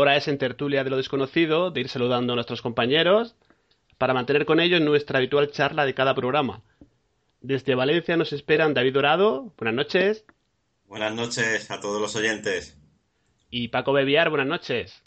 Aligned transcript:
Hora 0.00 0.16
es 0.16 0.28
en 0.28 0.38
tertulia 0.38 0.82
de 0.82 0.88
lo 0.88 0.96
desconocido, 0.96 1.70
de 1.70 1.82
ir 1.82 1.90
saludando 1.90 2.32
a 2.32 2.36
nuestros 2.36 2.62
compañeros, 2.62 3.36
para 3.98 4.14
mantener 4.14 4.46
con 4.46 4.58
ellos 4.58 4.80
nuestra 4.80 5.18
habitual 5.18 5.50
charla 5.50 5.84
de 5.84 5.92
cada 5.92 6.14
programa. 6.14 6.62
Desde 7.42 7.74
Valencia 7.74 8.16
nos 8.16 8.32
esperan 8.32 8.72
David 8.72 8.94
Dorado, 8.94 9.52
buenas 9.58 9.74
noches. 9.74 10.24
Buenas 10.86 11.12
noches 11.14 11.70
a 11.70 11.80
todos 11.82 12.00
los 12.00 12.16
oyentes. 12.16 12.78
Y 13.50 13.68
Paco 13.68 13.92
Bebiar, 13.92 14.30
buenas 14.30 14.46
noches. 14.46 15.02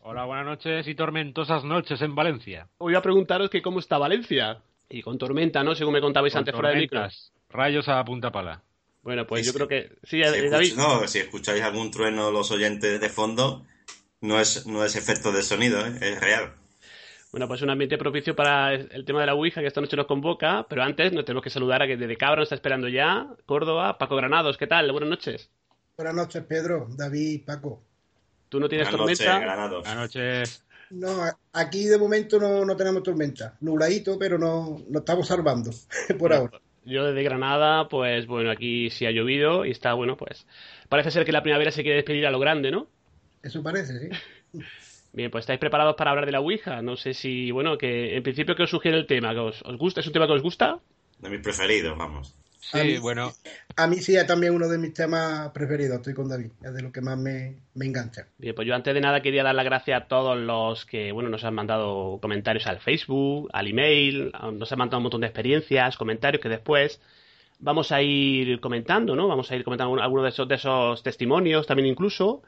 Hola, 0.00 0.24
buenas 0.24 0.44
noches 0.44 0.88
y 0.88 0.96
tormentosas 0.96 1.62
noches 1.62 2.02
en 2.02 2.16
Valencia. 2.16 2.66
Hoy 2.78 2.96
a 2.96 3.00
preguntaros 3.00 3.48
que 3.48 3.62
cómo 3.62 3.78
está 3.78 3.96
Valencia. 3.96 4.58
Y 4.90 5.02
con 5.02 5.18
tormenta, 5.18 5.62
¿no? 5.62 5.76
Según 5.76 5.94
me 5.94 6.00
contabais 6.00 6.32
Con 6.32 6.40
antes 6.40 6.52
fuera 6.52 6.70
de 6.70 6.78
micro. 6.80 6.98
tormentas, 6.98 7.32
Rayos 7.48 7.88
a 7.88 8.04
punta 8.04 8.32
pala. 8.32 8.64
Bueno, 9.04 9.24
pues 9.24 9.46
Sí, 9.46 9.52
yo 9.52 9.54
creo 9.54 9.68
que... 9.68 9.90
Sí, 10.02 10.16
Si, 10.16 10.22
eh, 10.22 10.50
David. 10.50 10.72
escuch- 10.72 10.76
no, 10.76 11.06
si 11.06 11.20
escucháis 11.20 11.62
algún 11.62 11.92
trueno 11.92 12.32
los 12.32 12.50
oyentes 12.50 13.00
de 13.00 13.08
fondo, 13.08 13.64
no 14.22 14.40
es, 14.40 14.66
no 14.66 14.84
es 14.84 14.96
efecto 14.96 15.32
de 15.32 15.42
sonido, 15.42 15.84
¿eh? 15.84 15.98
es 16.00 16.20
real. 16.20 16.54
Bueno, 17.32 17.48
pues 17.48 17.62
un 17.62 17.70
ambiente 17.70 17.98
propicio 17.98 18.36
para 18.36 18.74
el 18.74 19.04
tema 19.04 19.20
de 19.20 19.26
la 19.26 19.34
Ouija 19.34 19.60
que 19.60 19.66
esta 19.66 19.80
noche 19.80 19.96
nos 19.96 20.06
convoca, 20.06 20.66
pero 20.68 20.82
antes 20.82 21.12
nos 21.12 21.24
tenemos 21.24 21.42
que 21.42 21.50
saludar 21.50 21.82
a 21.82 21.86
que 21.86 21.96
desde 21.96 22.16
Cabra 22.16 22.36
nos 22.36 22.46
está 22.46 22.54
esperando 22.54 22.88
ya, 22.88 23.26
Córdoba, 23.46 23.98
Paco 23.98 24.16
Granados, 24.16 24.56
¿qué 24.58 24.66
tal? 24.66 24.90
Buenas 24.92 25.10
noches. 25.10 25.50
Buenas 25.96 26.14
noches, 26.14 26.44
Pedro, 26.44 26.88
David, 26.90 27.42
Paco. 27.46 27.82
¿Tú 28.48 28.60
no 28.60 28.68
tienes 28.68 28.90
Buenas 28.90 29.06
noches? 29.06 29.26
Granados. 29.26 29.82
Buenas 29.82 29.96
noches. 29.96 30.64
No, 30.90 31.08
aquí 31.54 31.86
de 31.86 31.96
momento 31.96 32.38
no, 32.38 32.66
no 32.66 32.76
tenemos 32.76 33.02
tormenta. 33.02 33.56
Nubladito, 33.60 34.18
pero 34.18 34.38
no, 34.38 34.78
no 34.88 34.98
estamos 34.98 35.26
salvando 35.26 35.70
por 36.18 36.34
ahora. 36.34 36.60
Yo 36.84 37.04
desde 37.06 37.22
Granada, 37.22 37.88
pues 37.88 38.26
bueno, 38.26 38.50
aquí 38.50 38.90
sí 38.90 39.06
ha 39.06 39.10
llovido 39.10 39.64
y 39.64 39.70
está, 39.70 39.94
bueno, 39.94 40.16
pues 40.18 40.46
parece 40.90 41.10
ser 41.10 41.24
que 41.24 41.32
la 41.32 41.42
primavera 41.42 41.70
se 41.70 41.82
quiere 41.82 41.96
despedir 41.96 42.26
a 42.26 42.30
lo 42.30 42.38
grande, 42.38 42.70
¿no? 42.70 42.88
Eso 43.42 43.62
parece, 43.62 43.98
sí. 43.98 44.08
Bien, 45.12 45.30
pues 45.30 45.42
estáis 45.42 45.60
preparados 45.60 45.94
para 45.96 46.10
hablar 46.10 46.24
de 46.26 46.32
la 46.32 46.40
Ouija. 46.40 46.80
No 46.80 46.96
sé 46.96 47.12
si, 47.12 47.50
bueno, 47.50 47.76
que 47.76 48.16
en 48.16 48.22
principio 48.22 48.56
que 48.56 48.62
os 48.62 48.70
sugiere 48.70 48.96
el 48.96 49.06
tema, 49.06 49.32
que 49.34 49.40
os, 49.40 49.62
os 49.62 49.76
gusta, 49.76 50.00
es 50.00 50.06
un 50.06 50.12
tema 50.14 50.26
que 50.26 50.32
os 50.32 50.42
gusta. 50.42 50.78
De 51.18 51.28
mis 51.28 51.40
preferidos, 51.40 51.96
vamos. 51.98 52.34
Sí, 52.60 52.80
A 52.80 52.84
mí- 52.84 52.98
bueno, 52.98 53.32
A 53.76 53.86
mí 53.88 53.96
sí 53.96 54.16
es 54.16 54.26
también 54.26 54.54
uno 54.54 54.68
de 54.68 54.78
mis 54.78 54.94
temas 54.94 55.50
preferidos, 55.50 55.96
estoy 55.98 56.14
con 56.14 56.28
David. 56.28 56.52
Es 56.64 56.72
de 56.72 56.80
lo 56.82 56.90
que 56.92 57.02
más 57.02 57.18
me, 57.18 57.56
me 57.74 57.84
engancha. 57.86 58.26
Bien, 58.38 58.54
pues 58.54 58.66
yo 58.66 58.74
antes 58.74 58.94
de 58.94 59.00
nada 59.02 59.20
quería 59.20 59.42
dar 59.42 59.54
las 59.54 59.64
gracias 59.66 60.00
a 60.02 60.06
todos 60.06 60.38
los 60.38 60.86
que, 60.86 61.12
bueno, 61.12 61.28
nos 61.28 61.44
han 61.44 61.54
mandado 61.54 62.18
comentarios 62.22 62.66
al 62.66 62.78
Facebook, 62.80 63.50
al 63.52 63.66
email, 63.68 64.32
nos 64.54 64.72
han 64.72 64.78
mandado 64.78 64.98
un 64.98 65.02
montón 65.04 65.20
de 65.20 65.26
experiencias, 65.26 65.96
comentarios 65.98 66.40
que 66.40 66.48
después 66.48 67.00
vamos 67.58 67.92
a 67.92 68.00
ir 68.00 68.60
comentando, 68.60 69.14
¿no? 69.14 69.28
Vamos 69.28 69.50
a 69.50 69.56
ir 69.56 69.62
comentando 69.64 70.00
algunos 70.00 70.24
de 70.24 70.30
esos, 70.30 70.48
de 70.48 70.54
esos 70.54 71.02
testimonios 71.02 71.66
también 71.66 71.86
incluso. 71.88 72.42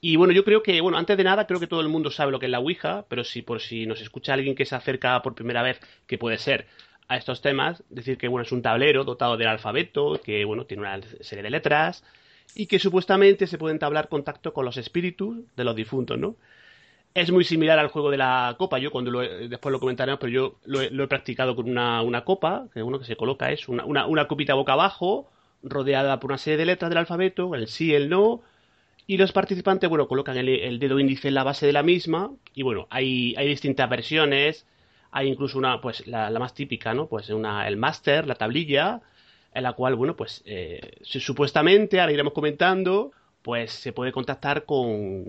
Y 0.00 0.16
bueno, 0.16 0.32
yo 0.32 0.44
creo 0.44 0.62
que, 0.62 0.80
bueno, 0.80 0.96
antes 0.96 1.16
de 1.16 1.24
nada, 1.24 1.46
creo 1.46 1.58
que 1.58 1.66
todo 1.66 1.80
el 1.80 1.88
mundo 1.88 2.10
sabe 2.10 2.30
lo 2.30 2.38
que 2.38 2.46
es 2.46 2.52
la 2.52 2.60
Ouija, 2.60 3.04
pero 3.08 3.24
si 3.24 3.42
por 3.42 3.60
si 3.60 3.86
nos 3.86 4.00
escucha 4.00 4.34
alguien 4.34 4.54
que 4.54 4.64
se 4.64 4.76
acerca 4.76 5.20
por 5.22 5.34
primera 5.34 5.62
vez, 5.62 5.80
que 6.06 6.18
puede 6.18 6.38
ser, 6.38 6.66
a 7.08 7.16
estos 7.16 7.40
temas, 7.40 7.82
decir 7.88 8.18
que, 8.18 8.28
bueno, 8.28 8.44
es 8.44 8.52
un 8.52 8.62
tablero 8.62 9.02
dotado 9.04 9.36
del 9.36 9.48
alfabeto, 9.48 10.20
que, 10.22 10.44
bueno, 10.44 10.66
tiene 10.66 10.82
una 10.82 11.00
serie 11.20 11.42
de 11.42 11.50
letras, 11.50 12.04
y 12.54 12.66
que 12.66 12.78
supuestamente 12.78 13.46
se 13.46 13.58
puede 13.58 13.72
entablar 13.72 14.08
contacto 14.08 14.52
con 14.52 14.64
los 14.64 14.76
espíritus 14.76 15.38
de 15.56 15.64
los 15.64 15.74
difuntos, 15.74 16.18
¿no? 16.18 16.36
Es 17.14 17.32
muy 17.32 17.44
similar 17.44 17.78
al 17.78 17.88
juego 17.88 18.10
de 18.10 18.18
la 18.18 18.54
copa, 18.58 18.78
yo 18.78 18.90
cuando 18.90 19.10
lo 19.10 19.20
después 19.20 19.72
lo 19.72 19.80
comentaremos, 19.80 20.20
pero 20.20 20.30
yo 20.30 20.58
lo 20.66 20.82
he, 20.82 20.90
lo 20.90 21.04
he 21.04 21.08
practicado 21.08 21.56
con 21.56 21.68
una, 21.68 22.02
una 22.02 22.24
copa, 22.24 22.68
que 22.72 22.82
uno 22.82 22.98
que 22.98 23.06
se 23.06 23.16
coloca 23.16 23.50
es 23.50 23.68
una, 23.68 23.84
una, 23.84 24.06
una 24.06 24.28
copita 24.28 24.54
boca 24.54 24.74
abajo, 24.74 25.30
rodeada 25.62 26.20
por 26.20 26.30
una 26.30 26.38
serie 26.38 26.58
de 26.58 26.66
letras 26.66 26.90
del 26.90 26.98
alfabeto, 26.98 27.54
el 27.54 27.68
sí, 27.68 27.94
el 27.94 28.08
no, 28.08 28.42
y 29.08 29.16
los 29.18 29.32
participantes, 29.32 29.90
bueno, 29.90 30.06
colocan 30.08 30.36
el, 30.36 30.78
dedo 30.78 31.00
índice 31.00 31.28
en 31.28 31.34
la 31.34 31.44
base 31.44 31.66
de 31.66 31.72
la 31.72 31.82
misma, 31.82 32.30
y 32.54 32.62
bueno, 32.62 32.86
hay, 32.90 33.34
hay 33.38 33.48
distintas 33.48 33.90
versiones, 33.90 34.66
hay 35.10 35.28
incluso 35.28 35.58
una, 35.58 35.80
pues 35.80 36.06
la, 36.06 36.30
la 36.30 36.38
más 36.38 36.54
típica, 36.54 36.94
¿no? 36.94 37.08
Pues 37.08 37.30
una, 37.30 37.66
el 37.68 37.76
máster, 37.78 38.26
la 38.28 38.36
tablilla, 38.36 39.00
en 39.54 39.62
la 39.64 39.72
cual, 39.72 39.96
bueno, 39.96 40.14
pues 40.16 40.42
eh, 40.46 40.98
su- 41.02 41.20
supuestamente, 41.20 42.00
ahora 42.00 42.12
iremos 42.12 42.34
comentando, 42.34 43.12
pues 43.42 43.72
se 43.72 43.92
puede 43.94 44.12
contactar 44.12 44.64
con 44.66 45.24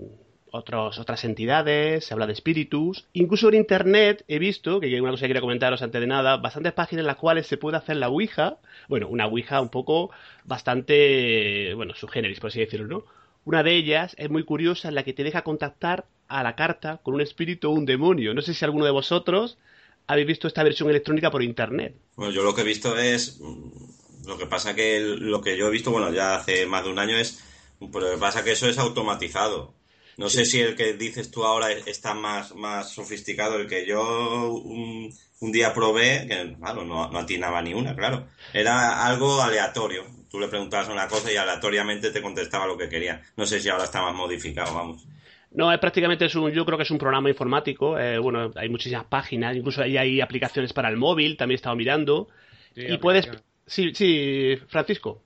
otros, 0.52 0.98
otras 0.98 1.24
entidades, 1.24 2.04
se 2.04 2.12
habla 2.14 2.26
de 2.26 2.32
espíritus. 2.34 3.06
Incluso 3.14 3.48
en 3.48 3.54
internet 3.54 4.24
he 4.28 4.38
visto, 4.38 4.80
que 4.80 4.94
es 4.94 5.00
una 5.00 5.10
cosa 5.12 5.22
que 5.22 5.28
quería 5.28 5.40
comentaros 5.40 5.82
antes 5.82 6.00
de 6.00 6.06
nada, 6.06 6.36
bastantes 6.36 6.72
páginas 6.74 7.00
en 7.02 7.06
las 7.06 7.16
cuales 7.16 7.46
se 7.46 7.56
puede 7.56 7.76
hacer 7.78 7.96
la 7.96 8.08
Ouija, 8.08 8.58
bueno, 8.88 9.08
una 9.08 9.26
Ouija 9.26 9.60
un 9.60 9.70
poco 9.70 10.10
bastante, 10.44 11.72
bueno, 11.74 11.94
su 11.94 12.08
géneris, 12.08 12.40
por 12.40 12.48
así 12.48 12.60
decirlo, 12.60 12.86
¿no? 12.86 13.19
Una 13.44 13.62
de 13.62 13.74
ellas 13.76 14.14
es 14.18 14.30
muy 14.30 14.44
curiosa, 14.44 14.88
en 14.88 14.94
la 14.94 15.02
que 15.04 15.12
te 15.12 15.24
deja 15.24 15.42
contactar 15.42 16.06
a 16.28 16.42
la 16.42 16.54
carta 16.56 16.98
con 17.02 17.14
un 17.14 17.20
espíritu 17.20 17.68
o 17.68 17.72
un 17.74 17.86
demonio. 17.86 18.34
No 18.34 18.42
sé 18.42 18.54
si 18.54 18.64
alguno 18.64 18.84
de 18.84 18.90
vosotros 18.90 19.58
habéis 20.06 20.26
visto 20.26 20.46
esta 20.46 20.62
versión 20.62 20.90
electrónica 20.90 21.30
por 21.30 21.42
internet. 21.42 21.94
Bueno, 22.16 22.32
yo 22.32 22.42
lo 22.42 22.54
que 22.54 22.60
he 22.62 22.64
visto 22.64 22.96
es. 22.98 23.38
mm, 23.40 24.26
Lo 24.26 24.36
que 24.36 24.46
pasa 24.46 24.74
que 24.76 25.00
lo 25.00 25.40
que 25.40 25.56
yo 25.56 25.66
he 25.68 25.70
visto, 25.70 25.90
bueno, 25.90 26.12
ya 26.12 26.36
hace 26.36 26.66
más 26.66 26.84
de 26.84 26.90
un 26.90 26.98
año 26.98 27.16
es. 27.16 27.42
Pero 27.80 28.00
lo 28.00 28.10
que 28.12 28.18
pasa 28.18 28.44
que 28.44 28.52
eso 28.52 28.68
es 28.68 28.78
automatizado. 28.78 29.72
No 30.18 30.28
sé 30.28 30.44
si 30.44 30.60
el 30.60 30.76
que 30.76 30.92
dices 30.92 31.30
tú 31.30 31.44
ahora 31.44 31.72
es- 31.72 31.86
está 31.86 32.12
más, 32.14 32.54
más 32.54 32.92
sofisticado. 32.92 33.56
El 33.56 33.66
que 33.66 33.86
yo 33.86 34.52
un, 34.52 35.10
un 35.40 35.52
día 35.52 35.72
probé, 35.72 36.26
que 36.28 36.54
claro, 36.58 36.84
no, 36.84 37.08
no 37.10 37.18
atinaba 37.18 37.62
ni 37.62 37.72
una, 37.72 37.96
claro. 37.96 38.26
Era 38.52 39.06
algo 39.06 39.40
aleatorio. 39.40 40.04
Tú 40.30 40.38
le 40.38 40.48
preguntabas 40.48 40.88
una 40.88 41.08
cosa 41.08 41.32
y 41.32 41.36
aleatoriamente 41.36 42.10
te 42.10 42.22
contestaba 42.22 42.66
lo 42.66 42.76
que 42.78 42.88
quería. 42.88 43.20
No 43.36 43.44
sé 43.46 43.58
si 43.60 43.68
ahora 43.68 43.84
está 43.84 44.00
más 44.02 44.14
modificado, 44.14 44.74
vamos. 44.74 45.06
No, 45.52 45.72
es 45.72 45.78
prácticamente 45.80 46.26
es 46.26 46.34
un, 46.36 46.50
yo 46.52 46.64
creo 46.64 46.78
que 46.78 46.84
es 46.84 46.90
un 46.92 46.98
programa 46.98 47.28
informático. 47.28 47.98
eh, 47.98 48.18
bueno, 48.18 48.52
hay 48.54 48.68
muchísimas 48.68 49.06
páginas, 49.06 49.56
incluso 49.56 49.82
ahí 49.82 49.96
hay 49.98 50.20
aplicaciones 50.20 50.72
para 50.72 50.88
el 50.88 50.96
móvil, 50.96 51.36
también 51.36 51.56
he 51.56 51.60
estado 51.60 51.74
mirando. 51.76 52.28
sí, 52.74 52.82
y 52.88 52.98
puedes, 52.98 53.28
sí, 53.66 53.92
sí, 53.94 54.56
Francisco. 54.68 55.22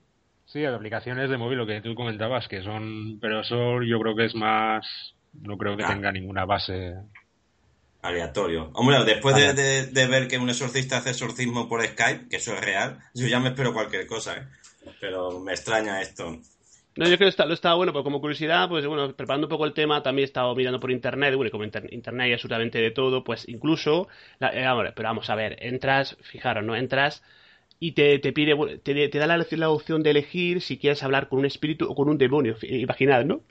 Sí, 0.47 0.59
hay 0.59 0.65
aplicaciones 0.73 1.29
de 1.29 1.37
móvil, 1.37 1.57
lo 1.59 1.67
que 1.67 1.81
tú 1.81 1.93
comentabas, 1.93 2.47
que 2.47 2.63
son, 2.63 3.19
pero 3.19 3.41
eso 3.41 3.81
yo 3.83 3.99
creo 3.99 4.15
que 4.15 4.25
es 4.25 4.33
más, 4.35 5.13
no 5.41 5.57
creo 5.57 5.77
que 5.77 5.83
Ah. 5.83 5.87
tenga 5.89 6.11
ninguna 6.11 6.45
base. 6.45 6.95
Aleatorio. 8.01 8.69
Hombre, 8.73 9.03
después 9.03 9.35
de- 9.35 9.85
de 9.87 10.07
ver 10.07 10.27
que 10.27 10.37
un 10.37 10.49
exorcista 10.49 10.97
hace 10.97 11.09
exorcismo 11.11 11.67
por 11.67 11.83
Skype, 11.85 12.29
que 12.29 12.35
eso 12.37 12.53
es 12.53 12.61
real, 12.63 12.99
yo 13.15 13.27
ya 13.27 13.39
me 13.39 13.49
espero 13.49 13.73
cualquier 13.73 14.05
cosa, 14.05 14.37
¿eh? 14.37 14.43
Pero 14.99 15.39
me 15.39 15.53
extraña 15.53 16.01
esto. 16.01 16.37
No, 16.97 17.05
yo 17.09 17.17
creo 17.17 17.27
que 17.27 17.29
está, 17.29 17.45
lo 17.45 17.53
estaba 17.53 17.75
bueno, 17.75 17.91
pero 17.91 18.05
como 18.05 18.21
curiosidad, 18.21 18.69
pues 18.69 18.85
bueno, 18.87 19.13
preparando 19.13 19.47
un 19.47 19.49
poco 19.49 19.65
el 19.65 19.73
tema, 19.73 20.01
también 20.01 20.23
he 20.23 20.25
estado 20.27 20.55
mirando 20.55 20.79
por 20.79 20.91
internet, 20.91 21.35
bueno, 21.35 21.49
y 21.49 21.51
como 21.51 21.65
inter- 21.65 21.93
internet 21.93 22.25
hay 22.25 22.33
absolutamente 22.33 22.79
de 22.79 22.91
todo, 22.91 23.23
pues 23.25 23.47
incluso, 23.49 24.07
la- 24.39 24.53
eh, 24.55 24.65
ahora, 24.65 24.93
pero 24.95 25.09
vamos 25.09 25.29
a 25.29 25.35
ver, 25.35 25.57
entras, 25.59 26.15
fijaros, 26.21 26.63
¿no? 26.63 26.73
Entras 26.73 27.21
y 27.79 27.91
te, 27.93 28.19
te 28.19 28.31
pide, 28.31 28.53
bueno, 28.53 28.79
te, 28.79 29.09
te 29.09 29.17
da 29.19 29.27
la, 29.27 29.45
la 29.49 29.69
opción 29.69 30.03
de 30.03 30.11
elegir 30.11 30.61
si 30.61 30.77
quieres 30.77 31.03
hablar 31.03 31.27
con 31.27 31.39
un 31.39 31.45
espíritu 31.45 31.85
o 31.89 31.95
con 31.95 32.07
un 32.09 32.17
demonio, 32.17 32.55
imaginad, 32.61 33.25
¿no? 33.25 33.41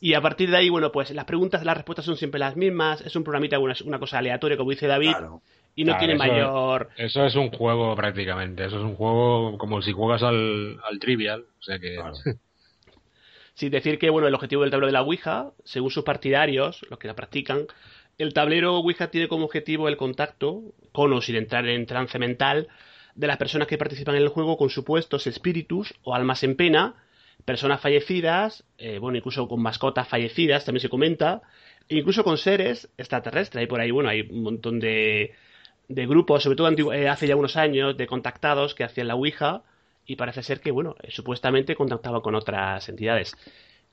Y 0.00 0.14
a 0.14 0.22
partir 0.22 0.50
de 0.50 0.56
ahí, 0.56 0.70
bueno, 0.70 0.92
pues 0.92 1.10
las 1.10 1.26
preguntas, 1.26 1.64
las 1.64 1.76
respuestas 1.76 2.06
son 2.06 2.16
siempre 2.16 2.40
las 2.40 2.56
mismas, 2.56 3.02
es 3.02 3.14
un 3.16 3.24
programita, 3.24 3.58
una, 3.58 3.74
una 3.84 3.98
cosa 3.98 4.18
aleatoria, 4.18 4.56
como 4.56 4.70
dice 4.70 4.86
David, 4.86 5.12
Claro. 5.12 5.42
Y 5.76 5.84
no 5.84 5.92
Claro, 5.92 5.98
tiene 6.00 6.14
eso- 6.14 6.24
mayor... 6.24 6.88
Eso 6.96 7.24
es 7.26 7.34
un 7.36 7.50
juego 7.50 7.94
prácticamente, 7.94 8.64
eso 8.64 8.78
es 8.78 8.82
un 8.84 8.96
juego 8.96 9.56
como 9.58 9.80
si 9.82 9.92
juegas 9.92 10.24
al, 10.24 10.80
al 10.82 10.98
Trivial, 10.98 11.44
o 11.60 11.62
sea 11.62 11.78
que... 11.78 11.94
Claro. 11.94 12.14
Sí, 13.54 13.70
decir 13.70 13.98
que, 13.98 14.10
bueno, 14.10 14.28
el 14.28 14.34
objetivo 14.34 14.62
del 14.62 14.70
tablero 14.70 14.88
de 14.88 14.92
la 14.92 15.00
Ouija, 15.02 15.52
según 15.64 15.90
sus 15.90 16.04
partidarios, 16.04 16.84
los 16.90 16.98
que 16.98 17.08
la 17.08 17.14
practican, 17.16 17.66
el 18.18 18.34
tablero 18.34 18.76
Ouija 18.76 19.10
tiene 19.10 19.28
como 19.28 19.46
objetivo 19.46 19.88
el 19.88 19.96
contacto, 19.96 20.60
con 20.92 21.10
o 21.14 21.22
sin 21.22 21.36
entrar 21.36 21.66
en 21.66 21.86
trance 21.86 22.18
mental, 22.18 22.68
de 23.14 23.26
las 23.26 23.38
personas 23.38 23.66
que 23.66 23.78
participan 23.78 24.14
en 24.16 24.22
el 24.22 24.28
juego 24.28 24.58
con 24.58 24.68
supuestos 24.68 25.26
espíritus 25.26 25.94
o 26.02 26.14
almas 26.14 26.42
en 26.42 26.54
pena, 26.54 26.96
personas 27.46 27.80
fallecidas, 27.80 28.64
eh, 28.76 28.98
bueno, 28.98 29.16
incluso 29.16 29.48
con 29.48 29.62
mascotas 29.62 30.06
fallecidas, 30.06 30.66
también 30.66 30.82
se 30.82 30.90
comenta, 30.90 31.40
e 31.88 31.96
incluso 31.96 32.24
con 32.24 32.36
seres 32.36 32.90
extraterrestres. 32.98 33.60
Hay 33.62 33.66
por 33.66 33.80
ahí, 33.80 33.90
bueno, 33.90 34.10
hay 34.10 34.20
un 34.20 34.42
montón 34.42 34.80
de, 34.80 35.32
de 35.88 36.06
grupos, 36.06 36.42
sobre 36.42 36.56
todo 36.56 36.92
eh, 36.92 37.08
hace 37.08 37.26
ya 37.26 37.36
unos 37.36 37.56
años, 37.56 37.96
de 37.96 38.06
contactados 38.06 38.74
que 38.74 38.84
hacían 38.84 39.08
la 39.08 39.14
Ouija 39.14 39.62
y 40.06 40.16
parece 40.16 40.42
ser 40.42 40.60
que, 40.60 40.70
bueno, 40.70 40.94
eh, 41.02 41.10
supuestamente 41.10 41.74
contactaban 41.74 42.20
con 42.20 42.34
otras 42.34 42.88
entidades. 42.88 43.36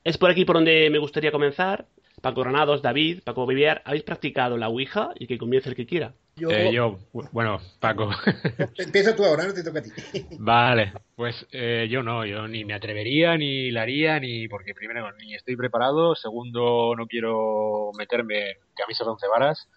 Es 0.03 0.17
por 0.17 0.29
aquí 0.29 0.45
por 0.45 0.55
donde 0.55 0.89
me 0.89 0.99
gustaría 0.99 1.31
comenzar, 1.31 1.87
Paco 2.21 2.41
Granados, 2.41 2.81
David, 2.81 3.21
Paco 3.23 3.45
Vivier, 3.45 3.81
¿habéis 3.85 4.03
practicado 4.03 4.57
la 4.57 4.69
Ouija? 4.69 5.11
Y 5.15 5.27
que 5.27 5.37
comience 5.37 5.69
el 5.69 5.75
que 5.75 5.85
quiera. 5.85 6.13
Yo, 6.35 6.49
eh, 6.49 6.71
yo 6.73 6.99
bueno, 7.31 7.59
Paco. 7.79 8.09
Empieza 8.77 9.15
tú 9.15 9.23
ahora, 9.23 9.45
no 9.45 9.53
te 9.53 9.63
toca 9.63 9.79
a 9.79 9.83
ti. 9.83 9.91
Vale, 10.39 10.93
pues 11.15 11.45
eh, 11.51 11.87
yo 11.89 12.01
no, 12.01 12.25
yo 12.25 12.47
ni 12.47 12.65
me 12.65 12.73
atrevería, 12.73 13.37
ni 13.37 13.71
la 13.71 13.83
haría, 13.83 14.19
ni 14.19 14.47
porque 14.47 14.73
primero 14.73 15.11
ni 15.17 15.35
estoy 15.35 15.55
preparado, 15.55 16.15
segundo 16.15 16.95
no 16.95 17.07
quiero 17.07 17.91
meterme 17.97 18.57
camisas 18.75 19.07
once 19.07 19.27
varas 19.27 19.67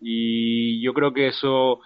y 0.00 0.82
yo 0.82 0.94
creo 0.94 1.12
que 1.12 1.28
eso 1.28 1.80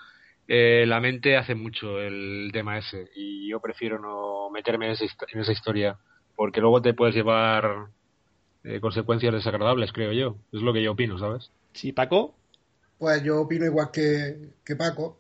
eh, 0.49 0.85
la 0.87 1.01
mente 1.01 1.37
hace 1.37 1.55
mucho 1.55 2.01
el 2.01 2.51
tema 2.53 2.79
ese 2.79 3.09
y 3.17 3.49
yo 3.49 3.61
prefiero 3.61 3.99
no 3.99 4.51
meterme 4.51 4.87
en 4.87 5.41
esa 5.41 5.53
historia 5.53 5.99
porque 6.37 6.61
luego 6.61 6.83
te 6.83 6.95
puedes 6.95 7.15
llevar 7.15 7.89
eh, 8.65 8.81
consecuencias 8.81 9.35
desagradables, 9.35 9.93
creo 9.93 10.13
yo. 10.13 10.37
Es 10.53 10.63
lo 10.63 10.73
que 10.73 10.83
yo 10.83 10.93
opino, 10.93 11.19
¿sabes? 11.19 11.51
Sí, 11.73 11.93
Paco. 11.93 12.35
Pues 12.99 13.23
yo 13.23 13.41
opino 13.41 13.65
igual 13.65 13.91
que, 13.91 14.51
que 14.65 14.77
Paco, 14.77 15.19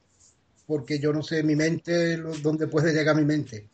porque 0.67 0.99
yo 1.01 1.13
no 1.13 1.23
sé 1.23 1.43
mi 1.43 1.57
mente, 1.57 2.17
dónde 2.17 2.69
puede 2.69 2.93
llegar 2.93 3.17
mi 3.17 3.25
mente. 3.25 3.69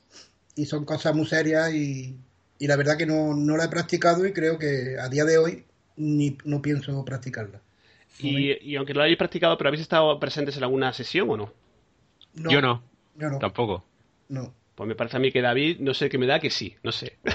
Y 0.54 0.64
son 0.64 0.84
cosas 0.84 1.14
muy 1.14 1.26
serias 1.26 1.72
y, 1.72 2.16
y 2.58 2.66
la 2.66 2.76
verdad 2.76 2.96
que 2.96 3.06
no, 3.06 3.34
no, 3.34 3.56
la 3.56 3.64
he 3.64 3.68
practicado 3.68 4.26
y 4.26 4.32
creo 4.32 4.58
que 4.58 4.96
a 4.98 5.08
día 5.08 5.24
de 5.24 5.38
hoy 5.38 5.64
ni, 5.96 6.38
no 6.44 6.62
pienso 6.62 7.04
practicarla. 7.04 7.60
Y, 8.18 8.72
y, 8.72 8.76
aunque 8.76 8.94
lo 8.94 9.02
hayáis 9.02 9.18
practicado, 9.18 9.56
¿pero 9.56 9.68
habéis 9.68 9.82
estado 9.82 10.18
presentes 10.18 10.56
en 10.56 10.64
alguna 10.64 10.92
sesión 10.92 11.30
o 11.30 11.36
no? 11.36 11.52
no 12.34 12.50
yo 12.50 12.60
no. 12.60 12.82
Yo 13.16 13.30
no. 13.30 13.38
Tampoco. 13.38 13.84
No. 14.28 14.52
Pues 14.74 14.86
me 14.86 14.94
parece 14.94 15.16
a 15.16 15.20
mí 15.20 15.32
que 15.32 15.42
David, 15.42 15.78
no 15.80 15.92
sé 15.94 16.08
qué 16.08 16.18
me 16.18 16.26
da, 16.26 16.38
que 16.38 16.50
sí, 16.50 16.76
no 16.82 16.92
sé. 16.92 17.18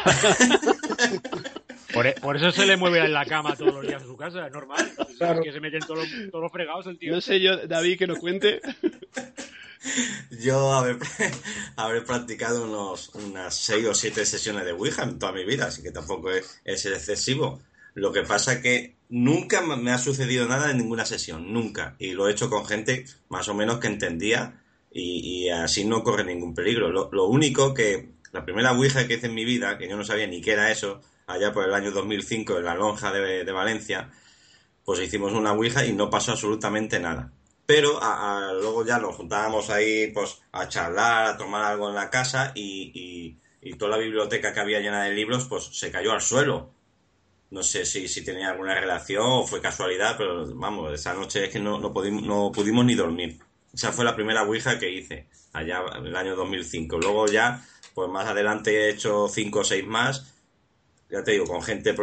E, 1.93 2.19
por, 2.21 2.35
eso 2.35 2.51
se 2.51 2.65
le 2.65 2.75
mueve 2.75 2.99
en 2.99 3.13
la 3.13 3.25
cama 3.25 3.55
todos 3.55 3.75
los 3.75 3.83
días 3.85 4.01
en 4.01 4.07
su 4.07 4.17
casa, 4.17 4.47
es 4.47 4.51
normal. 4.51 4.91
Es 4.97 5.39
que 5.43 5.51
se 5.51 5.59
meten 5.59 5.81
todos 5.81 6.09
los, 6.09 6.51
fregados 6.51 6.87
el 6.87 6.97
tío. 6.97 7.13
No 7.13 7.21
sé 7.21 7.39
yo, 7.39 7.67
David, 7.67 7.99
que 7.99 8.07
nos 8.07 8.17
cuente. 8.17 8.61
Yo 10.31 10.73
haber, 10.73 10.97
haber 11.75 12.03
practicado 12.03 12.65
unos, 12.65 13.09
unas 13.15 13.55
seis 13.55 13.85
o 13.85 13.93
siete 13.93 14.25
sesiones 14.25 14.65
de 14.65 14.71
Ouija 14.71 15.03
en 15.03 15.19
toda 15.19 15.33
mi 15.33 15.45
vida, 15.45 15.67
así 15.67 15.83
que 15.83 15.91
tampoco 15.91 16.31
es, 16.31 16.61
es 16.63 16.85
excesivo. 16.85 17.61
Lo 17.93 18.11
que 18.11 18.23
pasa 18.23 18.53
es 18.53 18.59
que 18.59 18.95
nunca 19.13 19.61
me 19.61 19.91
ha 19.91 19.99
sucedido 19.99 20.47
nada 20.47 20.71
en 20.71 20.77
ninguna 20.77 21.05
sesión, 21.05 21.53
nunca. 21.53 21.95
Y 21.99 22.13
lo 22.13 22.27
he 22.27 22.31
hecho 22.31 22.49
con 22.49 22.65
gente 22.65 23.05
más 23.29 23.47
o 23.47 23.53
menos 23.53 23.77
que 23.77 23.85
entendía 23.85 24.63
y, 24.91 25.49
así 25.49 25.85
no 25.85 26.03
corre 26.03 26.23
ningún 26.23 26.55
peligro. 26.55 26.89
Lo, 26.89 27.25
único 27.27 27.75
que 27.75 28.09
la 28.31 28.43
primera 28.43 28.71
Ouija 28.71 29.07
que 29.07 29.15
hice 29.15 29.27
en 29.27 29.35
mi 29.35 29.45
vida, 29.45 29.77
que 29.77 29.87
yo 29.87 29.95
no 29.95 30.03
sabía 30.03 30.25
ni 30.25 30.41
qué 30.41 30.53
era 30.53 30.71
eso, 30.71 30.99
allá 31.27 31.53
por 31.53 31.63
el 31.63 31.75
año 31.75 31.91
2005 31.91 32.57
en 32.57 32.65
la 32.65 32.73
lonja 32.73 33.11
de, 33.11 33.51
Valencia, 33.51 34.09
pues 34.83 34.99
hicimos 34.99 35.33
una 35.33 35.53
Ouija 35.53 35.85
y 35.85 35.93
no 35.93 36.09
pasó 36.09 36.31
absolutamente 36.31 36.99
nada. 36.99 37.31
Pero 37.67 37.99
luego 38.53 38.83
ya 38.83 38.97
nos 38.97 39.15
juntábamos 39.15 39.69
ahí 39.69 40.07
pues 40.07 40.41
a 40.51 40.67
charlar, 40.67 41.27
a 41.27 41.37
tomar 41.37 41.61
algo 41.61 41.87
en 41.89 41.95
la 41.95 42.09
casa 42.09 42.51
y, 42.55 43.37
toda 43.77 43.91
la 43.91 43.97
biblioteca 43.97 44.53
que 44.53 44.59
había 44.59 44.79
llena 44.79 45.03
de 45.03 45.13
libros 45.13 45.45
pues 45.45 45.65
se 45.65 45.91
cayó 45.91 46.13
al 46.13 46.21
suelo. 46.21 46.73
No 47.53 47.63
sé 47.63 47.85
si, 47.85 48.07
si 48.07 48.23
tenía 48.23 48.49
alguna 48.49 48.73
relación 48.79 49.23
o 49.25 49.47
fue 49.47 49.61
casualidad, 49.61 50.15
pero 50.17 50.45
vamos, 50.55 50.91
esa 50.91 51.13
noche 51.13 51.45
es 51.45 51.49
que 51.49 51.59
no, 51.59 51.79
no, 51.79 51.93
pudimos, 51.93 52.23
no 52.23 52.51
pudimos 52.51 52.83
ni 52.85 52.95
dormir. 52.95 53.39
Esa 53.73 53.91
fue 53.91 54.05
la 54.05 54.15
primera 54.15 54.43
Ouija 54.43 54.79
que 54.79 54.91
hice, 54.91 55.27
allá 55.53 55.83
en 55.97 56.07
el 56.07 56.15
año 56.15 56.35
2005. 56.35 56.97
Luego 56.97 57.27
ya, 57.27 57.63
pues 57.93 58.09
más 58.09 58.27
adelante 58.27 58.71
he 58.71 58.89
hecho 58.89 59.27
cinco 59.27 59.59
o 59.59 59.63
seis 59.63 59.85
más 59.85 60.33
ya 61.13 61.23
te 61.23 61.33
digo, 61.33 61.45
con 61.45 61.61
gente 61.61 61.93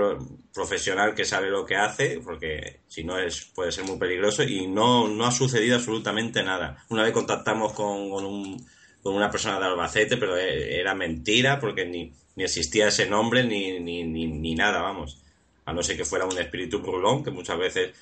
profesional 0.54 1.16
que 1.16 1.24
sabe 1.24 1.50
lo 1.50 1.66
que 1.66 1.74
hace, 1.74 2.20
porque 2.24 2.82
si 2.86 3.02
no 3.02 3.18
es 3.18 3.44
puede 3.44 3.72
ser 3.72 3.82
muy 3.84 3.98
peligroso 3.98 4.44
y 4.44 4.68
no, 4.68 5.08
no 5.08 5.26
ha 5.26 5.32
sucedido 5.32 5.74
absolutamente 5.74 6.44
nada. 6.44 6.84
Una 6.90 7.02
vez 7.02 7.12
contactamos 7.12 7.72
con, 7.72 8.08
con, 8.08 8.24
un, 8.24 8.64
con 9.02 9.16
una 9.16 9.28
persona 9.28 9.58
de 9.58 9.66
Albacete, 9.66 10.16
pero 10.16 10.36
e, 10.36 10.78
era 10.78 10.94
mentira 10.94 11.58
porque 11.58 11.86
ni, 11.86 12.12
ni 12.36 12.44
existía 12.44 12.86
ese 12.86 13.06
nombre 13.06 13.42
ni, 13.42 13.80
ni, 13.80 14.04
ni, 14.04 14.54
nada, 14.54 14.80
vamos. 14.80 15.20
A 15.64 15.72
no 15.72 15.82
ser 15.82 15.96
que 15.96 16.04
fuera 16.04 16.24
un 16.24 16.38
espíritu 16.38 16.80
burlón, 16.80 17.22
que 17.22 17.30
muchas 17.30 17.58
veces 17.58 17.94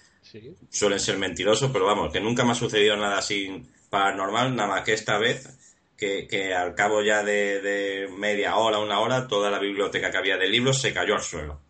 suelen 0.70 1.00
ser 1.00 1.18
mentirosos, 1.18 1.70
pero 1.70 1.86
vamos, 1.86 2.12
que 2.12 2.20
nunca 2.20 2.44
me 2.44 2.52
ha 2.52 2.54
sucedido 2.54 2.96
nada 2.96 3.18
así 3.18 3.62
paranormal, 3.90 4.54
nada 4.54 4.68
más 4.68 4.84
que 4.84 4.92
esta 4.92 5.18
vez 5.18 5.58
que, 5.98 6.54
al 6.54 6.74
cabo 6.74 7.02
ya 7.02 7.24
de, 7.24 8.08
media 8.16 8.56
hora, 8.56 8.78
una 8.78 9.00
hora, 9.00 9.26
toda 9.26 9.50
la 9.50 9.58
biblioteca 9.58 10.10
que 10.10 10.16
había 10.16 10.36
de 10.36 10.48
libros 10.48 10.80
se 10.80 10.92
cayó 10.92 11.14
al 11.14 11.22
suelo. 11.22 11.60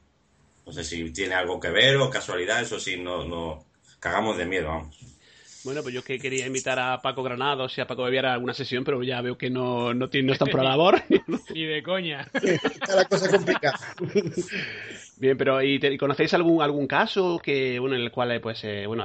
No 0.67 0.73
sé 0.73 0.85
si 0.85 1.11
tiene 1.13 1.35
algo 1.35 1.59
que 1.59 1.71
ver 1.71 1.97
o 1.97 2.11
casualidad, 2.11 2.61
eso 2.61 2.79
sí, 2.79 2.99
no, 2.99 3.25
no 3.25 3.65
cagamos 3.99 4.37
de 4.37 4.45
miedo, 4.45 4.69
vamos. 4.69 4.99
Bueno, 5.65 5.83
pues 5.83 5.95
yo 5.95 6.05
que 6.05 6.19
quería 6.19 6.47
invitar 6.47 6.79
a 6.79 7.01
Paco 7.01 7.23
Granados 7.23 7.77
y 7.77 7.81
a 7.81 7.87
Paco 7.87 8.05
Bebiar 8.05 8.27
a 8.27 8.35
alguna 8.35 8.55
sesión, 8.55 8.85
pero 8.85 9.03
ya 9.03 9.21
veo 9.23 9.37
que 9.37 9.51
no, 9.51 9.93
no, 9.93 10.09
no 10.13 10.33
están 10.33 10.49
por 10.49 10.63
la 10.63 10.71
labor. 10.71 11.03
Ni 11.55 11.65
de 11.65 11.83
coña. 11.83 12.29
Está 12.43 12.97
la 12.97 13.05
cosa 13.07 13.29
complicada. 13.31 13.79
Bien, 15.21 15.37
pero 15.37 15.61
¿y, 15.63 15.99
conocéis 15.99 16.33
algún 16.35 16.63
algún 16.63 16.87
caso 16.87 17.41
que 17.43 17.81
bueno 17.81 17.97
en 17.97 18.03
el 18.03 18.13
cual 18.13 18.41
pues 18.41 18.63
eh, 18.63 18.87
bueno 18.87 19.05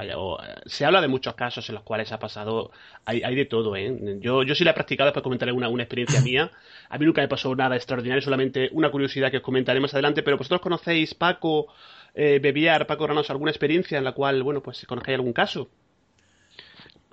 se 0.66 0.86
habla 0.86 1.02
de 1.02 1.08
muchos 1.08 1.34
casos 1.34 1.68
en 1.70 1.76
los 1.76 1.84
cuales 1.84 2.12
ha 2.12 2.20
pasado 2.20 2.70
hay, 3.04 3.24
hay 3.24 3.34
de 3.36 3.46
todo, 3.46 3.76
¿eh? 3.76 4.20
Yo 4.20 4.44
yo 4.44 4.54
sí 4.54 4.64
la 4.64 4.72
he 4.72 4.74
practicado 4.76 5.08
después 5.08 5.24
comentaré 5.24 5.52
una, 5.52 5.70
una 5.70 5.84
experiencia 5.84 6.22
mía. 6.22 6.52
A 6.90 7.00
mí 7.00 7.06
nunca 7.08 7.22
me 7.22 7.28
pasó 7.28 7.56
nada 7.56 7.76
extraordinario, 7.76 8.22
solamente 8.22 8.70
una 8.74 8.92
curiosidad 8.92 9.32
que 9.32 9.38
os 9.38 9.44
comentaré 9.44 9.80
más 9.80 9.94
adelante. 9.96 10.22
Pero 10.22 10.38
vosotros 10.38 10.62
conocéis 10.62 11.16
Paco 11.16 11.68
eh, 12.14 12.40
Bebiar, 12.40 12.86
Paco 12.86 13.06
Granados, 13.06 13.32
alguna 13.32 13.52
experiencia 13.52 13.98
en 13.98 14.04
la 14.04 14.12
cual 14.12 14.44
bueno 14.44 14.62
pues 14.62 14.86
conozcáis 14.86 15.16
algún 15.16 15.34
caso. 15.34 15.70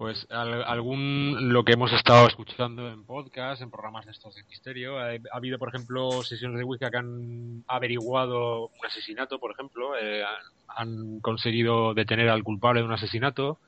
Pues 0.00 0.26
algún 0.31 1.52
lo 1.52 1.62
que 1.62 1.75
hemos 1.75 1.93
estado 1.93 2.26
escuchando 2.26 2.88
en 2.88 3.05
podcast, 3.05 3.61
en 3.61 3.70
programas 3.70 4.06
de 4.06 4.12
estos 4.12 4.35
de 4.35 4.43
misterio, 4.44 4.99
ha, 4.99 5.11
habido 5.31 5.58
por 5.58 5.69
ejemplo 5.69 6.23
sesiones 6.23 6.56
de 6.56 6.64
Wicca 6.64 6.91
que 6.91 6.97
han 6.97 7.64
averiguado 7.67 8.69
un 8.69 8.87
asesinato, 8.87 9.38
por 9.38 9.52
ejemplo, 9.52 9.91
eh, 10.00 10.23
han 10.69 11.20
conseguido 11.20 11.93
detener 11.93 12.31
al 12.31 12.43
culpable 12.43 12.81
de 12.81 12.87
un 12.87 12.94
asesinato, 12.94 13.58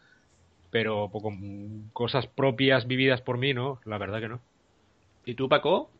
pero 0.71 1.11
con 1.11 1.91
cosas 1.93 2.27
propias 2.29 2.87
vividas 2.87 3.21
por 3.21 3.37
mí, 3.37 3.53
no, 3.53 3.79
la 3.85 3.99
verdad 3.99 4.21
que 4.21 4.29
no. 4.31 4.41
¿Y 5.27 5.35
tú, 5.35 5.51
Paco? 5.51 5.91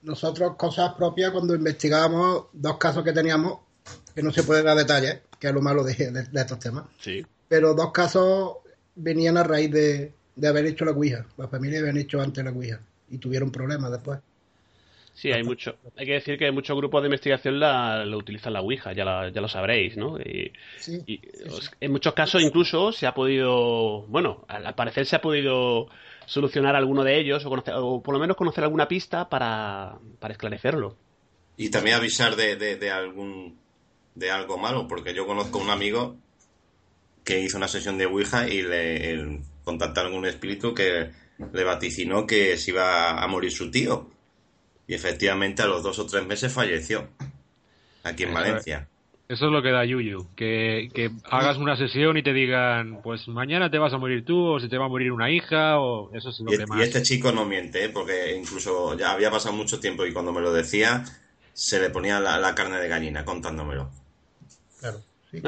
Nosotros 0.00 0.56
cosas 0.56 0.94
propias 0.94 1.30
cuando 1.30 1.54
investigábamos 1.54 2.46
dos 2.54 2.78
casos 2.78 3.04
que 3.04 3.12
teníamos, 3.12 3.58
que 4.14 4.22
no 4.22 4.32
se 4.32 4.44
puede 4.44 4.62
dar 4.62 4.78
detalles, 4.78 5.20
que 5.38 5.48
es 5.48 5.52
lo 5.52 5.60
malo 5.60 5.84
de, 5.84 5.92
de 6.10 6.40
estos 6.40 6.58
temas. 6.58 6.86
Sí. 7.00 7.22
Pero 7.48 7.74
dos 7.74 7.92
casos 7.92 8.63
venían 8.94 9.36
a 9.36 9.42
raíz 9.42 9.70
de, 9.70 10.12
haber 10.46 10.66
hecho 10.66 10.84
la 10.84 10.92
Ouija. 10.92 11.26
La 11.36 11.48
familia 11.48 11.80
habían 11.80 11.96
hecho 11.96 12.20
antes 12.20 12.44
la 12.44 12.50
Ouija 12.50 12.80
y 13.10 13.18
tuvieron 13.18 13.50
problemas 13.50 13.90
después. 13.90 14.20
Sí, 15.14 15.30
hay 15.30 15.44
mucho. 15.44 15.76
Hay 15.96 16.06
que 16.06 16.14
decir 16.14 16.36
que 16.36 16.50
muchos 16.50 16.76
grupos 16.76 17.02
de 17.02 17.06
investigación 17.06 17.60
la, 17.60 18.04
lo 18.04 18.18
utilizan 18.18 18.52
la 18.52 18.62
Ouija, 18.62 18.92
ya, 18.92 19.30
ya 19.32 19.40
lo 19.40 19.48
sabréis, 19.48 19.96
¿no? 19.96 20.18
Y, 20.18 20.52
en 21.80 21.92
muchos 21.92 22.14
casos 22.14 22.42
incluso 22.42 22.90
se 22.90 23.06
ha 23.06 23.14
podido, 23.14 24.02
bueno, 24.08 24.44
al 24.48 24.74
parecer 24.74 25.06
se 25.06 25.16
ha 25.16 25.20
podido 25.20 25.88
solucionar 26.26 26.74
alguno 26.74 27.04
de 27.04 27.20
ellos 27.20 27.44
o, 27.44 27.50
o 27.50 28.02
por 28.02 28.14
lo 28.14 28.20
menos 28.20 28.36
conocer 28.36 28.64
alguna 28.64 28.88
pista 28.88 29.28
para, 29.28 29.98
para 30.18 30.32
esclarecerlo. 30.32 30.96
Y 31.56 31.70
también 31.70 31.96
avisar 31.96 32.34
de, 32.34 32.56
de, 32.56 32.76
de, 32.76 32.90
algún 32.90 33.56
de 34.16 34.32
algo 34.32 34.58
malo, 34.58 34.88
porque 34.88 35.14
yo 35.14 35.26
conozco 35.26 35.58
un 35.58 35.70
amigo 35.70 36.16
que 37.24 37.40
hizo 37.40 37.56
una 37.56 37.68
sesión 37.68 37.98
de 37.98 38.06
Ouija 38.06 38.48
y 38.48 38.62
le 38.62 39.40
contactaron 39.64 40.12
algún 40.12 40.26
espíritu 40.26 40.74
que 40.74 41.10
le 41.52 41.64
vaticinó 41.64 42.26
que 42.26 42.56
se 42.56 42.70
iba 42.70 43.22
a 43.22 43.26
morir 43.26 43.50
su 43.50 43.70
tío. 43.70 44.10
Y 44.86 44.94
efectivamente 44.94 45.62
a 45.62 45.66
los 45.66 45.82
dos 45.82 45.98
o 45.98 46.06
tres 46.06 46.26
meses 46.26 46.52
falleció. 46.52 47.08
Aquí 48.02 48.24
en 48.24 48.34
Valencia. 48.34 48.88
Eso 49.26 49.46
es 49.46 49.52
lo 49.52 49.62
que 49.62 49.70
da 49.70 49.86
Yuyu, 49.86 50.28
que, 50.36 50.90
que 50.92 51.10
hagas 51.30 51.56
una 51.56 51.78
sesión 51.78 52.18
y 52.18 52.22
te 52.22 52.34
digan, 52.34 53.00
pues 53.02 53.26
mañana 53.26 53.70
te 53.70 53.78
vas 53.78 53.94
a 53.94 53.98
morir 53.98 54.22
tú, 54.22 54.38
o 54.38 54.60
si 54.60 54.68
te 54.68 54.76
va 54.76 54.84
a 54.84 54.88
morir 54.88 55.10
una 55.12 55.30
hija, 55.30 55.80
o 55.80 56.14
eso 56.14 56.28
es 56.28 56.40
lo 56.40 56.52
y, 56.52 56.58
que 56.58 56.66
más... 56.66 56.78
Y 56.78 56.82
este 56.82 57.00
chico 57.00 57.32
no 57.32 57.46
miente, 57.46 57.86
¿eh? 57.86 57.88
porque 57.88 58.36
incluso 58.36 58.98
ya 58.98 59.12
había 59.12 59.30
pasado 59.30 59.54
mucho 59.54 59.80
tiempo 59.80 60.04
y 60.04 60.12
cuando 60.12 60.30
me 60.30 60.42
lo 60.42 60.52
decía, 60.52 61.04
se 61.54 61.80
le 61.80 61.88
ponía 61.88 62.20
la, 62.20 62.54
carne 62.54 62.78
de 62.78 62.88
gallina 62.88 63.24
contándomelo. 63.24 63.90
Claro. 64.78 65.00
Sí, 65.30 65.40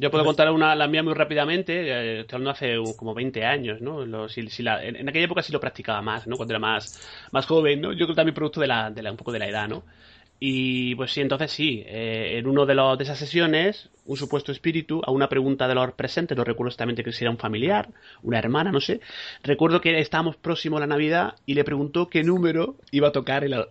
yo 0.00 0.10
puedo 0.10 0.24
contar 0.24 0.50
una, 0.50 0.74
la 0.74 0.88
mía 0.88 1.02
muy 1.02 1.14
rápidamente, 1.14 1.72
eh, 1.88 2.20
estoy 2.20 2.36
hablando 2.36 2.50
hace 2.50 2.76
como 2.96 3.14
20 3.14 3.44
años, 3.44 3.80
¿no? 3.80 4.28
si, 4.28 4.40
en, 4.40 5.08
aquella 5.08 5.24
época 5.24 5.42
sí 5.42 5.52
lo 5.52 5.60
practicaba 5.60 6.02
más, 6.02 6.26
¿no? 6.26 6.36
Cuando 6.36 6.52
era 6.52 6.58
más, 6.58 6.92
más 7.32 7.46
joven, 7.46 7.80
¿no? 7.80 7.92
Yo 7.92 7.98
creo 7.98 8.08
que 8.08 8.14
también 8.14 8.34
producto 8.34 8.60
de 8.60 8.66
la, 8.66 8.90
de 8.90 9.02
la, 9.02 9.10
un 9.10 9.16
poco 9.16 9.32
de 9.32 9.38
la 9.38 9.48
edad, 9.48 9.68
¿no? 9.68 9.84
Y 10.40 10.94
pues 10.94 11.12
sí, 11.12 11.20
entonces 11.20 11.50
sí, 11.50 11.82
eh, 11.86 12.38
en 12.38 12.46
uno 12.46 12.64
de, 12.64 12.74
los, 12.74 12.96
de 12.96 13.02
esas 13.02 13.18
sesiones, 13.18 13.90
un 14.04 14.16
supuesto 14.16 14.52
espíritu, 14.52 15.00
a 15.04 15.10
una 15.10 15.28
pregunta 15.28 15.66
de 15.66 15.74
los 15.74 15.92
presentes, 15.94 16.36
no 16.36 16.44
recuerdo 16.44 16.68
exactamente 16.68 17.02
que 17.02 17.12
si 17.12 17.24
era 17.24 17.32
un 17.32 17.38
familiar, 17.38 17.88
una 18.22 18.38
hermana, 18.38 18.70
no 18.70 18.80
sé, 18.80 19.00
recuerdo 19.42 19.80
que 19.80 19.98
estábamos 19.98 20.36
próximo 20.36 20.76
a 20.76 20.80
la 20.80 20.86
Navidad 20.86 21.34
y 21.44 21.54
le 21.54 21.64
preguntó 21.64 22.08
qué 22.08 22.22
número 22.22 22.76
iba 22.92 23.08
a 23.08 23.12
tocar, 23.12 23.42
en 23.42 23.50
la, 23.50 23.68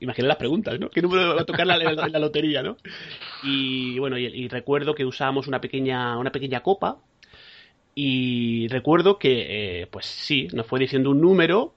imagínate 0.00 0.22
las 0.22 0.36
preguntas, 0.38 0.80
¿no? 0.80 0.90
¿Qué 0.90 1.02
número 1.02 1.34
iba 1.34 1.42
a 1.42 1.44
tocar 1.44 1.60
en 1.60 1.96
la, 2.12 2.18
lotería, 2.18 2.64
¿no? 2.64 2.76
Y 3.44 4.00
bueno, 4.00 4.18
y, 4.18 4.48
recuerdo 4.48 4.96
que 4.96 5.04
usábamos 5.04 5.46
una 5.46 5.60
pequeña, 5.60 6.18
una 6.18 6.32
pequeña 6.32 6.64
copa 6.64 6.98
y 7.94 8.66
recuerdo 8.68 9.18
que, 9.18 9.82
eh, 9.82 9.86
pues 9.86 10.06
sí, 10.06 10.48
nos 10.52 10.66
fue 10.66 10.80
diciendo 10.80 11.10
un 11.10 11.20
número 11.20 11.74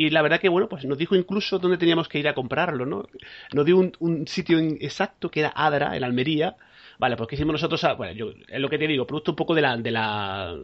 y 0.00 0.08
la 0.08 0.22
verdad 0.22 0.40
que, 0.40 0.48
bueno, 0.48 0.66
pues 0.66 0.86
nos 0.86 0.96
dijo 0.96 1.14
incluso 1.14 1.58
dónde 1.58 1.76
teníamos 1.76 2.08
que 2.08 2.18
ir 2.18 2.26
a 2.26 2.32
comprarlo, 2.32 2.86
¿no? 2.86 3.06
Nos 3.52 3.66
dio 3.66 3.76
un, 3.76 4.26
sitio 4.26 4.58
exacto 4.58 5.30
que 5.30 5.40
era 5.40 5.52
Adra, 5.54 5.94
en 5.94 6.02
Almería. 6.02 6.56
Vale, 6.98 7.18
pues 7.18 7.28
¿qué 7.28 7.34
hicimos 7.34 7.52
nosotros? 7.52 7.84
bueno, 7.98 8.14
yo, 8.14 8.32
es 8.48 8.60
lo 8.60 8.70
que 8.70 8.78
te 8.78 8.86
digo, 8.86 9.06
producto 9.06 9.32
un 9.32 9.36
poco 9.36 9.54
de 9.54 9.60
la, 9.60 9.76
de 9.76 9.90
la, 9.90 10.56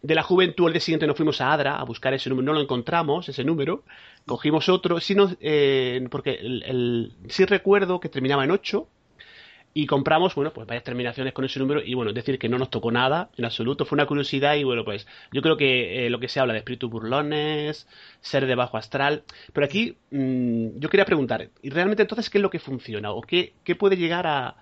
de 0.00 0.14
la 0.14 0.22
juventud. 0.22 0.68
El 0.68 0.74
día 0.74 0.80
siguiente 0.80 1.08
nos 1.08 1.16
fuimos 1.16 1.40
a 1.40 1.52
Adra 1.52 1.74
a 1.74 1.82
buscar 1.82 2.14
ese 2.14 2.30
número, 2.30 2.46
no 2.46 2.52
lo 2.52 2.60
encontramos, 2.60 3.28
ese 3.28 3.42
número. 3.42 3.82
Cogimos 4.24 4.68
otro, 4.68 5.00
sí, 5.00 5.16
eh, 5.40 6.06
porque 6.08 6.34
el, 6.34 6.62
el, 6.62 7.12
sí 7.30 7.46
recuerdo 7.46 7.98
que 7.98 8.08
terminaba 8.08 8.44
en 8.44 8.52
8 8.52 8.86
y 9.74 9.86
compramos, 9.86 10.34
bueno, 10.34 10.52
pues 10.52 10.66
varias 10.66 10.84
terminaciones 10.84 11.32
con 11.32 11.44
ese 11.44 11.60
número 11.60 11.82
y 11.84 11.94
bueno, 11.94 12.10
es 12.10 12.14
decir 12.14 12.38
que 12.38 12.48
no 12.48 12.58
nos 12.58 12.70
tocó 12.70 12.90
nada 12.90 13.30
en 13.36 13.44
absoluto, 13.44 13.84
fue 13.84 13.96
una 13.96 14.06
curiosidad 14.06 14.56
y 14.56 14.64
bueno, 14.64 14.84
pues 14.84 15.06
yo 15.32 15.42
creo 15.42 15.56
que 15.56 16.06
eh, 16.06 16.10
lo 16.10 16.18
que 16.18 16.28
se 16.28 16.40
habla 16.40 16.52
de 16.52 16.60
espíritus 16.60 16.90
burlones, 16.90 17.86
ser 18.20 18.46
de 18.46 18.54
bajo 18.54 18.76
astral, 18.76 19.22
pero 19.52 19.66
aquí 19.66 19.96
mmm, 20.10 20.78
yo 20.78 20.88
quería 20.88 21.04
preguntar, 21.04 21.50
¿y 21.62 21.70
realmente 21.70 22.02
entonces 22.02 22.30
qué 22.30 22.38
es 22.38 22.42
lo 22.42 22.50
que 22.50 22.58
funciona 22.58 23.12
o 23.12 23.20
qué, 23.22 23.54
qué 23.64 23.76
puede 23.76 23.96
llegar 23.96 24.26
a... 24.26 24.56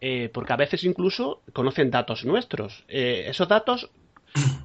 Eh, 0.00 0.30
porque 0.32 0.52
a 0.52 0.56
veces 0.56 0.84
incluso 0.84 1.42
conocen 1.52 1.90
datos 1.90 2.24
nuestros. 2.24 2.84
Eh, 2.86 3.24
¿Esos 3.26 3.48
datos 3.48 3.90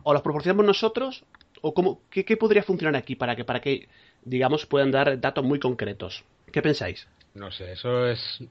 o 0.04 0.14
los 0.14 0.22
proporcionamos 0.22 0.64
nosotros 0.64 1.24
o 1.62 1.74
cómo, 1.74 2.02
qué, 2.12 2.24
qué 2.24 2.38
podría 2.38 2.62
funcionar 2.62 2.96
aquí 2.96 3.16
para 3.16 3.36
que, 3.36 3.44
para 3.44 3.60
que, 3.60 3.88
digamos, 4.24 4.68
puedan 4.68 4.92
dar 4.92 5.20
datos 5.20 5.44
muy 5.44 5.60
concretos? 5.60 6.24
¿Qué 6.52 6.62
pensáis? 6.62 7.08
No 7.34 7.52
sé, 7.52 7.72
eso 7.72 8.06
es 8.08 8.44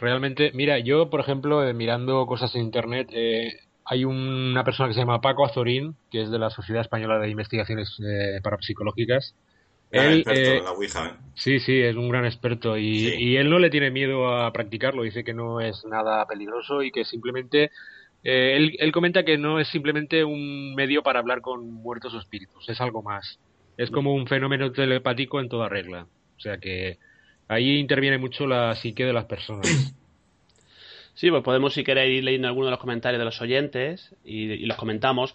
realmente, 0.00 0.50
mira, 0.54 0.78
yo, 0.78 1.10
por 1.10 1.20
ejemplo, 1.20 1.66
eh, 1.66 1.74
mirando 1.74 2.26
cosas 2.26 2.54
en 2.54 2.62
Internet, 2.62 3.08
eh, 3.12 3.60
hay 3.84 4.04
una 4.04 4.64
persona 4.64 4.88
que 4.88 4.94
se 4.94 5.00
llama 5.00 5.20
Paco 5.20 5.44
Azorín, 5.44 5.94
que 6.10 6.22
es 6.22 6.30
de 6.30 6.38
la 6.38 6.50
Sociedad 6.50 6.82
Española 6.82 7.18
de 7.18 7.30
Investigaciones 7.30 7.96
eh, 8.00 8.40
Parapsicológicas. 8.42 9.34
él, 9.90 10.20
experto 10.20 10.64
la 10.64 10.72
Ouija, 10.72 11.16
Sí, 11.34 11.60
sí, 11.60 11.80
es 11.80 11.94
un 11.94 12.08
gran 12.08 12.24
experto 12.24 12.76
y, 12.76 13.14
y, 13.14 13.36
él 13.36 13.48
no 13.48 13.58
le 13.58 13.70
tiene 13.70 13.90
miedo 13.90 14.34
a 14.34 14.52
practicarlo, 14.52 15.02
dice 15.02 15.24
que 15.24 15.34
no 15.34 15.60
es 15.60 15.84
nada 15.84 16.26
peligroso 16.26 16.82
y 16.82 16.90
que 16.90 17.04
simplemente... 17.04 17.70
él, 18.24 18.76
él 18.80 18.92
comenta 18.92 19.24
que 19.24 19.38
no 19.38 19.60
es 19.60 19.68
simplemente 19.68 20.24
un 20.24 20.74
medio 20.74 21.02
para 21.04 21.20
hablar 21.20 21.40
con 21.40 21.70
muertos 21.70 22.12
o 22.14 22.18
espíritus, 22.18 22.68
es 22.68 22.80
algo 22.80 23.02
más. 23.02 23.38
Es 23.76 23.90
como 23.90 24.14
un 24.14 24.26
fenómeno 24.26 24.72
telepático 24.72 25.38
en 25.38 25.48
toda 25.48 25.68
regla. 25.68 26.06
O 26.36 26.40
sea 26.40 26.58
que 26.58 26.98
Ahí 27.48 27.78
interviene 27.78 28.18
mucho 28.18 28.46
la 28.46 28.74
psique 28.74 29.04
de 29.04 29.12
las 29.12 29.24
personas. 29.24 29.94
Sí, 31.16 31.30
pues 31.30 31.42
podemos, 31.42 31.72
si 31.72 31.82
queréis, 31.82 32.18
ir 32.18 32.24
leyendo 32.24 32.46
algunos 32.46 32.66
de 32.66 32.72
los 32.72 32.78
comentarios 32.78 33.18
de 33.18 33.24
los 33.24 33.40
oyentes 33.40 34.14
y, 34.22 34.66
los 34.66 34.76
comentamos. 34.76 35.34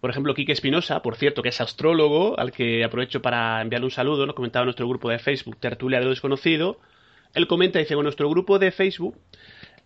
Por 0.00 0.08
ejemplo, 0.08 0.34
Quique 0.34 0.52
Espinosa, 0.52 1.02
por 1.02 1.16
cierto, 1.16 1.42
que 1.42 1.50
es 1.50 1.60
astrólogo, 1.60 2.40
al 2.40 2.50
que 2.50 2.82
aprovecho 2.82 3.20
para 3.20 3.60
enviarle 3.60 3.84
un 3.84 3.90
saludo, 3.90 4.24
nos 4.24 4.34
comentaba 4.34 4.62
en 4.62 4.68
nuestro 4.68 4.88
grupo 4.88 5.10
de 5.10 5.18
Facebook, 5.18 5.58
Tertulia 5.60 5.98
de 5.98 6.06
lo 6.06 6.10
Desconocido. 6.12 6.80
Él 7.34 7.46
comenta, 7.46 7.78
dice, 7.78 7.92
en 7.92 8.02
nuestro 8.04 8.30
grupo 8.30 8.58
de 8.58 8.70
Facebook, 8.70 9.18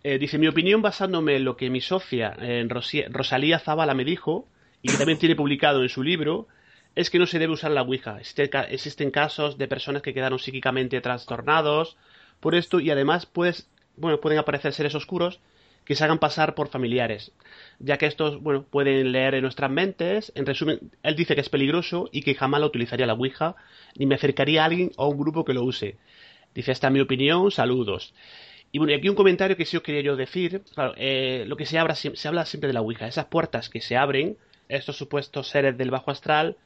eh, 0.05 0.17
dice, 0.17 0.37
mi 0.37 0.47
opinión 0.47 0.81
basándome 0.81 1.35
en 1.35 1.43
lo 1.43 1.57
que 1.57 1.69
mi 1.69 1.81
socia, 1.81 2.33
en 2.39 2.69
Rosalía 2.69 3.59
Zavala, 3.59 3.93
me 3.93 4.05
dijo, 4.05 4.47
y 4.81 4.87
que 4.91 4.97
también 4.97 5.19
tiene 5.19 5.35
publicado 5.35 5.83
en 5.83 5.89
su 5.89 6.03
libro, 6.03 6.47
es 6.95 7.09
que 7.09 7.19
no 7.19 7.25
se 7.25 7.39
debe 7.39 7.53
usar 7.53 7.71
la 7.71 7.81
Ouija. 7.81 8.19
Existen 8.19 9.11
casos 9.11 9.57
de 9.57 9.67
personas 9.67 10.01
que 10.01 10.13
quedaron 10.13 10.39
psíquicamente 10.39 11.01
trastornados 11.01 11.97
por 12.39 12.55
esto 12.55 12.79
y 12.79 12.91
además 12.91 13.25
pues, 13.25 13.69
bueno, 13.97 14.19
pueden 14.19 14.39
aparecer 14.39 14.73
seres 14.73 14.95
oscuros 14.95 15.39
que 15.85 15.95
se 15.95 16.03
hagan 16.03 16.19
pasar 16.19 16.55
por 16.55 16.69
familiares, 16.69 17.33
ya 17.79 17.97
que 17.97 18.05
estos 18.05 18.41
bueno, 18.41 18.63
pueden 18.63 19.11
leer 19.11 19.35
en 19.35 19.41
nuestras 19.41 19.69
mentes. 19.69 20.31
En 20.35 20.45
resumen, 20.45 20.91
él 21.03 21.15
dice 21.15 21.35
que 21.35 21.41
es 21.41 21.49
peligroso 21.49 22.09
y 22.11 22.21
que 22.21 22.35
jamás 22.35 22.61
lo 22.61 22.67
utilizaría 22.67 23.05
la 23.05 23.13
Ouija, 23.13 23.55
ni 23.97 24.05
me 24.05 24.15
acercaría 24.15 24.63
a 24.63 24.65
alguien 24.65 24.91
o 24.95 25.03
a 25.03 25.07
un 25.09 25.17
grupo 25.17 25.43
que 25.43 25.53
lo 25.53 25.63
use. 25.63 25.97
Dice, 26.55 26.71
esta 26.71 26.87
es 26.87 26.93
mi 26.93 27.01
opinión, 27.01 27.51
saludos. 27.51 28.13
Y 28.71 28.77
bueno, 28.77 28.93
y 28.93 28.95
aquí 28.95 29.09
un 29.09 29.15
comentario 29.15 29.57
que 29.57 29.65
sí 29.65 29.75
os 29.77 29.83
quería 29.83 30.01
yo 30.01 30.15
decir. 30.15 30.61
Claro, 30.73 30.93
eh, 30.97 31.43
lo 31.47 31.57
que 31.57 31.65
se, 31.65 31.77
habla, 31.77 31.95
se 31.95 32.27
habla 32.27 32.45
siempre 32.45 32.67
de 32.67 32.73
la 32.73 32.81
Ouija, 32.81 33.07
esas 33.07 33.25
puertas 33.25 33.69
que 33.69 33.81
se 33.81 33.97
abren, 33.97 34.37
estos 34.69 34.97
supuestos 34.97 35.49
seres 35.49 35.77
del 35.77 35.91
bajo 35.91 36.11
astral, 36.11 36.57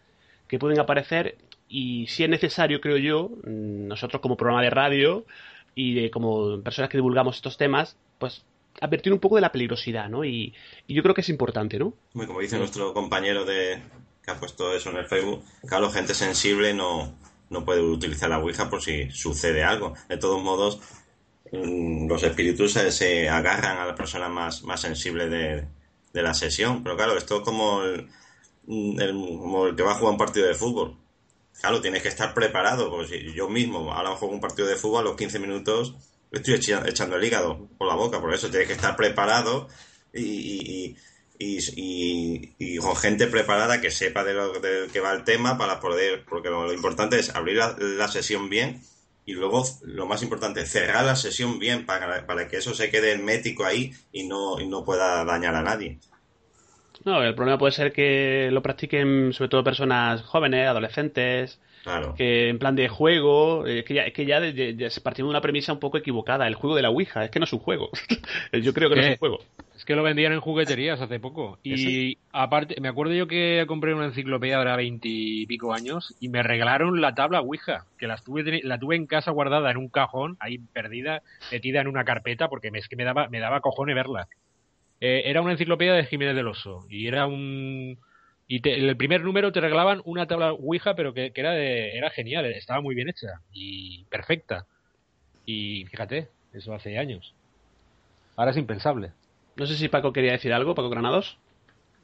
que 0.47 0.59
pueden 0.59 0.79
aparecer 0.79 1.37
y 1.69 2.07
si 2.07 2.23
es 2.23 2.29
necesario, 2.29 2.79
creo 2.81 2.97
yo, 2.97 3.29
mm, 3.43 3.87
nosotros 3.87 4.21
como 4.21 4.37
programa 4.37 4.63
de 4.63 4.69
radio 4.69 5.25
y 5.75 6.09
como 6.09 6.61
personas 6.61 6.89
que 6.89 6.97
divulgamos 6.97 7.35
estos 7.35 7.57
temas, 7.57 7.97
pues 8.17 8.43
advertir 8.81 9.13
un 9.13 9.19
poco 9.19 9.35
de 9.35 9.41
la 9.41 9.51
peligrosidad, 9.51 10.09
¿no? 10.09 10.23
Y, 10.23 10.53
yo 10.87 11.03
creo 11.03 11.13
que 11.13 11.21
es 11.21 11.29
importante, 11.29 11.77
¿no? 11.77 11.93
como 12.13 12.39
dice 12.39 12.57
nuestro 12.57 12.93
compañero 12.93 13.45
de 13.45 13.81
que 14.23 14.31
ha 14.31 14.39
puesto 14.39 14.73
eso 14.73 14.89
en 14.89 14.97
el 14.97 15.05
Facebook, 15.05 15.43
claro, 15.67 15.89
gente 15.89 16.13
sensible 16.13 16.73
no, 16.73 17.15
no 17.49 17.65
puede 17.65 17.81
utilizar 17.81 18.29
la 18.29 18.39
Ouija 18.39 18.69
por 18.69 18.81
si 18.81 19.09
sucede 19.11 19.63
algo. 19.63 19.93
De 20.09 20.17
todos 20.17 20.41
modos, 20.41 20.79
mm, 21.51 22.07
los 22.07 22.23
espíritus 22.23 22.73
se, 22.73 23.29
agarran 23.29 23.77
a 23.77 23.85
la 23.85 23.95
persona 23.95 24.29
más, 24.29 24.63
más 24.63 24.81
sensible 24.81 25.29
de, 25.29 25.65
de 26.13 26.21
la 26.21 26.33
sesión. 26.33 26.83
Pero 26.83 26.97
claro, 26.97 27.17
esto 27.17 27.37
es 27.37 27.41
como 27.43 27.83
el, 27.83 28.09
el, 28.67 29.13
como 29.39 29.67
el 29.67 29.75
que 29.75 29.83
va 29.83 29.91
a 29.91 29.95
jugar 29.95 30.11
un 30.11 30.17
partido 30.17 30.47
de 30.47 30.55
fútbol. 30.55 30.97
Claro, 31.59 31.81
tienes 31.81 32.03
que 32.03 32.09
estar 32.09 32.33
preparado. 32.33 32.89
Porque 32.89 33.33
yo 33.33 33.49
mismo, 33.49 33.91
ahora 33.93 34.15
juego 34.15 34.33
un 34.33 34.41
partido 34.41 34.67
de 34.67 34.75
fútbol, 34.75 35.01
a 35.01 35.09
los 35.09 35.17
15 35.17 35.39
minutos 35.39 35.95
estoy 36.31 36.55
echando 36.55 37.15
el 37.15 37.23
hígado 37.23 37.69
por 37.77 37.87
la 37.87 37.95
boca. 37.95 38.19
Por 38.19 38.33
eso 38.33 38.49
tienes 38.49 38.67
que 38.67 38.73
estar 38.73 38.95
preparado 38.95 39.67
y, 40.13 40.95
y, 41.39 42.77
con 42.77 42.95
gente 42.95 43.27
preparada 43.27 43.81
que 43.81 43.91
sepa 43.91 44.23
de 44.23 44.33
lo 44.33 44.53
que 44.91 44.99
va 44.99 45.13
el 45.13 45.23
tema 45.23 45.57
para 45.57 45.79
poder. 45.79 46.25
Porque 46.25 46.49
lo, 46.49 46.71
importante 46.73 47.19
es 47.19 47.33
abrir 47.33 47.57
la, 47.57 48.07
sesión 48.07 48.49
bien 48.49 48.81
y 49.25 49.33
luego, 49.33 49.65
lo 49.81 50.05
más 50.05 50.23
importante, 50.23 50.65
cerrar 50.65 51.03
la 51.05 51.15
sesión 51.15 51.59
bien 51.59 51.85
para, 51.85 52.25
para 52.25 52.47
que 52.47 52.57
eso 52.57 52.73
se 52.73 52.89
quede 52.89 53.11
hermético 53.11 53.65
ahí 53.65 53.93
y 54.13 54.25
no, 54.25 54.59
y 54.61 54.67
no 54.67 54.85
pueda 54.85 55.25
dañar 55.25 55.55
a 55.55 55.63
nadie. 55.63 55.99
No, 57.05 57.23
el 57.23 57.35
problema 57.35 57.57
puede 57.57 57.71
ser 57.71 57.91
que 57.93 58.49
lo 58.51 58.61
practiquen 58.61 59.33
sobre 59.33 59.49
todo 59.49 59.63
personas 59.63 60.21
jóvenes, 60.23 60.67
adolescentes, 60.67 61.59
que 62.17 62.49
en 62.49 62.59
plan 62.59 62.75
de 62.75 62.89
juego, 62.89 63.65
eh, 63.65 63.83
que 63.83 63.93
ya, 63.93 64.11
que 64.11 64.25
ya, 64.25 64.89
se 64.89 65.01
partió 65.01 65.23
de 65.25 65.29
una 65.29 65.41
premisa 65.41 65.71
un 65.71 65.79
poco 65.79 65.97
equivocada, 65.97 66.47
el 66.47 66.55
juego 66.55 66.75
de 66.75 66.81
la 66.81 66.89
Ouija, 66.89 67.23
es 67.23 67.31
que 67.31 67.39
no 67.39 67.45
es 67.45 67.53
un 67.53 67.59
juego. 67.59 67.89
yo 68.51 68.73
creo 68.73 68.89
que 68.89 68.95
no 68.95 69.01
es 69.01 69.09
un 69.09 69.17
juego. 69.17 69.39
Es 69.75 69.85
que 69.85 69.95
lo 69.95 70.03
vendían 70.03 70.33
en 70.33 70.41
jugueterías 70.41 70.99
hace 70.99 71.19
poco. 71.19 71.59
Y 71.63 72.17
aparte, 72.31 72.81
me 72.81 72.89
acuerdo 72.89 73.13
yo 73.13 73.27
que 73.27 73.63
compré 73.67 73.93
una 73.93 74.05
enciclopedia 74.05 74.57
ahora 74.57 74.75
veintipico 74.75 75.73
años 75.73 76.15
y 76.19 76.29
me 76.29 76.43
regalaron 76.43 76.99
la 76.99 77.13
tabla 77.13 77.41
Ouija, 77.41 77.85
que 77.97 78.07
la 78.07 78.17
tuve, 78.17 78.61
la 78.63 78.79
tuve 78.79 78.95
en 78.95 79.05
casa 79.05 79.31
guardada 79.31 79.71
en 79.71 79.77
un 79.77 79.89
cajón, 79.89 80.35
ahí 80.39 80.57
perdida, 80.57 81.21
metida 81.51 81.81
en 81.81 81.87
una 81.87 82.03
carpeta, 82.03 82.49
porque 82.49 82.71
es 82.73 82.87
que 82.87 82.95
me 82.95 83.05
daba, 83.05 83.29
me 83.29 83.39
daba 83.39 83.61
cojones 83.61 83.95
verla. 83.95 84.27
Eh, 84.99 85.23
era 85.25 85.41
una 85.41 85.51
enciclopedia 85.51 85.93
de 85.93 86.05
Jiménez 86.05 86.35
del 86.35 86.47
Oso 86.47 86.85
y 86.89 87.07
era 87.07 87.27
un 87.27 87.99
y 88.47 88.67
el 88.69 88.95
primer 88.95 89.23
número 89.23 89.51
te 89.51 89.59
regalaban 89.59 90.01
una 90.05 90.25
tabla 90.25 90.53
Ouija 90.53 90.95
pero 90.95 91.13
que, 91.13 91.31
era 91.35 91.51
de, 91.51 91.97
era 91.97 92.09
genial 92.09 92.45
estaba 92.45 92.81
muy 92.81 92.95
bien 92.95 93.09
hecha 93.09 93.41
y 93.51 94.05
perfecta. 94.05 94.65
Y 95.45 95.85
fíjate 95.85 96.29
eso 96.53 96.73
hace 96.73 96.97
años. 96.97 97.33
Ahora 98.35 98.51
es 98.51 98.57
impensable. 98.57 99.11
No 99.57 99.65
sé 99.65 99.75
si 99.75 99.89
Paco 99.89 100.13
quería 100.13 100.31
decir 100.31 100.53
algo 100.53 100.75
Paco 100.75 100.89
Granados. 100.89 101.37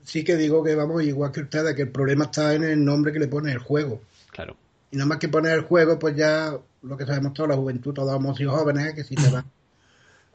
Sí 0.03 0.23
que 0.23 0.35
digo 0.35 0.63
que 0.63 0.75
vamos 0.75 1.03
igual 1.03 1.31
que 1.31 1.41
ustedes 1.41 1.75
que 1.75 1.83
el 1.83 1.91
problema 1.91 2.25
está 2.25 2.53
en 2.53 2.63
el 2.63 2.83
nombre 2.83 3.13
que 3.13 3.19
le 3.19 3.27
pone 3.27 3.51
el 3.51 3.59
juego. 3.59 4.01
Claro. 4.31 4.57
Y 4.91 4.97
nada 4.97 5.07
más 5.07 5.19
que 5.19 5.29
poner 5.29 5.53
el 5.53 5.61
juego 5.61 5.97
pues 5.97 6.15
ya 6.15 6.57
lo 6.81 6.97
que 6.97 7.05
sabemos 7.05 7.33
toda 7.33 7.49
la 7.49 7.55
juventud 7.55 7.93
todos 7.93 8.15
hemos 8.15 8.37
sido 8.37 8.51
jóvenes 8.51 8.93
que 8.93 9.03
si 9.05 9.15
te 9.15 9.29
van 9.31 9.45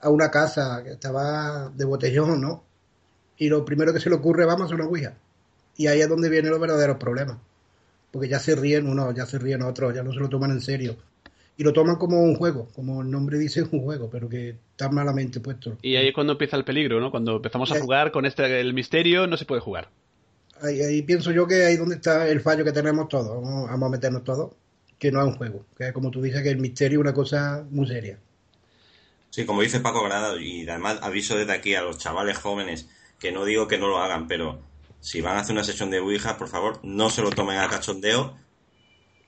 a 0.00 0.11
una 0.11 0.31
casa 0.31 0.83
que 0.85 0.93
estaba 0.93 1.71
de 1.71 1.85
botellón, 1.85 2.40
¿no? 2.40 2.64
Y 3.37 3.49
lo 3.49 3.64
primero 3.64 3.93
que 3.93 4.00
se 4.00 4.11
le 4.11 4.17
ocurre, 4.17 4.45
vamos 4.45 4.62
a 4.62 4.64
hacer 4.67 4.76
una 4.76 4.87
Ouija. 4.87 5.14
Y 5.76 5.87
ahí 5.87 6.00
es 6.00 6.09
donde 6.09 6.28
vienen 6.28 6.50
los 6.50 6.61
verdaderos 6.61 6.97
problemas. 6.97 7.38
Porque 8.11 8.28
ya 8.28 8.40
se 8.40 8.57
ríen 8.57 8.88
unos, 8.88 9.14
ya 9.14 9.26
se 9.26 9.38
ríen 9.38 9.62
otros, 9.62 9.95
ya 9.95 10.02
no 10.02 10.12
se 10.12 10.19
lo 10.19 10.28
toman 10.28 10.50
en 10.50 10.61
serio. 10.61 10.97
Y 11.57 11.64
lo 11.64 11.73
toman 11.73 11.97
como 11.97 12.23
un 12.23 12.37
juego, 12.37 12.69
como 12.75 13.02
el 13.02 13.11
nombre 13.11 13.38
dice, 13.38 13.61
es 13.61 13.69
un 13.73 13.83
juego, 13.83 14.09
pero 14.11 14.28
que 14.28 14.57
está 14.71 14.88
malamente 14.90 15.40
puesto. 15.40 15.76
Y 15.83 15.97
ahí 15.97 16.09
es 16.09 16.14
cuando 16.14 16.33
empieza 16.35 16.57
el 16.57 16.64
peligro, 16.64 17.00
¿no? 17.00 17.11
Cuando 17.11 17.37
empezamos 17.37 17.71
a 17.73 17.81
jugar 17.81 18.12
con 18.12 18.26
este 18.26 18.61
el 18.61 18.75
misterio, 18.75 19.26
no 19.26 19.37
se 19.37 19.45
puede 19.45 19.61
jugar. 19.61 19.88
Ahí, 20.62 20.81
ahí 20.81 21.02
pienso 21.02 21.33
yo 21.33 21.47
que 21.47 21.64
ahí 21.64 21.75
es 21.75 21.78
donde 21.81 21.97
está 21.97 22.28
el 22.28 22.40
fallo 22.40 22.64
que 22.64 22.73
tenemos 22.73 23.09
todos. 23.09 23.43
Vamos, 23.43 23.69
vamos 23.69 23.88
a 23.88 23.90
meternos 23.90 24.23
todos, 24.23 24.52
que 24.99 25.11
no 25.11 25.21
es 25.21 25.26
un 25.26 25.35
juego. 25.35 25.64
Que 25.76 25.93
como 25.93 26.11
tú 26.12 26.23
dices, 26.23 26.43
que 26.43 26.50
el 26.50 26.61
misterio 26.61 26.99
es 26.99 27.02
una 27.02 27.12
cosa 27.12 27.64
muy 27.71 27.88
seria. 27.88 28.19
Sí, 29.30 29.44
como 29.44 29.62
dice 29.62 29.80
Paco 29.80 30.02
Granado, 30.02 30.40
y 30.40 30.68
además 30.68 30.99
aviso 31.02 31.37
desde 31.37 31.52
aquí 31.52 31.75
a 31.75 31.82
los 31.82 31.99
chavales 31.99 32.38
jóvenes, 32.38 32.88
que 33.18 33.32
no 33.32 33.44
digo 33.44 33.68
que 33.68 33.78
no 33.78 33.88
lo 33.88 33.99
hagan, 33.99 34.26
pero 34.26 34.61
si 35.00 35.20
van 35.20 35.37
a 35.37 35.40
hacer 35.40 35.52
una 35.52 35.64
sesión 35.64 35.90
de 35.90 36.00
Ouija, 36.00 36.37
por 36.37 36.49
favor, 36.49 36.80
no 36.82 37.11
se 37.11 37.23
lo 37.23 37.30
tomen 37.30 37.58
a 37.58 37.68
cachondeo, 37.68 38.37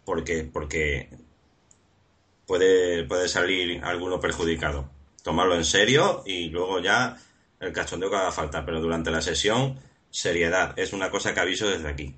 porque, 0.04 0.48
porque 0.50 1.10
puede, 2.46 3.04
puede 3.04 3.28
salir 3.28 3.82
alguno 3.84 4.20
perjudicado. 4.20 4.90
Tomarlo 5.22 5.54
en 5.54 5.64
serio 5.64 6.22
y 6.26 6.48
luego 6.48 6.80
ya 6.80 7.16
el 7.60 7.72
cachondeo 7.72 8.10
que 8.10 8.16
haga 8.16 8.32
falta, 8.32 8.64
pero 8.64 8.80
durante 8.80 9.10
la 9.10 9.20
sesión, 9.20 9.78
seriedad. 10.10 10.76
Es 10.78 10.92
una 10.92 11.10
cosa 11.10 11.34
que 11.34 11.40
aviso 11.40 11.68
desde 11.68 11.88
aquí. 11.88 12.14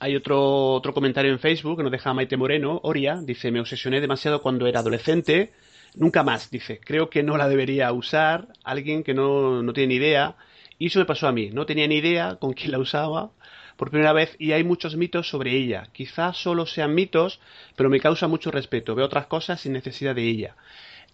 Hay 0.00 0.16
otro, 0.16 0.74
otro 0.74 0.94
comentario 0.94 1.32
en 1.32 1.38
Facebook 1.38 1.76
que 1.76 1.82
nos 1.82 1.92
deja 1.92 2.14
Maite 2.14 2.36
Moreno, 2.36 2.80
Oria, 2.84 3.20
dice, 3.22 3.50
me 3.50 3.60
obsesioné 3.60 4.00
demasiado 4.00 4.40
cuando 4.40 4.66
era 4.66 4.80
adolescente, 4.80 5.52
nunca 5.94 6.22
más, 6.22 6.50
dice, 6.50 6.80
creo 6.84 7.10
que 7.10 7.22
no 7.22 7.36
la 7.36 7.48
debería 7.48 7.92
usar 7.92 8.48
alguien 8.64 9.02
que 9.02 9.14
no, 9.14 9.62
no 9.62 9.72
tiene 9.72 9.88
ni 9.88 9.94
idea, 9.96 10.36
y 10.78 10.86
eso 10.86 10.98
me 10.98 11.04
pasó 11.04 11.26
a 11.26 11.32
mí, 11.32 11.50
no 11.50 11.66
tenía 11.66 11.86
ni 11.86 11.96
idea 11.96 12.36
con 12.36 12.52
quién 12.52 12.72
la 12.72 12.78
usaba 12.78 13.30
por 13.76 13.90
primera 13.90 14.12
vez 14.12 14.34
y 14.38 14.52
hay 14.52 14.64
muchos 14.64 14.96
mitos 14.96 15.28
sobre 15.28 15.52
ella, 15.56 15.88
quizás 15.92 16.36
solo 16.36 16.66
sean 16.66 16.94
mitos, 16.94 17.40
pero 17.76 17.88
me 17.88 18.00
causa 18.00 18.26
mucho 18.26 18.50
respeto, 18.50 18.94
veo 18.94 19.06
otras 19.06 19.26
cosas 19.26 19.60
sin 19.60 19.72
necesidad 19.72 20.14
de 20.14 20.28
ella. 20.28 20.56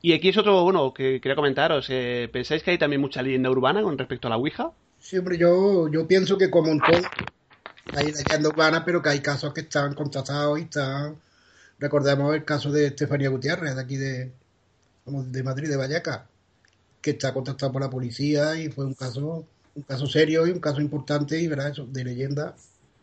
Y 0.01 0.13
aquí 0.13 0.31
es 0.31 0.37
otro, 0.37 0.63
bueno, 0.65 0.93
que 0.93 1.21
quería 1.21 1.37
comentaros, 1.37 1.87
eh, 1.89 2.29
¿pensáis 2.33 2.63
que 2.63 2.73
hay 2.73 2.79
también 2.79 3.01
mucha 3.01 3.23
leyenda 3.23 3.51
urbana 3.51 3.83
con 3.83 3.97
respecto 3.97 4.29
a 4.29 4.31
la 4.31 4.37
Ouija? 4.37 4.71
Siempre 4.99 5.39
yo, 5.39 5.89
yo 5.89 6.07
pienso 6.07 6.37
que 6.37 6.51
como 6.51 6.71
en 6.73 6.81
todo 6.81 7.03
hay 7.95 8.13
leyenda 8.13 8.49
urbana, 8.49 8.85
pero 8.85 9.03
que 9.03 9.11
hay 9.11 9.21
casos 9.21 9.53
que 9.53 9.63
están 9.63 9.95
contratados 9.95 10.59
y 10.59 10.63
están... 10.63 11.17
Recordemos 11.79 12.35
el 12.35 12.45
caso 12.45 12.71
de 12.71 12.87
Estefanía 12.87 13.29
Gutiérrez, 13.29 13.75
de 13.75 13.83
aquí 13.83 13.97
de, 13.97 14.33
de 15.07 15.43
Madrid, 15.43 15.69
de 15.69 15.77
Vallecas, 15.77 16.23
que 17.01 17.11
está 17.11 17.35
contactado 17.35 17.73
por 17.73 17.83
la 17.83 17.91
policía 17.91 18.59
y 18.59 18.71
fue 18.71 18.87
un 18.87 18.95
caso 18.95 19.47
un 19.75 19.83
caso 19.83 20.07
serio 20.07 20.47
y 20.47 20.51
un 20.51 20.61
caso 20.61 20.81
importante 20.81 21.41
y 21.41 21.49
verá 21.49 21.69
eso, 21.69 21.87
de 21.87 22.05
leyenda. 22.05 22.55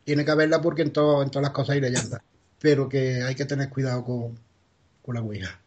Tiene 0.03 0.25
que 0.25 0.31
haberla 0.31 0.61
porque 0.61 0.81
en, 0.81 0.91
todo, 0.91 1.21
en 1.21 1.29
todas 1.29 1.43
las 1.43 1.51
cosas 1.51 1.75
hay 1.75 1.81
leyenda, 1.81 2.23
pero 2.59 2.89
que 2.89 3.21
hay 3.23 3.35
que 3.35 3.45
tener 3.45 3.69
cuidado 3.69 4.03
con, 4.03 4.39
con 5.01 5.15
la 5.15 5.21
huella. 5.21 5.59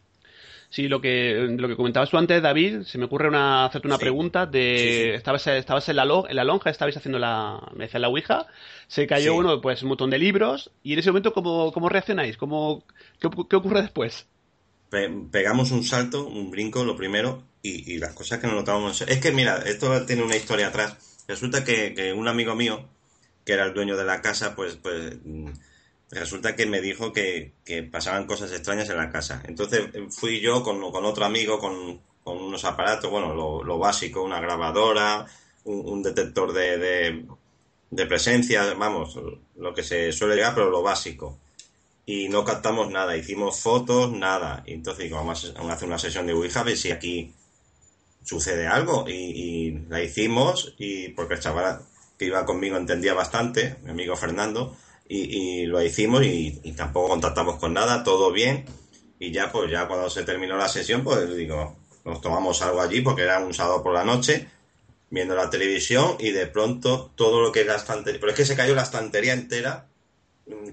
Sí, 0.69 0.89
lo 0.89 0.99
que, 0.99 1.55
lo 1.57 1.69
que 1.69 1.75
comentabas 1.77 2.09
tú 2.09 2.17
antes, 2.17 2.41
David, 2.41 2.81
se 2.81 2.97
me 2.97 3.05
ocurre 3.05 3.29
una, 3.29 3.65
hacerte 3.65 3.87
una 3.87 3.97
pregunta 3.97 4.45
de... 4.45 5.15
Estabas, 5.15 5.47
estabas 5.47 5.87
en, 5.87 5.95
la 5.95 6.03
en 6.27 6.35
la 6.35 6.43
lonja, 6.43 6.69
estabais 6.69 6.97
haciendo 6.97 7.17
la... 7.17 7.61
Me 7.75 7.85
decía 7.85 7.99
la 7.99 8.09
Ouija, 8.09 8.47
se 8.87 9.07
cayó, 9.07 9.35
uno 9.35 9.61
pues 9.61 9.83
un 9.83 9.89
montón 9.89 10.09
de 10.09 10.17
libros, 10.17 10.71
y 10.83 10.93
en 10.93 10.99
ese 10.99 11.11
momento, 11.11 11.33
¿cómo, 11.33 11.71
cómo 11.71 11.87
reaccionáis? 11.87 12.35
¿Cómo, 12.35 12.83
qué, 13.21 13.29
qué, 13.49 13.55
ocurre 13.55 13.83
después? 13.83 14.27
Pegamos 15.31 15.71
un 15.71 15.83
salto, 15.83 16.25
un 16.25 16.51
brinco, 16.51 16.83
lo 16.83 16.95
primero, 16.95 17.43
y, 17.61 17.97
las 17.97 18.13
cosas 18.13 18.39
que 18.39 18.47
nos 18.47 18.55
notábamos... 18.55 19.01
Es 19.01 19.19
que, 19.19 19.31
mira, 19.31 19.57
esto 19.65 20.05
tiene 20.05 20.23
una 20.23 20.35
historia 20.35 20.67
atrás. 20.67 20.97
Resulta 21.27 21.63
que, 21.63 22.13
un 22.15 22.27
amigo 22.27 22.55
mío, 22.55 22.87
que 23.43 23.53
era 23.53 23.65
el 23.65 23.73
dueño 23.73 23.97
de 23.97 24.05
la 24.05 24.21
casa, 24.21 24.55
pues... 24.55 24.75
pues 24.75 25.17
resulta 26.11 26.55
que 26.55 26.65
me 26.65 26.81
dijo 26.81 27.11
que, 27.11 27.53
pasaban 27.91 28.25
cosas 28.25 28.51
extrañas 28.51 28.89
en 28.89 28.97
la 28.97 29.09
casa. 29.09 29.41
Entonces 29.47 29.89
fui 30.11 30.39
yo 30.39 30.63
con, 30.63 30.81
otro 30.83 31.25
amigo 31.25 31.59
con, 31.59 31.99
unos 32.25 32.65
aparatos, 32.65 33.09
bueno, 33.09 33.33
lo, 33.33 33.77
básico, 33.77 34.23
una 34.23 34.39
grabadora, 34.39 35.25
un, 35.63 36.03
detector 36.03 36.53
de, 36.53 37.25
de, 37.89 38.05
presencia, 38.05 38.73
vamos, 38.75 39.19
lo 39.55 39.73
que 39.73 39.83
se 39.83 40.11
suele 40.11 40.35
llegar, 40.35 40.55
pero 40.55 40.69
lo 40.69 40.81
básico. 40.81 41.39
Y 42.05 42.29
no 42.29 42.45
captamos 42.45 42.91
nada, 42.91 43.17
hicimos 43.17 43.59
fotos, 43.59 44.11
nada. 44.11 44.63
Y 44.67 44.73
entonces 44.73 45.05
digo, 45.05 45.17
vamos 45.17 45.53
a 45.57 45.73
hacer 45.73 45.87
una 45.87 45.97
sesión 45.97 46.27
de 46.27 46.33
Ouija 46.33 46.59
a 46.59 46.63
ver 46.63 46.77
si 46.77 46.91
aquí 46.91 47.33
sucede 48.23 48.67
algo. 48.67 49.05
Y, 49.07 49.85
la 49.89 50.03
hicimos, 50.03 50.75
y 50.77 51.09
porque 51.09 51.35
el 51.35 51.39
chaval 51.39 51.81
que 52.17 52.25
iba 52.25 52.45
conmigo 52.45 52.77
entendía 52.77 53.13
bastante, 53.13 53.77
mi 53.83 53.91
amigo 53.91 54.15
Fernando, 54.15 54.77
y, 55.07 55.65
lo 55.65 55.81
hicimos 55.81 56.23
y, 56.23 56.51
tampoco 56.75 57.09
contactamos 57.09 57.57
con 57.57 57.73
nada, 57.73 58.03
todo 58.03 58.31
bien. 58.31 58.65
Y 59.19 59.31
ya, 59.31 59.51
pues 59.51 59.71
ya 59.71 59.87
cuando 59.87 60.09
se 60.09 60.23
terminó 60.23 60.57
la 60.57 60.67
sesión, 60.67 61.03
pues 61.03 61.35
digo, 61.35 61.75
nos 62.03 62.21
tomamos 62.21 62.61
algo 62.61 62.81
allí 62.81 63.01
porque 63.01 63.23
era 63.23 63.39
un 63.39 63.53
sábado 63.53 63.81
por 63.81 63.93
la 63.93 64.03
noche, 64.03 64.47
viendo 65.09 65.35
la 65.35 65.49
televisión 65.49 66.17
y 66.19 66.31
de 66.31 66.47
pronto 66.47 67.11
todo 67.15 67.41
lo 67.41 67.51
que 67.51 67.61
era 67.61 67.75
estantería, 67.75 68.19
pero 68.19 68.31
es 68.31 68.37
que 68.37 68.45
se 68.45 68.55
cayó 68.55 68.75
la 68.75 68.83
estantería 68.83 69.33
entera, 69.33 69.87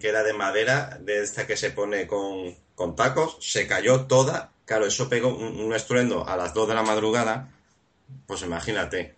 que 0.00 0.08
era 0.08 0.22
de 0.22 0.32
madera, 0.32 0.98
de 1.00 1.22
esta 1.22 1.46
que 1.46 1.56
se 1.56 1.70
pone 1.70 2.06
con, 2.06 2.54
con 2.74 2.96
tacos, 2.96 3.38
se 3.40 3.66
cayó 3.66 4.06
toda, 4.06 4.52
claro, 4.64 4.86
eso 4.86 5.08
pegó 5.08 5.28
un, 5.28 5.60
un 5.60 5.74
estruendo 5.74 6.28
a 6.28 6.36
las 6.36 6.54
2 6.54 6.68
de 6.68 6.74
la 6.74 6.82
madrugada, 6.82 7.50
pues 8.26 8.42
imagínate, 8.42 9.16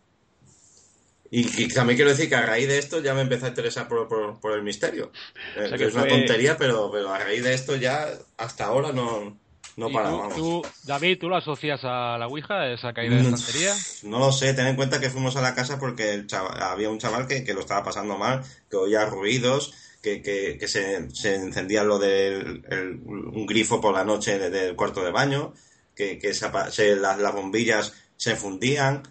y, 1.36 1.66
también 1.68 1.96
quiero 1.96 2.12
decir 2.12 2.28
que 2.28 2.36
a 2.36 2.46
raíz 2.46 2.68
de 2.68 2.78
esto 2.78 3.00
ya 3.00 3.12
me 3.12 3.22
empecé 3.22 3.46
a 3.46 3.48
interesar 3.48 3.88
por, 3.88 4.38
el 4.54 4.62
misterio. 4.62 5.10
que, 5.54 5.84
es 5.84 5.94
una 5.94 6.06
tontería, 6.06 6.56
pero, 6.56 6.90
pero 6.92 7.12
a 7.12 7.18
raíz 7.18 7.42
de 7.42 7.54
esto 7.54 7.74
ya 7.74 8.08
hasta 8.36 8.66
ahora 8.66 8.92
no, 8.92 9.36
no 9.76 9.90
paramos. 9.90 10.32
Tú, 10.36 10.62
David, 10.84 11.18
¿tú 11.18 11.28
lo 11.28 11.36
asocias 11.36 11.80
a 11.82 12.16
la 12.18 12.28
Ouija, 12.28 12.72
esa 12.72 12.92
caída 12.92 13.16
de 13.16 13.22
mm, 13.22 13.34
estantería? 13.34 13.74
No 14.04 14.20
lo 14.20 14.30
sé, 14.30 14.54
ten 14.54 14.68
en 14.68 14.76
cuenta 14.76 15.00
que 15.00 15.10
fuimos 15.10 15.34
a 15.34 15.40
la 15.40 15.56
casa 15.56 15.80
porque 15.80 16.14
el 16.14 16.26
había 16.32 16.88
un 16.88 17.00
chaval 17.00 17.26
que, 17.26 17.52
lo 17.52 17.60
estaba 17.60 17.82
pasando 17.82 18.16
mal, 18.16 18.44
que 18.70 18.76
oía 18.76 19.04
ruidos, 19.04 19.74
que, 20.12 20.58
que, 20.58 20.68
se, 20.68 21.10
se, 21.10 21.34
encendía 21.34 21.82
lo 21.82 21.98
del 21.98 22.62
un 23.06 23.46
grifo 23.46 23.80
por 23.80 23.94
la 23.94 24.04
noche 24.04 24.38
del 24.38 24.76
cuarto 24.76 25.02
de 25.02 25.10
baño, 25.10 25.54
que, 25.94 26.18
que 26.18 26.34
se, 26.34 26.96
las, 26.96 27.18
las 27.18 27.34
bombillas 27.34 27.94
se 28.16 28.36
fundían 28.36 29.02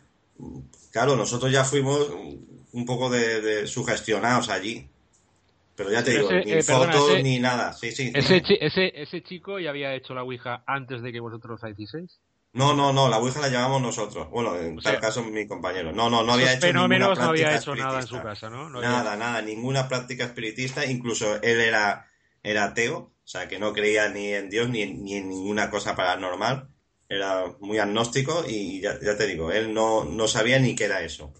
Claro, 0.91 1.15
nosotros 1.15 1.51
ya 1.51 1.63
fuimos 1.63 2.07
un 2.71 2.85
poco 2.85 3.09
de, 3.09 3.65
sugestionados 3.67 4.49
allí. 4.49 4.87
Pero 5.75 5.91
ya 5.91 6.03
te 6.03 6.11
digo, 6.11 6.31
ni 6.31 6.51
eh, 6.51 6.61
fotos 6.61 7.23
ni 7.23 7.39
nada. 7.39 7.73
Sí, 7.73 7.91
sí. 7.91 8.11
Ese, 8.13 8.43
ese, 8.61 8.91
ese, 8.93 9.23
chico 9.23 9.59
ya 9.59 9.71
había 9.71 9.95
hecho 9.95 10.13
la 10.13 10.21
Ouija 10.21 10.63
antes 10.67 11.01
de 11.01 11.11
que 11.11 11.19
vosotros 11.19 11.59
la 11.63 11.71
hicieseis? 11.71 12.19
No, 12.53 12.75
no, 12.75 12.93
no, 12.93 13.09
la 13.09 13.17
Ouija 13.17 13.41
la 13.41 13.49
llevamos 13.49 13.81
nosotros. 13.81 14.29
Bueno, 14.29 14.55
en 14.55 14.77
tal 14.77 14.99
caso 14.99 15.23
mi 15.23 15.47
compañero. 15.47 15.91
No, 15.91 16.09
no, 16.09 16.23
no 16.23 16.33
había 16.33 16.53
hecho 16.53 16.67
fenómenos 16.67 17.17
no 17.17 17.25
había 17.25 17.55
hecho 17.55 17.75
nada 17.75 17.99
en 17.99 18.07
su 18.07 18.21
casa, 18.21 18.49
¿no? 18.49 18.69
nada, 18.69 19.15
nada, 19.15 19.41
ninguna 19.41 19.87
práctica 19.87 20.25
espiritista. 20.25 20.85
Incluso 20.85 21.41
él 21.41 21.59
era, 21.59 22.07
era 22.43 22.65
ateo, 22.65 22.97
o 22.97 23.27
sea, 23.27 23.47
que 23.47 23.59
no 23.59 23.73
creía 23.73 24.09
ni 24.09 24.27
en 24.33 24.49
Dios 24.49 24.69
ni 24.69 24.85
ni 24.85 25.15
en 25.15 25.29
ninguna 25.29 25.69
cosa 25.69 25.95
paranormal 25.95 26.69
era 27.13 27.45
muy 27.59 27.77
agnóstico 27.77 28.43
y 28.47 28.81
ya, 28.81 28.97
te 28.99 29.27
digo, 29.27 29.51
él 29.51 29.73
no, 29.73 30.03
no 30.03 30.27
sabía 30.27 30.59
ni 30.59 30.75
qué 30.75 30.85
era 30.85 31.01
eso. 31.01 31.33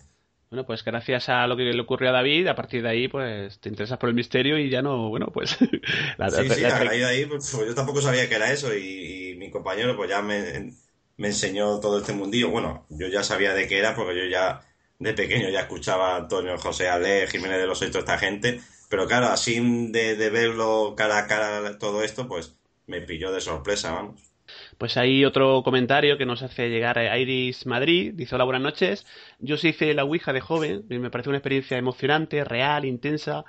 Bueno, 0.49 0.65
pues 0.67 0.83
gracias 0.83 1.29
a 1.29 1.47
lo 1.47 1.57
que 1.57 1.63
le 1.63 1.81
ocurrió 1.81 2.09
a 2.09 2.13
David, 2.13 2.47
a 2.47 2.55
partir 2.55 2.83
de 2.83 2.89
ahí, 2.89 3.07
pues 3.07 3.59
te 3.59 3.69
interesas 3.69 3.97
por 3.97 4.09
el 4.09 4.15
misterio 4.15 4.59
y 4.59 4.69
ya 4.69 4.83
no, 4.83 5.09
bueno, 5.09 5.27
pues... 5.33 5.57
la, 6.17 6.29
sí, 6.29 6.47
sí, 6.47 6.63
a 6.63 6.77
raíz 6.77 7.01
de 7.01 7.05
ahí, 7.05 7.25
pues, 7.25 7.51
pues, 7.55 7.67
yo 7.67 7.73
tampoco 7.73 8.01
sabía 8.01 8.29
qué 8.29 8.35
era 8.35 8.51
eso 8.51 8.73
y, 8.75 9.35
mi 9.37 9.49
compañero 9.49 9.97
pues 9.97 10.09
ya 10.09 10.21
me, 10.21 10.71
me, 11.17 11.27
enseñó 11.27 11.79
todo 11.79 11.99
este 11.99 12.13
mundillo. 12.13 12.49
Bueno, 12.49 12.85
yo 12.89 13.07
ya 13.07 13.23
sabía 13.23 13.53
de 13.53 13.67
qué 13.67 13.79
era 13.79 13.95
porque 13.95 14.15
yo 14.15 14.25
ya 14.25 14.61
de 14.99 15.13
pequeño 15.13 15.49
ya 15.49 15.61
escuchaba 15.61 16.13
a 16.13 16.17
Antonio 16.17 16.57
José 16.57 16.89
Ale, 16.89 17.27
Jiménez 17.27 17.59
de 17.59 17.67
los 17.67 17.81
Ocho, 17.81 17.99
esta 17.99 18.17
gente, 18.17 18.61
pero 18.89 19.07
claro, 19.07 19.27
así 19.27 19.59
de, 19.91 20.15
de 20.15 20.29
verlo 20.29 20.93
cara 20.95 21.17
a 21.19 21.27
cara 21.27 21.77
todo 21.77 22.03
esto, 22.03 22.27
pues 22.27 22.55
me 22.87 23.01
pilló 23.01 23.31
de 23.31 23.41
sorpresa, 23.41 23.91
vamos. 23.91 24.33
Pues 24.77 24.97
hay 24.97 25.25
otro 25.25 25.63
comentario 25.63 26.17
que 26.17 26.25
nos 26.25 26.43
hace 26.43 26.69
llegar 26.69 26.99
a 26.99 27.17
Iris 27.17 27.65
Madrid. 27.65 28.13
Dice, 28.13 28.35
hola, 28.35 28.43
buenas 28.43 28.61
noches. 28.61 29.05
Yo 29.39 29.57
se 29.57 29.69
hice 29.69 29.93
la 29.93 30.03
Ouija 30.03 30.33
de 30.33 30.41
joven 30.41 30.85
me 30.89 31.09
parece 31.09 31.29
una 31.29 31.37
experiencia 31.37 31.77
emocionante, 31.77 32.43
real, 32.43 32.85
intensa, 32.85 33.45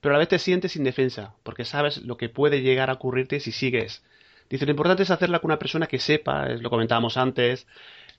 pero 0.00 0.14
a 0.14 0.16
la 0.16 0.20
vez 0.20 0.28
te 0.28 0.38
sientes 0.38 0.76
indefensa, 0.76 1.34
porque 1.42 1.64
sabes 1.64 1.98
lo 2.02 2.16
que 2.16 2.28
puede 2.28 2.62
llegar 2.62 2.90
a 2.90 2.94
ocurrirte 2.94 3.40
si 3.40 3.52
sigues. 3.52 4.02
Dice, 4.48 4.64
lo 4.64 4.70
importante 4.72 5.02
es 5.02 5.10
hacerla 5.10 5.40
con 5.40 5.50
una 5.50 5.58
persona 5.58 5.86
que 5.86 5.98
sepa, 5.98 6.46
es 6.46 6.62
lo 6.62 6.70
comentábamos 6.70 7.16
antes, 7.16 7.66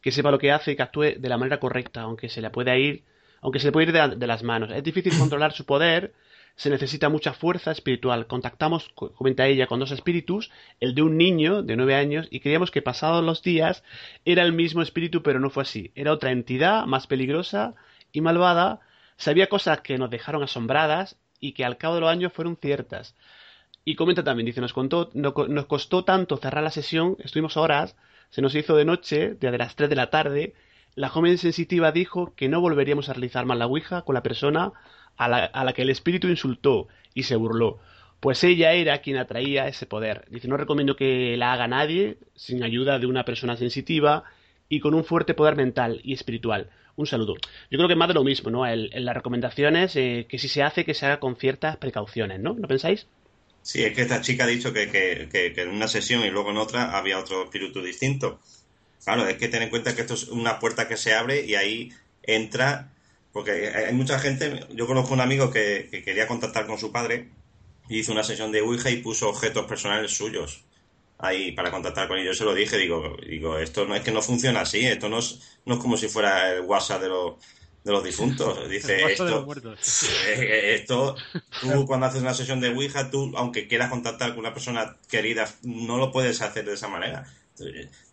que 0.01 0.11
sepa 0.11 0.31
lo 0.31 0.39
que 0.39 0.51
hace 0.51 0.71
y 0.71 0.75
que 0.75 0.83
actúe 0.83 1.15
de 1.17 1.29
la 1.29 1.37
manera 1.37 1.59
correcta, 1.59 2.01
aunque 2.01 2.29
se 2.29 2.41
le 2.41 2.49
pueda 2.49 2.77
ir, 2.77 3.03
aunque 3.41 3.59
se 3.59 3.67
le 3.67 3.71
pueda 3.71 3.87
ir 3.87 3.93
de, 3.93 4.15
de 4.15 4.27
las 4.27 4.43
manos. 4.43 4.71
Es 4.71 4.83
difícil 4.83 5.13
controlar 5.19 5.53
su 5.53 5.65
poder, 5.65 6.13
se 6.59 6.69
necesita 6.69 7.07
mucha 7.07 7.31
fuerza 7.31 7.71
espiritual. 7.71 8.27
Contactamos, 8.27 8.89
comenta 8.89 9.47
ella, 9.47 9.65
con 9.65 9.79
dos 9.79 9.91
espíritus, 9.91 10.51
el 10.81 10.93
de 10.93 11.01
un 11.01 11.17
niño 11.17 11.63
de 11.63 11.77
nueve 11.77 11.95
años, 11.95 12.27
y 12.31 12.41
creíamos 12.41 12.69
que 12.69 12.81
pasados 12.81 13.23
los 13.23 13.41
días 13.41 13.81
era 14.25 14.43
el 14.43 14.51
mismo 14.51 14.81
espíritu, 14.81 15.23
pero 15.23 15.39
no 15.39 15.49
fue 15.49 15.63
así. 15.63 15.93
Era 15.95 16.11
otra 16.11 16.31
entidad 16.31 16.85
más 16.85 17.07
peligrosa 17.07 17.75
y 18.11 18.19
malvada. 18.19 18.81
Sabía 19.15 19.47
cosas 19.47 19.79
que 19.79 19.97
nos 19.97 20.09
dejaron 20.09 20.43
asombradas 20.43 21.17
y 21.39 21.53
que 21.53 21.63
al 21.63 21.77
cabo 21.77 21.95
de 21.95 22.01
los 22.01 22.09
años 22.09 22.33
fueron 22.33 22.57
ciertas. 22.57 23.15
Y 23.85 23.95
comenta 23.95 24.23
también, 24.23 24.45
dice, 24.45 24.61
nos, 24.61 24.73
contó, 24.73 25.09
nos 25.13 25.65
costó 25.65 26.03
tanto 26.03 26.37
cerrar 26.37 26.63
la 26.63 26.71
sesión, 26.71 27.15
estuvimos 27.19 27.57
horas, 27.57 27.95
se 28.29 28.41
nos 28.41 28.53
hizo 28.55 28.75
de 28.75 28.85
noche, 28.85 29.35
desde 29.39 29.57
las 29.57 29.75
tres 29.75 29.89
de 29.89 29.95
la 29.95 30.09
tarde, 30.09 30.53
la 30.95 31.09
joven 31.09 31.37
sensitiva 31.37 31.91
dijo 31.91 32.33
que 32.35 32.49
no 32.49 32.61
volveríamos 32.61 33.09
a 33.09 33.13
realizar 33.13 33.45
más 33.45 33.57
la 33.57 33.67
Ouija 33.67 34.01
con 34.03 34.15
la 34.15 34.23
persona 34.23 34.73
a 35.17 35.27
la, 35.27 35.73
que 35.73 35.81
el 35.81 35.89
espíritu 35.89 36.27
insultó 36.27 36.87
y 37.13 37.23
se 37.23 37.35
burló, 37.35 37.79
pues 38.19 38.43
ella 38.43 38.73
era 38.73 38.99
quien 38.99 39.17
atraía 39.17 39.67
ese 39.67 39.85
poder. 39.85 40.25
Dice, 40.29 40.47
no 40.47 40.57
recomiendo 40.57 40.95
que 40.95 41.35
la 41.37 41.53
haga 41.53 41.67
nadie 41.67 42.17
sin 42.35 42.63
ayuda 42.63 42.99
de 42.99 43.05
una 43.05 43.25
persona 43.25 43.57
sensitiva 43.57 44.23
y 44.67 44.79
con 44.79 44.93
un 44.93 45.03
fuerte 45.03 45.33
poder 45.33 45.55
mental 45.55 45.99
y 46.03 46.13
espiritual. 46.13 46.69
Un 46.95 47.07
saludo. 47.07 47.35
Yo 47.71 47.77
creo 47.77 47.87
que 47.87 47.95
más 47.95 48.09
de 48.09 48.13
lo 48.13 48.23
mismo, 48.23 48.49
¿no? 48.49 48.67
En, 48.67 48.89
las 49.05 49.15
recomendaciones, 49.15 49.95
eh, 49.95 50.25
que 50.27 50.37
si 50.37 50.49
se 50.49 50.63
hace, 50.63 50.83
que 50.83 50.93
se 50.93 51.05
haga 51.05 51.19
con 51.19 51.37
ciertas 51.37 51.77
precauciones, 51.77 52.39
¿no? 52.39 52.53
¿No 52.53 52.67
pensáis? 52.67 53.07
Sí, 53.61 53.83
es 53.83 53.93
que 53.93 54.01
esta 54.01 54.21
chica 54.21 54.45
ha 54.45 54.47
dicho 54.47 54.73
que, 54.73 54.89
que, 54.89 55.53
en 55.55 55.69
una 55.69 55.87
sesión 55.87 56.23
y 56.23 56.29
luego 56.29 56.51
en 56.51 56.57
otra 56.57 56.97
había 56.97 57.19
otro 57.19 57.43
espíritu 57.43 57.81
distinto. 57.81 58.39
Claro, 59.03 59.27
es 59.27 59.37
que 59.37 59.47
ten 59.47 59.61
en 59.61 59.69
cuenta 59.69 59.95
que 59.95 60.01
esto 60.01 60.13
es 60.13 60.27
una 60.27 60.59
puerta 60.59 60.87
que 60.87 60.97
se 60.97 61.13
abre 61.13 61.45
y 61.45 61.55
ahí 61.55 61.91
entra, 62.23 62.91
porque 63.31 63.69
hay 63.69 63.93
mucha 63.93 64.19
gente, 64.19 64.65
yo 64.71 64.87
conozco 64.87 65.13
un 65.13 65.21
amigo 65.21 65.51
que, 65.51 65.89
quería 66.03 66.27
contactar 66.27 66.67
con 66.67 66.77
su 66.77 66.91
padre 66.91 67.29
y 67.87 67.99
hizo 67.99 68.11
una 68.11 68.23
sesión 68.23 68.51
de 68.51 68.61
Ouija 68.61 68.89
y 68.89 68.97
puso 68.97 69.29
objetos 69.29 69.65
personales 69.65 70.11
suyos 70.11 70.63
ahí 71.17 71.51
para 71.51 71.71
contactar 71.71 72.07
con 72.07 72.17
ellos. 72.17 72.37
Yo 72.37 72.43
se 72.43 72.45
lo 72.45 72.55
dije, 72.55 72.77
digo, 72.77 73.17
digo, 73.27 73.57
esto 73.57 73.85
no 73.85 73.95
es 73.95 74.01
que 74.01 74.11
no 74.11 74.21
funciona 74.21 74.61
así, 74.61 74.85
esto 74.85 75.09
no 75.09 75.19
es, 75.19 75.57
no 75.65 75.75
es 75.75 75.79
como 75.79 75.97
si 75.97 76.07
fuera 76.07 76.53
el 76.53 76.61
WhatsApp 76.61 77.01
de 77.01 77.09
los 77.09 77.35
de 77.83 77.91
los 77.91 78.03
difuntos. 78.03 78.69
Dice 78.69 79.03
esto, 79.11 79.47
esto, 80.27 81.15
tú 81.61 81.85
cuando 81.87 82.07
haces 82.07 82.21
una 82.21 82.33
sesión 82.33 82.59
de 82.59 82.69
Ouija, 82.69 83.09
tú, 83.09 83.33
aunque 83.35 83.67
quieras 83.67 83.89
contactar 83.89 84.31
con 84.31 84.39
una 84.39 84.53
persona 84.53 84.97
querida, 85.09 85.47
no 85.63 85.97
lo 85.97 86.11
puedes 86.11 86.41
hacer 86.41 86.65
de 86.65 86.73
esa 86.73 86.87
manera. 86.87 87.25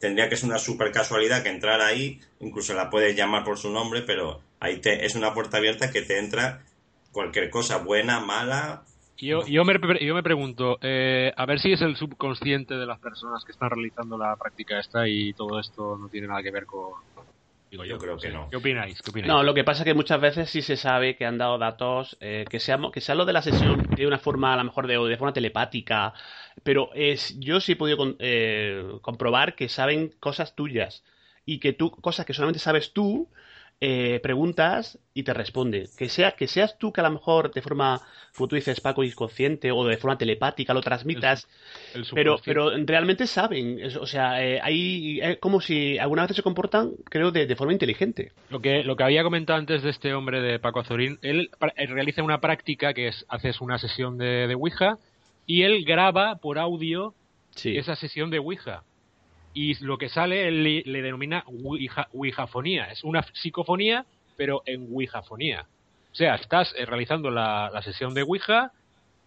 Tendría 0.00 0.28
que 0.28 0.36
ser 0.36 0.48
una 0.48 0.58
super 0.58 0.90
casualidad 0.90 1.44
que 1.44 1.50
entrar 1.50 1.80
ahí, 1.80 2.20
incluso 2.40 2.74
la 2.74 2.90
puedes 2.90 3.14
llamar 3.14 3.44
por 3.44 3.58
su 3.58 3.70
nombre, 3.70 4.02
pero 4.02 4.40
ahí 4.58 4.78
te, 4.78 5.06
es 5.06 5.14
una 5.14 5.34
puerta 5.34 5.58
abierta 5.58 5.92
que 5.92 6.02
te 6.02 6.18
entra 6.18 6.64
cualquier 7.12 7.48
cosa, 7.48 7.78
buena, 7.78 8.18
mala. 8.18 8.82
Yo, 9.18 9.46
yo, 9.46 9.64
me, 9.64 9.74
yo 10.04 10.14
me 10.14 10.22
pregunto, 10.22 10.78
eh, 10.82 11.32
a 11.34 11.46
ver 11.46 11.60
si 11.60 11.72
es 11.72 11.80
el 11.80 11.96
subconsciente 11.96 12.74
de 12.74 12.86
las 12.86 12.98
personas 12.98 13.44
que 13.44 13.52
están 13.52 13.70
realizando 13.70 14.18
la 14.18 14.36
práctica 14.36 14.80
esta 14.80 15.08
y 15.08 15.32
todo 15.32 15.60
esto 15.60 15.96
no 15.96 16.08
tiene 16.08 16.26
nada 16.26 16.42
que 16.42 16.50
ver 16.50 16.66
con, 16.66 16.90
Digo, 17.76 17.84
yo, 17.84 17.98
creo 17.98 18.16
que 18.16 18.30
no. 18.30 18.48
¿Qué 18.48 18.56
opináis? 18.56 19.02
No, 19.26 19.42
lo 19.42 19.52
que 19.52 19.64
pasa 19.64 19.82
es 19.82 19.84
que 19.84 19.94
muchas 19.94 20.20
veces 20.20 20.48
sí 20.48 20.62
se 20.62 20.76
sabe 20.76 21.16
que 21.16 21.26
han 21.26 21.36
dado 21.36 21.58
datos, 21.58 22.16
eh, 22.20 22.46
que, 22.48 22.58
sea, 22.58 22.78
que 22.92 23.02
sea 23.02 23.14
lo 23.14 23.26
de 23.26 23.34
la 23.34 23.42
sesión 23.42 23.82
de 23.94 24.06
una 24.06 24.18
forma, 24.18 24.54
a 24.54 24.56
lo 24.56 24.64
mejor 24.64 24.86
de, 24.86 24.98
de 24.98 25.16
forma 25.16 25.34
telepática, 25.34 26.14
pero 26.62 26.90
es, 26.94 27.38
yo 27.38 27.60
sí 27.60 27.72
he 27.72 27.76
podido 27.76 28.16
eh, 28.18 28.82
comprobar 29.02 29.54
que 29.54 29.68
saben 29.68 30.14
cosas 30.20 30.54
tuyas 30.54 31.04
y 31.44 31.60
que 31.60 31.74
tú, 31.74 31.90
cosas 31.90 32.24
que 32.24 32.32
solamente 32.32 32.58
sabes 32.58 32.92
tú, 32.94 33.28
eh, 33.78 34.20
preguntas 34.22 34.98
y 35.12 35.22
te 35.22 35.34
responde. 35.34 35.88
Que, 35.98 36.08
sea, 36.08 36.32
que 36.32 36.46
seas 36.46 36.78
tú 36.78 36.92
que 36.92 37.02
a 37.02 37.04
lo 37.04 37.10
mejor 37.10 37.52
de 37.52 37.60
forma, 37.60 38.00
como 38.34 38.48
tú 38.48 38.56
dices, 38.56 38.80
Paco, 38.80 39.04
inconsciente 39.04 39.70
o 39.70 39.84
de 39.84 39.98
forma 39.98 40.16
telepática 40.16 40.72
lo 40.72 40.80
transmitas, 40.80 41.46
pero, 42.14 42.36
pero 42.42 42.70
realmente 42.86 43.26
saben. 43.26 43.78
o 44.00 44.06
sea, 44.06 44.42
eh, 44.42 44.60
hay 44.62 45.20
como 45.40 45.60
si 45.60 45.98
alguna 45.98 46.26
vez 46.26 46.36
se 46.36 46.42
comportan, 46.42 46.92
creo, 47.04 47.30
de, 47.30 47.54
forma 47.54 47.74
inteligente. 47.74 48.32
Lo 48.48 48.60
que, 48.60 48.82
lo 48.82 48.96
que 48.96 49.04
había 49.04 49.22
comentado 49.22 49.58
antes 49.58 49.82
de 49.82 49.90
este 49.90 50.14
hombre 50.14 50.40
de 50.40 50.58
Paco 50.58 50.80
Azorín, 50.80 51.18
él, 51.20 51.50
realiza 51.76 52.22
una 52.22 52.40
práctica 52.40 52.94
que 52.94 53.08
es, 53.08 53.26
haces 53.28 53.60
una 53.60 53.78
sesión 53.78 54.16
de, 54.16 54.46
de 54.46 54.54
Ouija 54.54 54.96
y 55.44 55.62
él 55.62 55.84
graba 55.84 56.36
por 56.36 56.58
audio 56.58 57.14
esa 57.62 57.96
sesión 57.96 58.30
de 58.30 58.38
Ouija 58.38 58.84
y 59.56 59.82
lo 59.82 59.96
que 59.96 60.10
sale 60.10 60.48
él 60.48 60.62
le, 60.62 61.02
denomina 61.02 61.42
ouijafonía. 62.12 62.90
Es 62.92 63.02
una 63.04 63.24
psicofonía, 63.32 64.04
pero 64.36 64.62
en 64.66 64.86
ouijafonía. 64.92 65.64
O 66.12 66.14
sea, 66.14 66.34
estás 66.34 66.74
eh, 66.76 66.84
realizando 66.84 67.30
la, 67.30 67.70
sesión 67.82 68.12
de 68.12 68.22
Ouija 68.22 68.72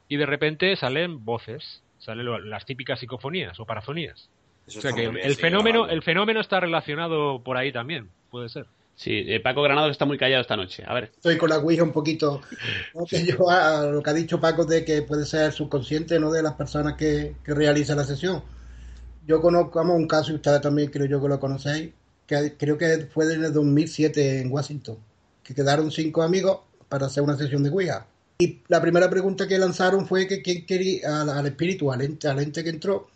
y 0.08 0.18
de 0.18 0.28
repente 0.28 0.76
salen 0.76 1.26
voces, 1.26 1.82
salen 1.98 2.48
las 2.48 2.64
típicas 2.68 3.00
psicofonías 3.00 3.60
o 3.60 3.66
parafonías. 3.66 4.30
o 4.68 4.82
sea 4.82 4.94
que 4.94 5.06
el 5.06 5.36
fenómeno, 5.36 5.88
el 5.88 6.04
fenómeno 6.04 6.42
está 6.42 6.60
relacionado 6.60 7.42
por 7.42 7.58
ahí 7.58 7.72
también, 7.72 8.12
puede 8.30 8.50
ser. 8.50 8.68
Sí, 8.94 9.24
eh, 9.26 9.40
Paco 9.40 9.64
Granado 9.64 9.90
está 9.90 10.06
muy 10.06 10.20
callado 10.20 10.42
esta 10.42 10.58
noche. 10.58 10.84
A 10.86 10.94
ver. 10.94 11.06
Estoy 11.06 11.40
con 11.40 11.50
la 11.50 11.58
Ouija 11.58 11.82
un 11.82 11.92
poquito. 11.92 12.42
yo, 13.10 13.50
a 13.50 13.88
lo 13.88 14.04
que 14.04 14.10
ha 14.12 14.14
dicho 14.14 14.40
Paco 14.40 14.66
de 14.66 14.86
que 14.86 15.02
puede 15.02 15.26
ser 15.26 15.54
subconsciente 15.54 16.20
¿no? 16.20 16.32
de 16.32 16.44
las 16.44 16.54
personas 16.54 16.94
que, 16.94 17.34
que 17.44 17.56
realizan 17.56 17.98
la 17.98 18.04
sesión 18.04 18.44
yo 19.30 19.40
conozco 19.42 19.80
un 19.82 20.08
caso, 20.08 20.32
y 20.32 20.36
ustedes 20.36 20.60
también 20.60 20.90
creo 20.90 21.06
yo 21.06 21.22
que 21.22 21.28
lo 21.28 21.40
conocéis, 21.40 21.92
que 22.26 22.56
creo 22.58 22.80
que 22.80 23.08
fue 23.14 23.32
en 23.32 23.44
el 23.44 23.54
2007 23.54 24.42
en 24.42 24.52
Washington, 24.52 24.98
que 25.44 25.54
quedaron 25.54 25.92
cinco 25.92 26.24
amigos 26.24 26.62
para 26.90 27.06
hacer 27.06 27.22
una 27.22 27.38
sesión 27.38 27.62
de 27.62 27.70
Ouija. 27.70 28.08
Y 28.40 28.62
la 28.70 28.82
primera 28.82 29.08
pregunta 29.08 29.48
que 29.48 29.60
lanzaron 29.60 30.08
fue 30.08 30.28
que 30.28 30.42
quién 30.42 30.66
quería, 30.66 31.22
al, 31.22 31.46
espíritu, 31.46 31.92
al 31.92 32.02
ente, 32.02 32.64
que 32.64 32.70
entró, 32.72 33.08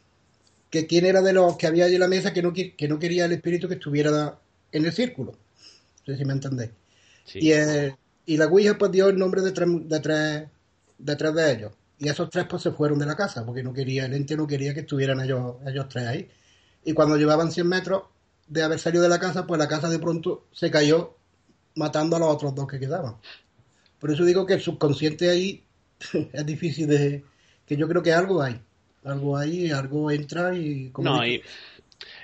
que 0.69 0.85
quién 0.85 1.07
era 1.07 1.23
de 1.23 1.33
los 1.33 1.57
que 1.57 1.65
había 1.65 1.85
allí 1.85 1.95
en 1.95 2.01
la 2.01 2.07
mesa 2.07 2.31
que 2.31 2.43
no, 2.43 2.53
que 2.53 2.87
no 2.87 2.99
quería 2.99 3.25
el 3.25 3.31
espíritu 3.31 3.67
que 3.67 3.75
estuviera 3.75 4.37
en 4.71 4.85
el 4.85 4.93
círculo. 4.93 5.31
No 5.31 6.13
sé 6.13 6.17
si 6.19 6.25
me 6.25 6.33
entendéis. 6.33 6.69
Y, 7.33 7.53
y 8.27 8.37
la 8.37 8.45
Ouija 8.45 8.77
pues 8.77 8.91
dio 8.91 9.09
el 9.09 9.17
nombre 9.17 9.41
de 9.41 9.51
tres, 9.51 9.67
de 9.89 9.99
tres, 9.99 10.43
de 10.99 11.15
tres 11.15 11.33
de 11.33 11.51
ellos. 11.51 11.71
Y 12.03 12.09
esos 12.09 12.29
tres 12.29 12.45
pues 12.49 12.61
se 12.61 12.71
fueron 12.71 12.99
de 12.99 13.05
la 13.05 13.15
casa, 13.15 13.45
porque 13.45 13.63
no 13.63 13.71
quería, 13.71 14.05
el 14.05 14.13
ente 14.13 14.35
no 14.35 14.45
quería 14.45 14.73
que 14.73 14.81
estuvieran 14.81 15.21
ellos, 15.21 15.55
ellos 15.65 15.87
tres 15.87 16.05
ahí. 16.05 16.29
Y 16.83 16.91
cuando 16.91 17.15
llevaban 17.15 17.49
100 17.49 17.65
metros 17.65 18.03
de 18.45 18.61
haber 18.61 18.77
salido 18.77 19.03
de 19.03 19.09
la 19.09 19.21
casa, 19.21 19.47
pues 19.47 19.57
la 19.57 19.69
casa 19.69 19.87
de 19.87 19.99
pronto 19.99 20.47
se 20.51 20.69
cayó 20.69 21.15
matando 21.75 22.17
a 22.17 22.19
los 22.19 22.27
otros 22.27 22.53
dos 22.53 22.67
que 22.67 22.77
quedaban. 22.77 23.15
Por 23.99 24.11
eso 24.11 24.25
digo 24.25 24.45
que 24.45 24.55
el 24.55 24.61
subconsciente 24.61 25.29
ahí 25.29 25.63
es 26.33 26.45
difícil 26.45 26.87
de... 26.87 27.23
que 27.65 27.77
yo 27.77 27.87
creo 27.87 28.03
que 28.03 28.11
algo 28.11 28.41
hay. 28.41 28.59
Algo 29.05 29.37
hay, 29.37 29.71
algo 29.71 30.11
entra 30.11 30.53
y... 30.57 30.89
Como 30.89 31.09
no, 31.09 31.15
abre 31.15 31.41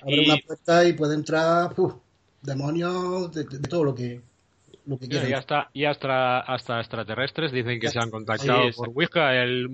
una 0.04 0.38
puerta 0.46 0.86
y 0.86 0.92
puede 0.92 1.16
entrar 1.16 1.74
demonios 2.42 3.32
de, 3.32 3.46
todo 3.46 3.86
lo 3.86 3.96
que 3.96 4.22
y 5.02 5.34
hasta, 5.34 5.70
y 5.74 5.86
hasta, 5.86 6.40
hasta 6.40 6.80
extraterrestres 6.80 7.52
dicen 7.52 7.80
que 7.80 7.90
se 7.90 8.00
han 8.00 8.10
contactado 8.10 8.70
por 8.76 8.90
Ouija, 8.90 9.36
el, 9.36 9.68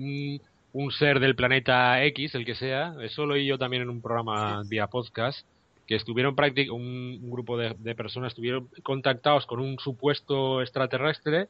un, 0.72 0.90
ser 0.92 1.20
del 1.20 1.34
planeta 1.34 2.04
X, 2.04 2.34
el 2.34 2.44
que 2.44 2.54
sea. 2.54 2.94
Eso 3.00 3.24
lo 3.24 3.34
oí 3.34 3.46
yo 3.46 3.58
también 3.58 3.82
en 3.82 3.90
un 3.90 4.02
programa 4.02 4.62
vía 4.68 4.88
podcast, 4.88 5.46
que 5.86 5.96
estuvieron 5.96 6.34
prácticamente, 6.34 6.70
un, 6.70 7.30
grupo 7.30 7.56
de, 7.56 7.94
personas 7.94 8.32
estuvieron 8.32 8.68
contactados 8.82 9.46
con 9.46 9.60
un 9.60 9.78
supuesto 9.78 10.60
extraterrestre 10.60 11.48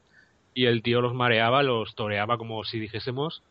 y 0.54 0.66
el 0.66 0.82
tío 0.82 1.00
los 1.00 1.14
mareaba, 1.14 1.62
los 1.62 1.94
toreaba 1.94 2.38
como 2.38 2.64
si 2.64 2.78
dijésemos, 2.78 3.42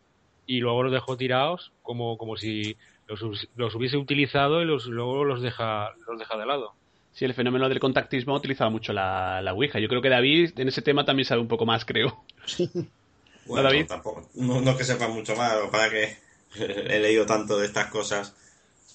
y 0.47 0.59
luego 0.59 0.83
los 0.83 0.93
dejó 0.93 1.17
tirados 1.17 1.71
como, 1.81 2.17
como 2.17 2.37
si 2.37 2.77
los, 3.07 3.21
los 3.55 3.75
hubiese 3.75 3.97
utilizado 3.97 4.61
y 4.61 4.65
los, 4.65 4.85
luego 4.85 5.23
los 5.25 5.41
deja, 5.41 5.91
los 6.07 6.17
deja 6.19 6.37
de 6.37 6.45
lado. 6.45 6.73
Sí, 7.15 7.23
el 7.23 7.33
fenómeno 7.33 7.69
del 7.69 7.79
contactismo 7.79 8.33
ha 8.33 8.37
utilizado 8.37 8.69
mucho 8.69 8.91
la, 8.91 9.41
la 9.41 9.53
Ouija. 9.53 9.79
Yo 9.79 9.87
creo 9.87 10.01
que 10.01 10.09
David 10.09 10.59
en 10.59 10.67
ese 10.67 10.81
tema 10.81 11.05
también 11.05 11.25
sabe 11.25 11.39
un 11.39 11.47
poco 11.47 11.65
más, 11.65 11.85
creo. 11.85 12.23
Bueno, 13.47 13.69
¿No, 13.69 13.85
Tampoco, 13.85 14.27
no, 14.33 14.71
es 14.71 14.75
que 14.75 14.83
sepa 14.83 15.07
mucho 15.07 15.35
más, 15.35 15.53
para 15.71 15.89
que 15.91 16.17
he 16.57 16.99
leído 16.99 17.27
tanto 17.27 17.59
de 17.59 17.67
estas 17.67 17.91
cosas. 17.91 18.33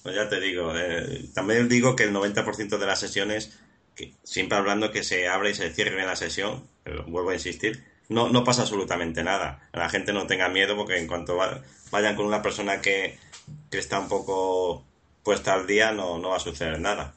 Pues 0.03 0.13
ya 0.13 0.27
te 0.27 0.41
digo, 0.41 0.73
eh, 0.75 1.29
también 1.33 1.69
digo 1.69 1.95
que 1.95 2.03
el 2.03 2.13
90% 2.13 2.77
de 2.77 2.85
las 2.85 2.99
sesiones, 2.99 3.57
que, 3.95 4.13
siempre 4.23 4.57
hablando 4.57 4.91
que 4.91 5.03
se 5.03 5.29
abre 5.29 5.51
y 5.51 5.53
se 5.53 5.71
cierre 5.71 6.05
la 6.05 6.17
sesión, 6.17 6.67
pero 6.83 7.05
vuelvo 7.05 7.29
a 7.29 7.35
insistir, 7.35 7.85
no, 8.09 8.27
no 8.27 8.43
pasa 8.43 8.63
absolutamente 8.63 9.23
nada. 9.23 9.69
La 9.71 9.89
gente 9.89 10.11
no 10.11 10.27
tenga 10.27 10.49
miedo 10.49 10.75
porque 10.75 10.97
en 10.97 11.07
cuanto 11.07 11.39
vayan 11.89 12.15
con 12.17 12.25
una 12.25 12.41
persona 12.41 12.81
que, 12.81 13.17
que 13.71 13.77
está 13.77 13.99
un 13.99 14.09
poco 14.09 14.85
puesta 15.23 15.53
al 15.53 15.65
día, 15.65 15.93
no, 15.93 16.19
no 16.19 16.29
va 16.29 16.35
a 16.35 16.41
suceder 16.41 16.79
nada. 16.81 17.15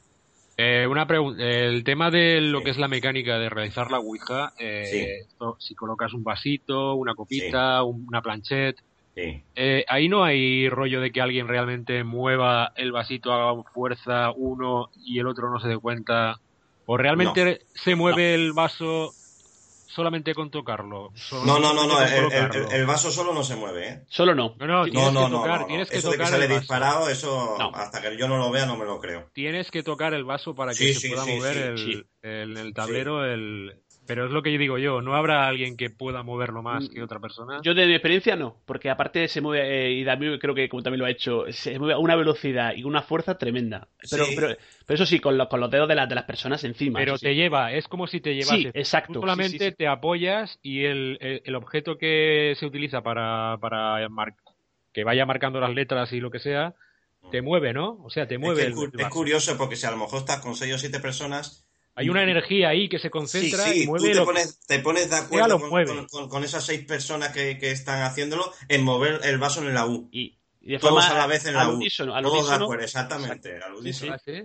Eh, 0.57 0.87
una 0.89 1.07
pregunta, 1.07 1.43
el 1.43 1.83
tema 1.83 2.11
de 2.11 2.41
lo 2.41 2.63
que 2.63 2.71
es 2.71 2.79
la 2.79 2.87
mecánica 2.87 3.39
de 3.39 3.49
realizar 3.49 3.91
la 3.91 3.99
Ouija, 3.99 4.53
eh, 4.59 5.23
si 5.59 5.75
colocas 5.75 6.13
un 6.13 6.23
vasito, 6.23 6.95
una 6.95 7.15
copita, 7.15 7.83
una 7.83 8.23
planchette, 8.23 8.81
eh, 9.17 9.85
ahí 9.89 10.09
no 10.09 10.25
hay 10.25 10.69
rollo 10.69 11.01
de 11.01 11.11
que 11.11 11.21
alguien 11.21 11.49
realmente 11.49 12.05
mueva 12.05 12.73
el 12.77 12.93
vasito, 12.93 13.33
haga 13.33 13.63
fuerza 13.73 14.31
uno 14.37 14.91
y 15.05 15.19
el 15.19 15.27
otro 15.27 15.51
no 15.51 15.59
se 15.59 15.69
dé 15.69 15.79
cuenta, 15.79 16.41
o 16.87 16.97
realmente 16.97 17.63
se 17.75 17.97
mueve 17.97 18.35
el 18.35 18.53
vaso 18.53 19.13
solamente 19.95 20.35
con 20.35 20.51
tocarlo. 20.51 21.13
No, 21.47 21.59
no, 21.59 21.73
no, 21.73 21.87
no, 21.87 22.01
el, 22.03 22.87
vaso 22.87 23.11
solo 23.11 23.33
no 23.33 23.45
se 23.45 23.57
mueve, 23.57 23.89
¿eh? 23.89 24.05
Solo 24.09 24.35
no. 24.35 24.57
No, 24.59 24.67
no, 24.67 24.85
tienes 24.85 25.13
que 25.13 25.31
tocar, 25.31 25.67
tienes 25.67 25.91
que 25.91 25.99
eso 25.99 26.11
tocar 26.11 26.27
de 26.27 26.33
que 26.33 26.43
sale 26.43 26.59
disparado, 26.59 27.09
eso 27.09 27.57
hasta 27.75 28.03
que 28.03 28.17
yo 28.17 28.27
no 28.27 28.37
lo 28.37 28.51
vea 28.51 28.67
no 28.67 28.77
me 28.77 28.85
lo 28.85 29.01
creo. 29.01 29.31
Tienes 29.33 29.71
que 29.71 29.83
tocar 29.83 30.15
el 30.15 30.25
vaso 30.25 30.55
para 30.55 30.75
que 30.75 30.95
se 30.95 31.09
pueda 31.09 31.25
mover 31.25 31.57
el, 32.23 32.57
el, 32.57 32.75
tablero, 32.75 33.25
el, 33.25 33.84
pero 34.07 34.27
es 34.27 34.33
lo 34.33 34.43
que 34.43 34.53
yo 34.53 34.59
digo 34.59 34.79
yo, 34.79 35.01
¿no 35.01 35.15
habrá 35.15 35.47
alguien 35.47 35.77
que 35.77 35.91
pueda 35.91 36.23
moverlo 36.23 36.63
más 36.63 36.89
que 36.89 37.03
otra 37.03 37.21
persona? 37.21 37.61
Yo 37.63 37.75
de 37.75 37.87
mi 37.87 37.95
experiencia 37.95 38.37
no, 38.37 38.57
porque 38.67 38.91
aparte 38.91 39.29
se 39.29 39.41
mueve, 39.41 39.89
eh, 39.89 39.93
y 39.93 40.05
David 40.05 40.39
creo 40.41 40.55
que 40.55 40.69
como 40.69 40.83
también 40.83 41.01
lo 41.01 41.07
ha 41.07 41.11
hecho, 41.11 41.45
se 41.51 41.79
mueve 41.79 41.95
a 41.95 41.99
una 41.99 42.17
velocidad 42.17 42.75
y 42.77 42.85
una 42.85 43.03
fuerza 43.03 43.39
tremenda. 43.39 43.89
Pero, 44.11 44.27
pero, 44.35 44.57
eso 44.89 45.07
sí, 45.07 45.21
con, 45.21 45.39
con 45.47 45.61
los 45.61 45.71
dedos 45.71 45.89
de, 45.89 45.95
de 45.95 46.15
las 46.15 46.25
personas 46.25 46.63
encima. 46.65 46.99
Pero 46.99 47.19
te 47.19 47.35
lleva, 47.35 47.73
es 47.73 47.89
como 47.89 48.07
si 48.07 48.21
te 48.21 48.35
llevase. 48.35 48.63
Sí, 48.63 48.71
exacto. 48.75 49.21
solamente 49.21 49.73
te 49.73 49.87
apoyas 49.87 50.59
y 50.63 50.85
el, 50.85 51.19
el, 51.45 51.55
objeto 51.55 51.97
que 51.97 52.55
se 52.59 52.67
utiliza 52.67 53.03
para, 53.03 53.57
para 53.61 54.07
que 54.93 55.05
vaya 55.05 55.27
marcando 55.27 55.61
las 55.61 55.75
letras 55.75 56.13
y 56.13 56.21
lo 56.21 56.31
que 56.31 56.39
sea, 56.39 56.75
te 57.31 57.43
mueve, 57.43 57.73
¿no? 57.73 57.99
O 58.05 58.11
sea, 58.11 58.29
te 58.29 58.39
mueve. 58.39 58.67
Es, 58.67 58.77
es 58.99 59.09
curioso 59.09 59.57
porque 59.57 59.77
si 59.77 59.87
a 59.87 59.91
lo 59.91 59.97
mejor 59.97 60.21
estás 60.21 60.41
con 60.41 60.55
seis 60.55 60.75
o 60.75 60.79
siete 60.79 61.01
personas 61.01 61.64
hay 61.95 62.09
una 62.09 62.23
energía 62.23 62.71
ahí 62.71 62.89
que 62.89 62.99
se 62.99 63.11
concentra 63.11 63.75
y 63.75 63.87
mueve. 63.87 64.13
Tú 64.13 64.19
te, 64.19 64.25
pones, 64.25 64.61
te 64.67 64.79
pones 64.81 65.11
de 65.11 65.17
acuerdo 65.17 65.61
con, 66.09 66.29
con, 66.29 66.45
esas 66.45 66.65
seis 66.65 66.85
personas 66.85 67.33
que, 67.33 67.59
que, 67.59 67.71
están 67.71 68.03
haciéndolo 68.03 68.53
en 68.69 68.83
mover 68.83 69.21
el 69.25 69.39
vaso 69.39 69.63
en 69.63 69.75
la 69.75 69.87
U. 69.87 70.09
Y, 70.11 70.39
de 70.61 70.79
Todos 70.79 71.11
a 71.11 71.15
la 71.15 71.27
vez 71.27 71.45
en 71.47 71.55
la 71.55 71.69
U. 71.69 71.79
Todos 72.23 72.49
de 72.49 72.55
acuerdo, 72.55 72.85
exactamente. 72.85 73.61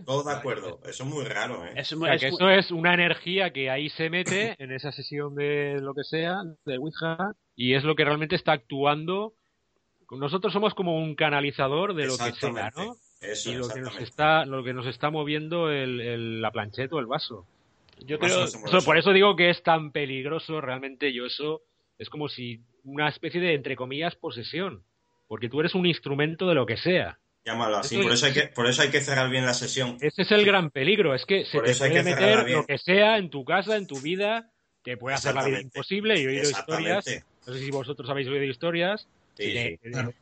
Todos 0.06 0.26
de 0.26 0.32
acuerdo. 0.34 0.82
Eso 0.84 1.04
es 1.04 1.10
muy 1.10 1.24
raro, 1.24 1.66
¿eh? 1.66 1.72
Es, 1.76 1.96
que 2.20 2.28
eso 2.28 2.50
es 2.50 2.72
una 2.72 2.94
energía 2.94 3.52
que 3.52 3.70
ahí 3.70 3.90
se 3.90 4.10
mete 4.10 4.56
en 4.60 4.72
esa 4.72 4.92
sesión 4.92 5.34
de 5.36 5.80
lo 5.80 5.94
que 5.94 6.04
sea, 6.04 6.42
de 6.66 6.78
Ouija, 6.78 7.34
y 7.56 7.74
es 7.74 7.84
lo 7.84 7.96
que 7.96 8.04
realmente 8.04 8.36
está 8.36 8.52
actuando. 8.52 9.34
Nosotros 10.12 10.52
somos 10.52 10.74
como 10.74 10.98
un 10.98 11.16
canalizador 11.16 11.94
de 11.94 12.08
lo 12.08 12.18
que 12.18 12.32
sea, 12.34 12.72
¿no? 12.76 12.96
Eso, 13.22 13.52
y 13.52 13.56
lo 13.56 13.68
que 13.68 13.82
nos 13.82 14.00
está 14.00 14.46
lo 14.46 14.64
que 14.64 14.74
nos 14.74 14.88
está 14.88 15.10
moviendo 15.10 15.70
el, 15.70 16.42
la 16.42 16.52
plancheta 16.52 16.96
o 16.96 17.00
el 17.00 17.06
vaso. 17.06 17.46
Yo 18.06 18.18
creo 18.18 18.46
por 18.86 18.98
eso. 18.98 19.12
digo 19.12 19.36
que 19.36 19.50
es 19.50 19.62
tan 19.62 19.92
peligroso 19.92 20.62
realmente 20.62 21.14
yo 21.14 21.26
eso 21.26 21.62
es 21.98 22.10
como 22.10 22.30
si 22.30 22.62
una 22.86 23.10
especie 23.10 23.42
de 23.42 23.56
entre 23.56 23.76
comillas 23.76 24.16
posesión 24.16 24.84
porque 25.28 25.50
tú 25.50 25.60
eres 25.60 25.76
un 25.76 25.86
instrumento 25.86 26.48
de 26.48 26.56
lo 26.56 26.66
que 26.66 26.78
sea. 26.78 27.20
Llámalo 27.44 27.78
así 27.78 28.02
por 28.02 28.14
eso 28.14 28.26
hay 28.26 28.34
que 28.34 28.44
por 28.48 28.68
eso 28.68 28.84
hay 28.84 28.90
que 28.90 29.02
cerrar 29.02 29.30
bien 29.30 29.46
la 29.46 29.54
sesión. 29.54 29.98
Ese 30.00 30.22
es 30.22 30.32
el 30.32 30.46
gran 30.46 30.70
peligro 30.70 31.14
es 31.14 31.26
que 31.26 31.44
se 31.44 31.60
te 31.60 31.76
puede 31.76 32.04
meter 32.04 32.50
lo 32.50 32.66
que 32.66 32.78
sea 32.78 33.18
en 33.18 33.30
tu 33.30 33.44
casa 33.44 33.76
en 33.76 33.86
tu 33.86 34.00
vida 34.00 34.50
te 34.82 34.96
puede 34.96 35.16
hacer 35.16 35.36
la 35.36 35.44
vida 35.44 35.60
imposible 35.60 36.18
y 36.18 36.24
he 36.24 36.28
oído 36.28 36.50
historias 36.50 37.06
no 37.46 37.54
sé 37.54 37.60
si 37.60 37.70
vosotros 37.70 38.10
habéis 38.10 38.30
oído 38.30 38.46
historias 38.46 39.10
de, 39.40 39.80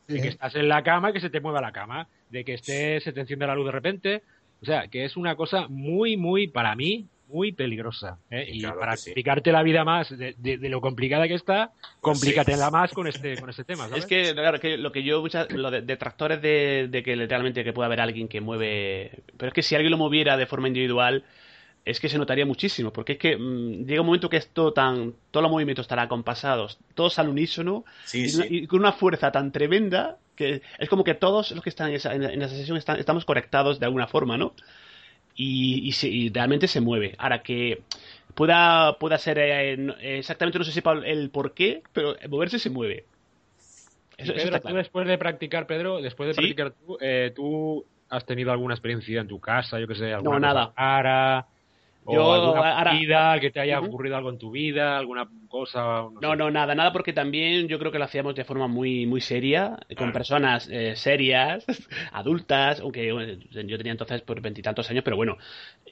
que 0.07 0.27
estás 0.27 0.55
en 0.55 0.67
la 0.67 0.83
cama 0.83 1.09
y 1.09 1.13
que 1.13 1.19
se 1.19 1.29
te 1.29 1.41
mueva 1.41 1.61
la 1.61 1.71
cama, 1.71 2.07
de 2.29 2.45
que 2.45 2.53
esté, 2.53 2.99
se 3.01 3.11
te 3.11 3.21
enciende 3.21 3.47
la 3.47 3.55
luz 3.55 3.65
de 3.65 3.71
repente. 3.71 4.23
O 4.61 4.65
sea, 4.65 4.87
que 4.87 5.05
es 5.05 5.17
una 5.17 5.35
cosa 5.35 5.67
muy, 5.67 6.17
muy, 6.17 6.47
para 6.47 6.75
mí, 6.75 7.07
muy 7.27 7.51
peligrosa. 7.51 8.17
¿eh? 8.31 8.47
Y, 8.51 8.61
para 8.63 8.93
explicarte 8.93 9.51
la 9.51 9.63
vida 9.63 9.83
más 9.83 10.09
de, 10.09 10.57
lo 10.69 10.81
complicada 10.81 11.27
que 11.27 11.35
está, 11.35 11.71
complícatela 12.01 12.71
más 12.71 12.91
con 12.91 13.07
este, 13.07 13.37
con 13.37 13.49
este 13.49 13.63
tema. 13.63 13.89
Es 13.95 14.05
que, 14.05 14.33
claro, 14.33 14.59
que 14.59 14.77
lo 14.77 14.91
que 14.91 15.03
yo, 15.03 15.23
lo 15.49 15.71
de 15.71 15.81
detractores 15.81 16.41
de, 16.41 16.87
de 16.89 17.03
que 17.03 17.15
literalmente 17.15 17.63
que 17.63 17.73
pueda 17.73 17.87
haber 17.87 18.01
alguien 18.01 18.27
que 18.27 18.41
mueve. 18.41 19.11
Pero 19.37 19.49
es 19.49 19.53
que 19.53 19.63
si 19.63 19.75
alguien 19.75 19.91
lo 19.91 19.97
moviera 19.97 20.37
de 20.37 20.45
forma 20.45 20.67
individual 20.67 21.23
es 21.87 21.99
que 22.01 22.09
se 22.09 22.17
notaría 22.17 22.45
muchísimo, 22.45 22.91
porque 22.91 23.13
es 23.13 23.17
que 23.17 23.37
mm, 23.37 23.85
llega 23.85 24.01
un 24.01 24.07
momento 24.07 24.29
que 24.29 24.37
esto 24.37 24.73
tan, 24.73 25.13
todos 25.31 25.41
los 25.41 25.51
movimientos 25.51 25.85
estarán 25.85 26.09
compasados, 26.09 26.77
todos 26.95 27.17
al 27.17 27.29
unísono, 27.29 27.85
y, 28.13 28.67
con 28.67 28.81
una 28.81 28.91
fuerza 28.91 29.31
tan 29.31 29.51
tremenda 29.51 30.17
que 30.35 30.61
es 30.77 30.89
como 30.89 31.03
que 31.03 31.15
todos 31.15 31.51
los 31.51 31.63
que 31.63 31.69
están 31.69 31.89
en 31.89 31.95
esa, 31.95 32.13
en 32.13 32.49
sesión 32.49 32.77
estamos 32.77 33.25
conectados 33.25 33.79
de 33.79 33.85
alguna 33.85 34.07
forma, 34.07 34.37
¿no? 34.37 34.53
Y, 35.35 36.29
realmente 36.33 36.67
se 36.67 36.81
mueve. 36.81 37.15
Ahora 37.17 37.41
que 37.41 37.81
pueda, 38.35 38.97
pueda 38.99 39.17
ser 39.17 39.37
eh, 39.39 40.17
exactamente 40.17 40.59
no 40.59 40.65
se 40.65 40.71
sepa 40.71 40.93
el 40.93 41.29
por 41.29 41.53
qué, 41.53 41.81
pero 41.93 42.15
moverse 42.29 42.59
se 42.59 42.69
mueve. 42.69 43.05
Eso, 44.17 44.33
tú 44.33 44.73
después 44.75 45.07
de 45.07 45.17
practicar, 45.17 45.67
Pedro, 45.67 46.01
después 46.01 46.27
de 46.27 46.33
practicar 46.33 46.71
tú, 46.71 46.97
eh, 46.99 47.31
tú 47.35 47.85
has 48.09 48.25
tenido 48.25 48.51
alguna 48.51 48.73
experiencia 48.73 49.21
en 49.21 49.27
tu 49.27 49.39
casa, 49.39 49.79
yo 49.79 49.87
que 49.87 49.95
sé, 49.95 50.13
alguna 50.13 50.39
no, 50.39 50.47
nada. 50.47 51.47
Ara, 52.07 52.23
o 52.23 52.33
alguna 52.33 52.91
vida, 52.93 53.39
que 53.39 53.51
te 53.51 53.59
haya 53.59 53.79
ocurrido 53.79 54.15
algo 54.15 54.29
en 54.29 54.37
tu 54.37 54.51
vida, 54.51 54.97
alguna 54.97 55.27
cosa. 55.47 56.05
No, 56.21 56.35
no, 56.35 56.49
nada, 56.51 56.75
nada, 56.75 56.91
porque 56.91 57.13
también 57.13 57.67
yo 57.67 57.79
creo 57.79 57.91
que 57.91 57.99
lo 57.99 58.05
hacíamos 58.05 58.35
de 58.35 58.43
forma 58.43 58.67
muy, 58.67 59.05
muy 59.05 59.21
seria, 59.21 59.77
con 59.97 60.11
personas 60.11 60.67
eh, 60.71 60.95
serias, 60.95 61.65
adultas, 62.11 62.79
aunque 62.79 63.07
yo 63.51 63.77
tenía 63.77 63.91
entonces 63.91 64.21
por 64.21 64.41
veintitantos 64.41 64.89
años, 64.89 65.03
pero 65.03 65.17
bueno, 65.17 65.37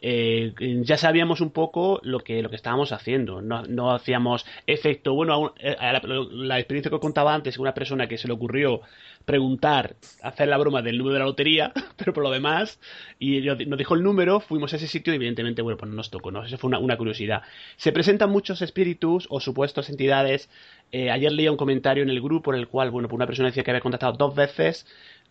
eh, 0.01 0.53
ya 0.83 0.97
sabíamos 0.97 1.41
un 1.41 1.51
poco 1.51 1.99
lo 2.03 2.19
que, 2.19 2.41
lo 2.41 2.49
que 2.49 2.55
estábamos 2.55 2.91
haciendo. 2.91 3.41
No, 3.41 3.63
no 3.63 3.91
hacíamos 3.93 4.45
efecto. 4.67 5.13
Bueno, 5.13 5.53
eh, 5.59 5.75
la, 5.79 6.01
la, 6.03 6.59
experiencia 6.59 6.91
que 6.91 6.99
contaba 6.99 7.33
antes, 7.33 7.57
una 7.57 7.73
persona 7.73 8.07
que 8.07 8.17
se 8.17 8.27
le 8.27 8.33
ocurrió 8.33 8.81
preguntar, 9.25 9.95
hacer 10.21 10.47
la 10.47 10.57
broma 10.57 10.81
del 10.81 10.97
número 10.97 11.15
de 11.15 11.19
la 11.19 11.25
lotería, 11.25 11.73
pero 12.05 12.13
por 12.13 12.23
lo 12.23 12.29
demás, 12.29 12.79
y 13.17 13.41
nos 13.41 13.77
dijo 13.79 13.95
el 13.95 14.03
número, 14.03 14.39
fuimos 14.39 14.71
a 14.73 14.75
ese 14.75 14.87
sitio 14.87 15.11
y 15.11 15.15
evidentemente, 15.15 15.63
bueno, 15.63 15.75
pues 15.75 15.89
no 15.89 15.95
nos 15.95 16.11
tocó, 16.11 16.29
¿no? 16.29 16.45
Eso 16.45 16.59
fue 16.59 16.69
una, 16.77 16.97
curiosidad. 16.97 17.41
Se 17.77 17.91
presentan 17.91 18.29
muchos 18.29 18.61
espíritus 18.61 19.25
o 19.31 19.39
supuestos 19.39 19.89
entidades. 19.89 20.47
Eh, 20.91 21.09
ayer 21.09 21.31
leía 21.31 21.51
un 21.51 21.57
comentario 21.57 22.03
en 22.03 22.11
el 22.11 22.21
grupo 22.21 22.53
en 22.53 22.59
el 22.59 22.67
cual, 22.67 22.91
bueno, 22.91 23.07
pues 23.09 23.15
una 23.15 23.25
persona 23.25 23.49
decía 23.49 23.63
que 23.63 23.71
había 23.71 23.81
contactado 23.81 24.13
dos 24.13 24.35
veces 24.35 24.85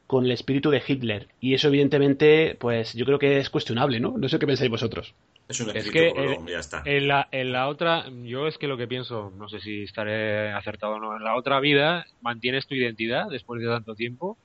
con 0.09 0.25
el 0.25 0.33
espíritu 0.33 0.71
de 0.71 0.83
Hitler. 0.85 1.29
Y 1.41 1.55
eso, 1.55 1.69
evidentemente, 1.69 2.57
pues 2.59 2.93
yo 2.95 3.05
creo 3.05 3.21
que 3.21 3.39
es 3.39 3.51
cuestionable, 3.51 4.01
¿no? 4.01 4.19
No 4.19 4.29
sé 4.29 4.41
qué 4.41 4.47
pensáis 4.49 4.71
vosotros. 4.71 5.15
Es 5.49 5.61
un 5.61 5.71
espíritu 5.71 5.93
que 5.93 6.51
ya 6.51 6.59
está. 6.59 6.83
En 6.85 7.07
la, 7.07 7.29
en 7.31 7.53
la 7.53 7.69
otra, 7.69 8.07
yo 8.25 8.49
es 8.49 8.59
que 8.59 8.67
lo 8.67 8.77
que 8.77 8.89
pienso, 8.89 9.33
no 9.39 9.49
sé 9.49 9.61
si 9.61 9.85
estaré 9.85 10.51
acertado 10.51 10.95
o 10.95 10.99
no, 10.99 11.17
en 11.17 11.23
la 11.23 11.37
otra 11.37 11.61
vida 11.61 12.07
mantienes 12.21 12.67
tu 12.67 12.75
identidad 12.75 13.29
después 13.31 13.63
de 13.63 13.69
tanto 13.69 13.95
tiempo 13.95 14.37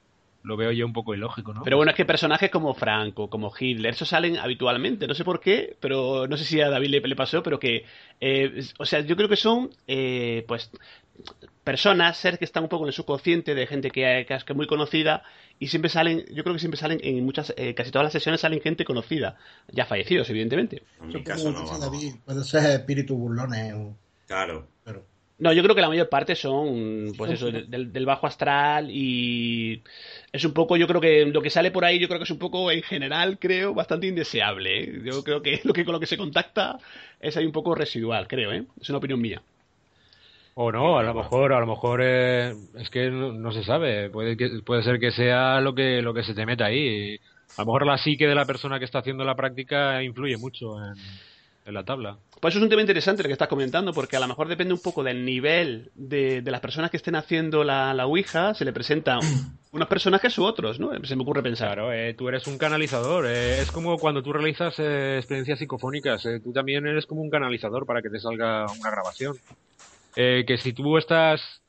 lo 0.44 0.58
veo 0.58 0.72
yo 0.72 0.86
un 0.86 0.94
poco 0.94 1.14
ilógico, 1.14 1.54
¿no? 1.54 1.64
Pero 1.64 1.78
bueno, 1.78 1.92
es 1.92 1.98
que 1.98 2.06
personajes 2.06 2.50
como 2.50 2.74
Franco, 2.74 3.30
como 3.30 3.52
Hitler, 3.58 3.94
eso 3.94 4.06
salen 4.06 4.38
habitualmente, 4.38 5.08
no 5.08 5.14
sé 5.14 5.24
por 5.24 5.40
qué, 5.40 5.76
pero 5.80 6.28
no 6.28 6.38
sé 6.38 6.46
si 6.46 6.62
a 6.62 6.70
David 6.70 7.02
le, 7.04 7.16
pasó, 7.16 7.44
pero 7.44 7.60
que, 7.60 7.86
eh, 8.22 8.64
o 8.78 8.86
sea, 8.86 9.02
yo 9.02 9.16
creo 9.16 9.28
que 9.28 9.36
son, 9.36 9.70
eh, 9.88 10.46
pues, 10.48 10.72
personas, 11.64 12.18
seres 12.18 12.40
que 12.40 12.46
están 12.46 12.64
un 12.64 12.70
poco 12.70 12.86
en 12.86 12.88
el 12.88 12.94
subconsciente 12.94 13.54
de 13.54 13.68
gente 13.68 13.92
que, 13.92 14.26
que, 14.28 14.34
es 14.34 14.56
muy 14.56 14.66
conocida 14.66 15.24
y 15.60 15.68
siempre 15.68 15.90
salen, 15.90 16.26
yo 16.34 16.44
creo 16.44 16.56
que 16.56 16.60
siempre 16.60 16.80
salen 16.80 17.00
en 17.04 17.24
muchas, 17.26 17.54
eh, 17.58 17.74
casi 17.76 17.92
todas 17.92 18.06
las 18.06 18.14
sesiones 18.14 18.42
salen 18.42 18.62
gente 18.62 18.86
conocida, 18.86 19.38
ya 19.68 19.86
fallecidos, 19.86 20.30
evidentemente. 20.30 20.84
En 21.02 21.08
mi 21.10 21.24
caso 21.24 21.52
no, 21.52 21.78
David, 21.78 22.16
puede 22.26 22.44
ser 22.44 22.72
espíritus 22.72 23.18
burlones. 23.18 23.74
Claro. 24.26 24.68
No, 25.40 25.54
yo 25.54 25.64
creo 25.64 25.74
que 25.74 25.82
la 25.82 25.88
mayor 25.88 26.10
parte 26.10 26.36
son, 26.36 27.14
pues 27.18 27.32
eso, 27.32 27.50
del, 27.50 28.06
bajo 28.06 28.28
astral 28.28 28.90
y 28.92 29.82
es 30.34 30.44
un 30.44 30.54
poco, 30.54 30.76
yo 30.76 30.86
creo 30.86 31.00
que 31.00 31.26
lo 31.26 31.42
que 31.42 31.50
sale 31.50 31.72
por 31.72 31.86
ahí, 31.86 31.98
yo 31.98 32.08
creo 32.08 32.20
que 32.20 32.26
es 32.26 32.32
un 32.32 32.40
poco, 32.40 32.70
en 32.72 32.84
general, 32.84 33.40
creo, 33.40 33.74
bastante 33.74 34.08
indeseable. 34.08 34.84
¿eh? 34.84 35.02
Yo 35.06 35.24
creo 35.24 35.42
que 35.42 35.62
lo 35.64 35.72
que 35.72 35.86
con 35.86 35.94
lo 35.94 36.00
que 36.00 36.08
se 36.08 36.18
contacta 36.18 36.78
es 37.22 37.38
ahí 37.38 37.46
un 37.46 37.54
poco 37.54 37.74
residual, 37.74 38.28
creo, 38.28 38.52
¿eh? 38.52 38.66
Es 38.82 38.90
una 38.90 38.98
opinión 38.98 39.22
mía. 39.22 39.42
O 40.56 40.74
no, 40.74 41.00
a 41.00 41.04
lo 41.04 41.14
mejor, 41.14 41.54
a 41.54 41.60
lo 41.62 41.68
mejor 41.68 42.02
eh, 42.04 42.54
es 42.78 42.90
que 42.90 43.10
no, 43.10 43.52
se 43.54 43.64
sabe. 43.64 44.10
Puede 44.10 44.36
que, 44.36 44.60
puede 44.66 44.84
ser 44.84 45.00
que 45.00 45.12
sea 45.12 45.62
lo 45.62 45.74
que 45.74 46.02
lo 46.02 46.14
que 46.14 46.24
se 46.24 46.34
te 46.34 46.46
meta 46.46 46.66
ahí. 46.66 47.16
A 47.56 47.62
lo 47.62 47.68
mejor 47.68 47.86
la 47.86 47.98
psique 47.98 48.28
de 48.28 48.36
la 48.36 48.44
persona 48.44 48.78
que 48.78 48.84
está 48.84 49.00
haciendo 49.00 49.24
la 49.24 49.36
práctica 49.36 50.04
influye 50.04 50.36
mucho 50.36 50.78
en, 50.84 50.96
en 51.70 51.76
la 51.76 51.86
tabla. 51.86 52.18
Pues 52.42 52.54
eso 52.54 52.60
es 52.60 52.64
un 52.64 52.70
tema 52.70 52.82
interesante 52.82 53.24
lo 53.24 53.28
que 53.28 53.34
estás 53.34 53.48
comentando, 53.48 53.94
porque 53.94 54.18
a 54.18 54.20
lo 54.20 54.28
mejor 54.28 54.48
depende 54.48 54.74
un 54.74 54.82
poco 54.82 55.04
del 55.04 55.26
nivel 55.26 55.92
de, 55.96 56.42
las 56.46 56.62
personas 56.62 56.92
que 56.92 56.98
estén 56.98 57.16
haciendo 57.16 57.64
la, 57.64 57.94
la 57.94 58.06
Ouija, 58.06 58.54
se 58.54 58.66
le 58.66 58.74
presentan 58.74 59.20
unos 59.72 59.88
personajes 59.88 60.38
u 60.38 60.44
otros, 60.44 60.80
¿no? 60.80 60.92
Se 61.04 61.16
me 61.16 61.24
ocurre 61.24 61.44
pensar. 61.44 61.74
Claro, 61.74 61.94
eh, 61.94 62.14
tú 62.16 62.28
eres 62.28 62.48
un 62.48 62.58
canalizador. 62.58 63.26
Eh, 63.28 63.62
es 63.62 63.72
como 63.72 63.98
cuando 63.98 64.24
tú 64.24 64.34
realizas 64.34 64.76
eh, 64.80 65.18
experiencias 65.18 65.60
psicofónicas. 65.60 66.24
tú 66.44 66.52
también 66.52 66.86
eres 66.88 67.06
como 67.06 67.22
un 67.22 67.30
canalizador 67.30 67.86
para 67.86 68.02
que 68.02 68.10
te 68.10 68.20
salga 68.20 68.66
una 68.80 68.92
grabación. 68.92 69.36
que 70.16 70.58
si 70.58 70.74
tú 70.74 70.98
estás 70.98 71.62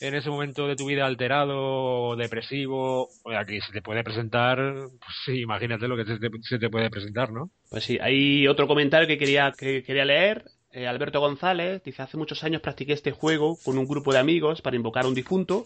en 0.00 0.14
ese 0.14 0.30
momento 0.30 0.66
de 0.68 0.76
tu 0.76 0.86
vida 0.86 1.06
alterado, 1.06 2.14
depresivo, 2.16 3.08
aquí 3.36 3.60
se 3.60 3.72
te 3.72 3.82
puede 3.82 4.04
presentar, 4.04 4.58
pues 4.58 5.16
sí, 5.24 5.40
imagínate 5.40 5.88
lo 5.88 5.96
que 5.96 6.04
se 6.04 6.58
te, 6.58 6.70
puede 6.70 6.90
presentar, 6.90 7.32
¿no? 7.32 7.50
Pues 7.70 7.84
sí, 7.84 7.98
hay 8.00 8.46
otro 8.46 8.68
comentario 8.68 9.08
que 9.08 9.18
quería, 9.18 9.52
que 9.56 9.82
quería 9.82 10.04
leer. 10.04 10.44
Eh, 10.70 10.86
Alberto 10.86 11.20
González 11.20 11.82
dice, 11.82 12.02
hace 12.02 12.16
muchos 12.16 12.44
años 12.44 12.60
practiqué 12.60 12.92
este 12.92 13.10
juego 13.10 13.58
con 13.64 13.78
un 13.78 13.86
grupo 13.86 14.12
de 14.12 14.18
amigos 14.18 14.62
para 14.62 14.76
invocar 14.76 15.04
a 15.04 15.08
un 15.08 15.14
difunto. 15.14 15.64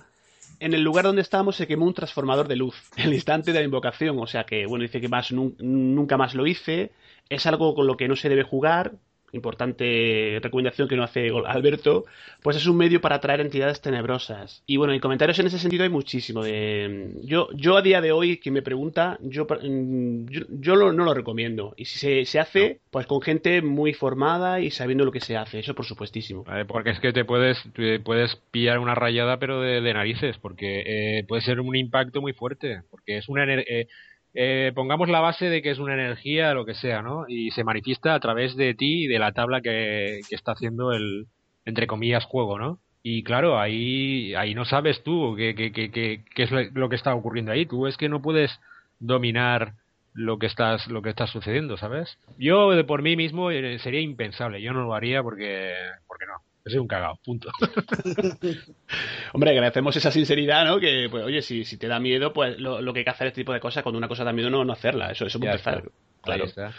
En 0.60 0.74
el 0.74 0.82
lugar 0.82 1.04
donde 1.04 1.22
estábamos 1.22 1.56
se 1.56 1.66
quemó 1.66 1.86
un 1.86 1.94
transformador 1.94 2.48
de 2.48 2.56
luz, 2.56 2.76
el 2.96 3.12
instante 3.12 3.52
de 3.52 3.58
la 3.58 3.64
invocación, 3.64 4.18
o 4.18 4.26
sea 4.26 4.44
que, 4.44 4.66
bueno, 4.66 4.82
dice 4.82 5.00
que 5.00 5.08
más, 5.08 5.32
nunca 5.32 6.16
más 6.16 6.34
lo 6.34 6.46
hice. 6.46 6.92
Es 7.28 7.46
algo 7.46 7.74
con 7.74 7.86
lo 7.86 7.96
que 7.96 8.08
no 8.08 8.16
se 8.16 8.28
debe 8.28 8.42
jugar, 8.42 8.92
importante 9.32 10.38
recomendación 10.42 10.88
que 10.88 10.96
no 10.96 11.02
hace 11.02 11.30
Alberto, 11.46 12.04
pues 12.42 12.56
es 12.56 12.66
un 12.66 12.76
medio 12.76 13.00
para 13.00 13.16
atraer 13.16 13.40
entidades 13.40 13.80
tenebrosas. 13.80 14.62
Y 14.66 14.76
bueno, 14.76 14.92
en 14.92 15.00
comentarios 15.00 15.38
en 15.38 15.46
ese 15.46 15.58
sentido 15.58 15.84
hay 15.84 15.90
muchísimo. 15.90 16.42
De... 16.42 17.12
Yo, 17.22 17.48
yo 17.54 17.76
a 17.76 17.82
día 17.82 18.00
de 18.00 18.12
hoy, 18.12 18.38
quien 18.38 18.54
me 18.54 18.62
pregunta, 18.62 19.18
yo, 19.22 19.46
mm, 19.46 20.26
yo, 20.60 20.76
no 20.76 21.04
lo 21.04 21.14
recomiendo. 21.14 21.74
Y 21.76 21.86
si 21.86 22.24
se, 22.26 22.38
hace, 22.38 22.80
pues 22.90 23.06
con 23.06 23.22
gente 23.22 23.62
muy 23.62 23.94
formada 23.94 24.60
y 24.60 24.70
sabiendo 24.70 25.04
lo 25.04 25.12
que 25.12 25.20
se 25.20 25.36
hace, 25.36 25.60
eso 25.60 25.74
por 25.74 25.86
supuestísimo. 25.86 26.44
porque 26.68 26.90
es 26.90 27.00
que 27.00 27.12
te 27.12 27.24
puedes, 27.24 27.62
puedes 28.04 28.36
pillar 28.50 28.78
una 28.78 28.94
rayada, 28.94 29.38
pero 29.38 29.60
de, 29.60 29.92
narices, 29.92 30.38
porque 30.38 30.82
eh, 31.18 31.24
puede 31.24 31.42
ser 31.42 31.60
un 31.60 31.76
impacto 31.76 32.20
muy 32.20 32.32
fuerte, 32.32 32.82
porque 32.90 33.18
es 33.18 33.28
una... 33.28 33.44
Eh, 33.44 33.88
eh, 34.34 34.72
pongamos 34.74 35.08
la 35.08 35.20
base 35.20 35.50
de 35.50 35.62
que 35.62 35.70
es 35.70 35.78
una 35.78 35.94
energía, 35.94 36.54
lo 36.54 36.64
que 36.64 36.74
sea, 36.74 37.02
¿no? 37.02 37.24
Y 37.28 37.50
se 37.50 37.64
manifiesta 37.64 38.14
a 38.14 38.20
través 38.20 38.56
de 38.56 38.74
ti 38.74 39.04
y 39.04 39.06
de 39.06 39.18
la 39.18 39.32
tabla 39.32 39.60
que, 39.60 40.20
está 40.30 40.52
haciendo 40.52 40.92
el, 40.92 41.26
entre 41.64 41.86
comillas, 41.86 42.24
juego, 42.24 42.58
¿no? 42.58 42.78
Y 43.02 43.24
claro, 43.24 43.58
ahí, 43.58 44.34
ahí 44.34 44.54
no 44.54 44.64
sabes 44.64 45.02
tú 45.02 45.34
qué, 45.36 45.54
qué, 45.54 45.72
qué, 45.72 45.90
qué, 45.90 46.42
es 46.42 46.50
lo 46.50 46.88
que 46.88 46.96
está 46.96 47.14
ocurriendo 47.14 47.52
ahí. 47.52 47.66
Tú 47.66 47.86
es 47.86 47.96
que 47.96 48.08
no 48.08 48.22
puedes 48.22 48.60
dominar 49.00 49.74
lo 50.14 50.38
que 50.38 50.46
estás 50.46 50.86
lo 50.88 51.02
que 51.02 51.10
está 51.10 51.26
sucediendo, 51.26 51.76
¿sabes? 51.76 52.18
Yo 52.38 52.70
de 52.70 52.84
por 52.84 53.02
mí 53.02 53.16
mismo 53.16 53.50
eh, 53.50 53.78
sería 53.80 54.00
impensable, 54.00 54.62
yo 54.62 54.72
no 54.72 54.84
lo 54.84 54.94
haría 54.94 55.22
porque 55.22 55.72
porque 56.06 56.26
no. 56.26 56.34
Soy 56.64 56.78
un 56.78 56.86
cagado, 56.86 57.18
punto. 57.24 57.50
Hombre, 59.32 59.50
agradecemos 59.50 59.96
esa 59.96 60.10
sinceridad, 60.10 60.64
¿no? 60.64 60.78
Que, 60.78 61.08
pues, 61.10 61.24
oye, 61.24 61.42
si, 61.42 61.64
si 61.64 61.76
te 61.76 61.88
da 61.88 61.98
miedo, 61.98 62.32
pues 62.32 62.58
lo, 62.60 62.80
lo 62.80 62.92
que 62.92 63.00
hay 63.00 63.04
que 63.04 63.10
hacer 63.10 63.26
este 63.28 63.40
tipo 63.40 63.52
de 63.52 63.60
cosas, 63.60 63.82
cuando 63.82 63.98
una 63.98 64.08
cosa 64.08 64.24
da 64.24 64.32
miedo, 64.32 64.50
no, 64.50 64.64
no 64.64 64.72
hacerla. 64.72 65.10
Eso, 65.10 65.26
eso 65.26 65.38
Ya 65.40 65.50
es 65.50 65.56
está. 65.56 65.82
Claro. 66.22 66.44
Ahí 66.44 66.48
está. 66.48 66.72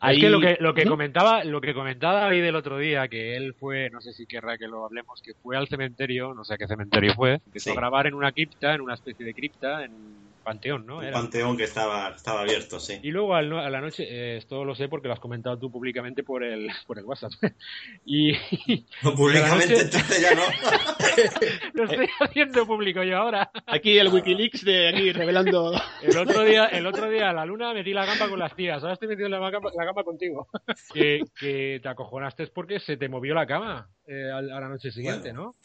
Ahí- 0.00 0.16
Es 0.16 0.22
que 0.22 0.30
lo 0.30 0.40
que, 0.40 0.56
lo 0.60 0.74
que 0.74 0.84
comentaba, 0.86 1.44
lo 1.44 1.60
que 1.60 1.74
comentaba 1.74 2.20
David 2.20 2.44
el 2.44 2.56
otro 2.56 2.78
día, 2.78 3.08
que 3.08 3.36
él 3.36 3.54
fue, 3.54 3.90
no 3.90 4.00
sé 4.00 4.12
si 4.12 4.26
querrá 4.26 4.56
que 4.56 4.68
lo 4.68 4.84
hablemos, 4.84 5.20
que 5.22 5.34
fue 5.34 5.56
al 5.56 5.68
cementerio, 5.68 6.32
no 6.34 6.44
sé 6.44 6.56
qué 6.58 6.66
cementerio 6.66 7.14
fue, 7.14 7.34
empezó 7.34 7.64
Sí. 7.64 7.70
a 7.70 7.74
grabar 7.74 8.06
en 8.06 8.14
una 8.14 8.32
cripta, 8.32 8.74
en 8.74 8.80
una 8.82 8.94
especie 8.94 9.24
de 9.24 9.34
cripta, 9.34 9.84
en 9.84 9.92
Panteón, 10.46 10.86
¿no? 10.86 10.98
Un 10.98 11.04
Era. 11.04 11.12
panteón 11.14 11.56
que 11.56 11.64
estaba, 11.64 12.10
estaba 12.10 12.42
abierto, 12.42 12.78
sí. 12.78 13.00
Y 13.02 13.10
luego 13.10 13.34
al 13.34 13.52
a 13.58 13.68
la 13.68 13.80
noche, 13.80 14.04
eh, 14.08 14.36
esto 14.36 14.64
lo 14.64 14.76
sé 14.76 14.88
porque 14.88 15.08
lo 15.08 15.14
has 15.14 15.18
comentado 15.20 15.58
tú 15.58 15.72
públicamente 15.72 16.22
por 16.22 16.44
el, 16.44 16.68
por 16.86 16.98
el 17.00 17.04
WhatsApp. 17.04 17.32
y 18.06 18.32
No, 19.02 19.12
públicamente 19.16 19.70
noche- 19.72 19.82
entonces 19.86 20.20
ya 20.22 20.34
no. 20.36 20.42
lo 21.74 21.84
estoy 21.90 22.06
haciendo 22.20 22.64
público 22.64 23.02
yo 23.02 23.16
ahora. 23.18 23.50
Aquí 23.66 23.98
el 23.98 24.06
Wikileaks 24.08 24.64
de 24.64 24.88
aquí 24.90 25.12
revelando. 25.12 25.72
El 26.00 26.16
otro 26.16 26.44
día, 26.44 26.66
el 26.66 26.86
otro 26.86 27.10
día 27.10 27.30
a 27.30 27.32
la 27.32 27.44
luna 27.44 27.74
metí 27.74 27.92
la 27.92 28.06
gamba 28.06 28.28
con 28.28 28.38
las 28.38 28.54
tías, 28.54 28.80
ahora 28.82 28.92
estoy 28.94 29.08
metiendo 29.08 29.36
la 29.38 29.50
gamba, 29.50 29.70
la 29.76 29.84
gamba 29.84 30.04
contigo. 30.04 30.46
que, 30.94 31.22
que 31.40 31.80
te 31.82 31.88
acojonaste 31.88 32.46
porque 32.46 32.78
se 32.78 32.96
te 32.96 33.08
movió 33.08 33.34
la 33.34 33.46
cama 33.48 33.88
eh, 34.06 34.30
a, 34.32 34.38
a 34.38 34.42
la 34.42 34.68
noche 34.68 34.92
siguiente, 34.92 35.30
Bueno. 35.32 35.42
¿no? 35.42 35.56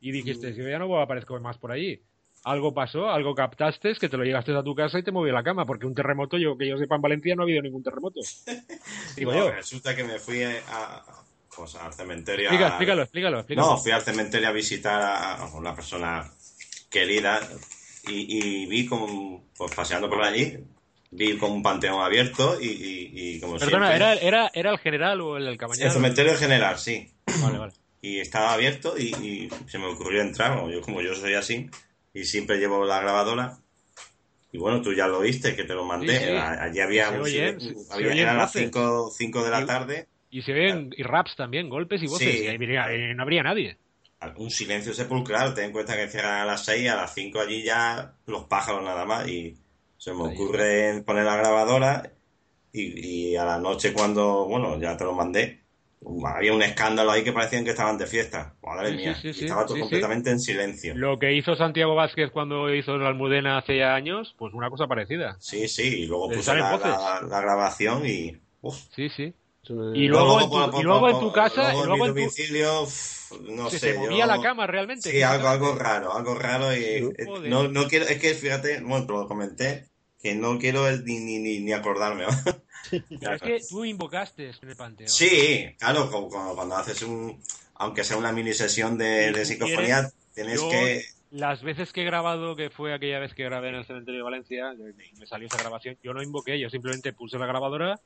Y 0.00 0.12
dijiste, 0.12 0.52
si 0.52 0.60
yo 0.62 0.68
ya 0.68 0.78
no 0.78 1.00
aparezco 1.00 1.40
más 1.40 1.56
por 1.56 1.72
allí. 1.72 2.02
Algo 2.44 2.72
pasó, 2.72 3.10
algo 3.10 3.34
captaste, 3.34 3.94
que 3.94 4.08
te 4.08 4.16
lo 4.16 4.24
llevaste 4.24 4.56
a 4.56 4.62
tu 4.62 4.74
casa 4.74 4.98
y 4.98 5.02
te 5.02 5.12
movió 5.12 5.32
la 5.32 5.42
cama, 5.42 5.66
porque 5.66 5.86
un 5.86 5.94
terremoto, 5.94 6.38
yo 6.38 6.56
que 6.56 6.68
yo 6.68 6.78
sepa 6.78 6.96
en 6.96 7.02
Valencia 7.02 7.34
no 7.34 7.42
ha 7.42 7.44
habido 7.44 7.62
ningún 7.62 7.82
terremoto. 7.82 8.20
Digo 9.16 9.32
No, 9.32 9.38
yo. 9.38 9.50
resulta 9.52 9.94
que 9.94 10.04
me 10.04 10.18
fui 10.18 10.42
a, 10.42 11.02
pues, 11.54 11.74
al 11.74 11.92
cementerio. 11.92 12.44
Explica, 12.48 12.64
a- 12.64 12.68
explícalo, 12.68 13.02
explícalo, 13.02 13.38
explícalo. 13.40 13.66
No, 13.68 13.76
fui 13.78 13.92
al 13.92 14.02
cementerio 14.02 14.48
a 14.48 14.52
visitar 14.52 15.02
a 15.02 15.44
una 15.54 15.74
persona 15.74 16.30
querida 16.90 17.40
y, 18.06 18.62
y 18.62 18.66
vi 18.66 18.86
como, 18.86 19.44
pues 19.56 19.74
paseando 19.74 20.08
por 20.08 20.22
allí, 20.22 20.56
vi 21.10 21.36
como 21.36 21.54
un 21.54 21.62
panteón 21.62 22.00
abierto 22.00 22.58
y, 22.60 22.66
y- 22.68 23.10
y 23.36 23.40
como 23.40 23.58
Perdona, 23.58 23.88
siempre... 23.88 23.96
¿era, 23.96 24.14
era, 24.14 24.50
¿era 24.54 24.70
el 24.70 24.78
general 24.78 25.20
o 25.20 25.36
el 25.36 25.48
El 25.48 25.58
cabañal? 25.58 25.90
cementerio 25.90 26.34
general, 26.36 26.78
sí. 26.78 27.12
Vale, 27.42 27.58
vale. 27.58 27.72
Y 28.00 28.20
estaba 28.20 28.52
abierto 28.54 28.94
y, 28.96 29.08
y 29.16 29.50
se 29.66 29.78
me 29.78 29.86
ocurrió 29.86 30.22
entrar, 30.22 30.56
¿no? 30.56 30.70
yo 30.70 30.80
como 30.80 31.02
yo 31.02 31.14
soy 31.14 31.34
así 31.34 31.68
y 32.20 32.24
siempre 32.24 32.58
llevo 32.58 32.84
la 32.84 33.00
grabadora. 33.00 33.58
Y 34.52 34.58
bueno, 34.58 34.80
tú 34.80 34.94
ya 34.94 35.06
lo 35.06 35.20
viste, 35.20 35.54
que 35.54 35.64
te 35.64 35.74
lo 35.74 35.84
mandé. 35.84 36.18
Sí, 36.18 36.24
sí. 36.26 36.30
A- 36.36 36.62
Allí 36.64 36.80
había, 36.80 37.10
un 37.10 37.20
oyen, 37.20 37.58
había- 37.90 38.12
eran 38.14 38.36
las 38.38 38.52
voces. 38.54 38.70
5 39.16 39.44
de 39.44 39.50
la 39.50 39.66
tarde. 39.66 40.06
Y 40.30 40.42
se 40.42 40.52
ven 40.52 40.90
y 40.96 41.02
raps 41.02 41.36
también, 41.36 41.68
golpes 41.68 42.02
y 42.02 42.06
voces. 42.06 42.32
Sí. 42.34 42.44
Y 42.44 42.46
ahí 42.48 43.14
no 43.14 43.22
habría 43.22 43.42
nadie. 43.42 43.76
un 44.36 44.50
silencio 44.50 44.92
sepulcral. 44.94 45.54
Ten 45.54 45.66
en 45.66 45.72
cuenta 45.72 45.96
que 45.96 46.08
cierran 46.08 46.40
a 46.40 46.44
las 46.44 46.64
6, 46.64 46.88
a 46.90 46.96
las 46.96 47.14
5 47.14 47.40
allí 47.40 47.62
ya 47.62 48.14
los 48.26 48.44
pájaros 48.44 48.82
nada 48.82 49.04
más. 49.04 49.28
Y 49.28 49.56
se 49.96 50.12
me 50.12 50.22
ocurre 50.22 51.02
poner 51.06 51.24
la 51.24 51.36
grabadora. 51.36 52.10
Y, 52.72 53.30
y 53.32 53.36
a 53.36 53.44
la 53.44 53.58
noche, 53.58 53.92
cuando, 53.92 54.44
bueno, 54.46 54.78
ya 54.80 54.96
te 54.96 55.04
lo 55.04 55.12
mandé, 55.14 55.60
había 56.26 56.52
un 56.52 56.62
escándalo 56.62 57.10
ahí 57.10 57.24
que 57.24 57.32
parecían 57.32 57.64
que 57.64 57.70
estaban 57.70 57.98
de 57.98 58.06
fiesta. 58.06 58.54
Madre 58.62 58.90
Sí, 58.90 58.96
mía, 58.96 59.14
sí, 59.14 59.32
sí, 59.32 59.40
y 59.40 59.44
estaba 59.44 59.62
todo 59.66 59.74
sí, 59.74 59.80
sí. 59.80 59.80
completamente 59.80 60.30
en 60.30 60.40
silencio. 60.40 60.94
Lo 60.96 61.18
que 61.18 61.32
hizo 61.34 61.56
Santiago 61.56 61.94
Vázquez 61.94 62.30
cuando 62.30 62.72
hizo 62.74 62.96
la 62.98 63.08
Almudena 63.08 63.58
hace 63.58 63.78
ya 63.78 63.94
años, 63.94 64.34
pues 64.38 64.54
una 64.54 64.70
cosa 64.70 64.86
parecida. 64.86 65.36
Sí, 65.40 65.68
sí, 65.68 66.02
y 66.02 66.06
luego 66.06 66.30
salen 66.42 66.62
la, 66.64 66.70
voces. 66.72 66.88
la- 66.88 67.22
la 67.28 67.40
grabación 67.40 68.06
y. 68.06 68.36
uf. 68.60 68.76
Sí, 68.94 69.08
sí. 69.10 69.34
Y 69.94 70.08
luego, 70.08 70.40
en, 70.40 70.48
tu, 70.50 70.80
y 70.80 70.82
luego 70.82 71.10
en 71.10 71.18
tu 71.18 71.30
casa, 71.30 71.72
luego 71.72 71.84
y 71.84 71.86
luego 71.88 72.06
en 72.06 72.14
tu, 72.14 72.20
domicilio, 72.20 72.86
no 73.50 73.68
se, 73.68 73.78
sé. 73.78 73.92
se 73.92 73.98
movía 73.98 74.20
yo- 74.20 74.26
la 74.26 74.40
cama 74.40 74.66
realmente. 74.66 75.10
Sí, 75.10 75.20
algo, 75.20 75.46
algo 75.48 75.74
raro, 75.74 76.14
algo 76.16 76.34
raro 76.34 76.74
y 76.74 76.78
eh, 76.84 77.14
Joder. 77.26 77.50
no, 77.50 77.68
no 77.68 77.86
quiero, 77.86 78.06
es 78.06 78.18
que 78.18 78.32
fíjate, 78.32 78.80
bueno, 78.80 79.06
te 79.06 79.12
lo 79.12 79.28
comenté, 79.28 79.88
que 80.22 80.34
no 80.34 80.58
quiero 80.58 80.88
el- 80.88 81.04
ni, 81.04 81.18
ni, 81.18 81.38
ni, 81.38 81.60
ni 81.60 81.72
acordarme. 81.74 82.24
Pero 83.20 83.34
es 83.34 83.42
que 83.42 83.60
tú 83.68 83.84
invocaste 83.84 84.50
en 84.62 84.68
el 84.68 84.76
panteón. 84.76 85.10
Sí, 85.12 85.74
claro, 85.78 86.10
cuando 86.54 86.76
haces 86.76 87.02
un, 87.02 87.42
aunque 87.74 88.04
sea 88.04 88.16
una 88.16 88.32
mini 88.32 88.52
sesión 88.52 88.98
de, 88.98 89.44
psicofonía, 89.44 90.08
tienes 90.34 90.60
yo- 90.60 90.70
que, 90.70 91.02
Las 91.30 91.62
veces 91.62 91.92
que 91.92 92.00
he 92.02 92.04
grabado, 92.04 92.56
que 92.56 92.70
fue 92.70 92.94
aquella 92.94 93.18
vez 93.18 93.34
que 93.34 93.44
grabé 93.44 93.68
en 93.68 93.74
el 93.76 93.84
cementerio 93.84 94.20
de 94.20 94.24
Valencia, 94.24 94.72
me 95.18 95.26
salió 95.26 95.46
esa 95.46 95.58
grabación, 95.58 95.98
yo 96.02 96.14
no 96.14 96.22
invoqué, 96.22 96.58
yo 96.58 96.70
simplemente 96.70 97.12
puse 97.12 97.38
la 97.38 97.44
grabadora, 97.46 98.00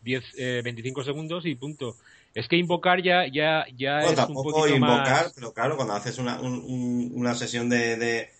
10, 0.00 0.24
eh, 0.38 0.62
25 0.64 1.04
segundos 1.04 1.44
y 1.46 1.54
punto. 1.56 1.98
Es 2.34 2.48
que 2.48 2.56
invocar 2.56 3.02
ya, 3.02 3.26
ya, 3.30 3.66
ya 3.74 4.06
bueno, 4.06 4.14
es 4.14 4.26
un 4.28 4.40
tampoco 4.40 4.40
poquito 4.40 4.78
invocar, 4.78 5.32
más... 5.32 5.34
pero 5.34 5.52
claro, 5.52 5.76
cuando 5.76 5.94
haces 5.94 6.18
una, 6.18 6.40
un- 6.40 6.54
un- 6.64 7.12
una 7.14 7.34
sesión 7.34 7.68
de, 7.68 7.96
de, 7.96 8.32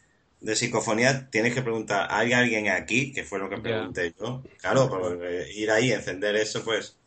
de 0.43 0.57
psicofonía, 0.57 1.31
tienes 1.31 1.55
que 1.55 1.63
preguntar, 1.63 2.09
¿hay 2.11 2.33
alguien 2.33 2.69
aquí? 2.69 3.13
Que 3.13 3.23
fue 3.23 3.39
lo 3.39 3.49
que 3.49 3.59
pregunté 3.59 4.13
yo. 4.19 4.43
Claro, 4.61 4.89
porque 4.91 5.53
ir 5.55 5.71
ahí, 5.71 5.93
encender 5.93 6.37
eso, 6.37 6.65
pues, 6.65 6.99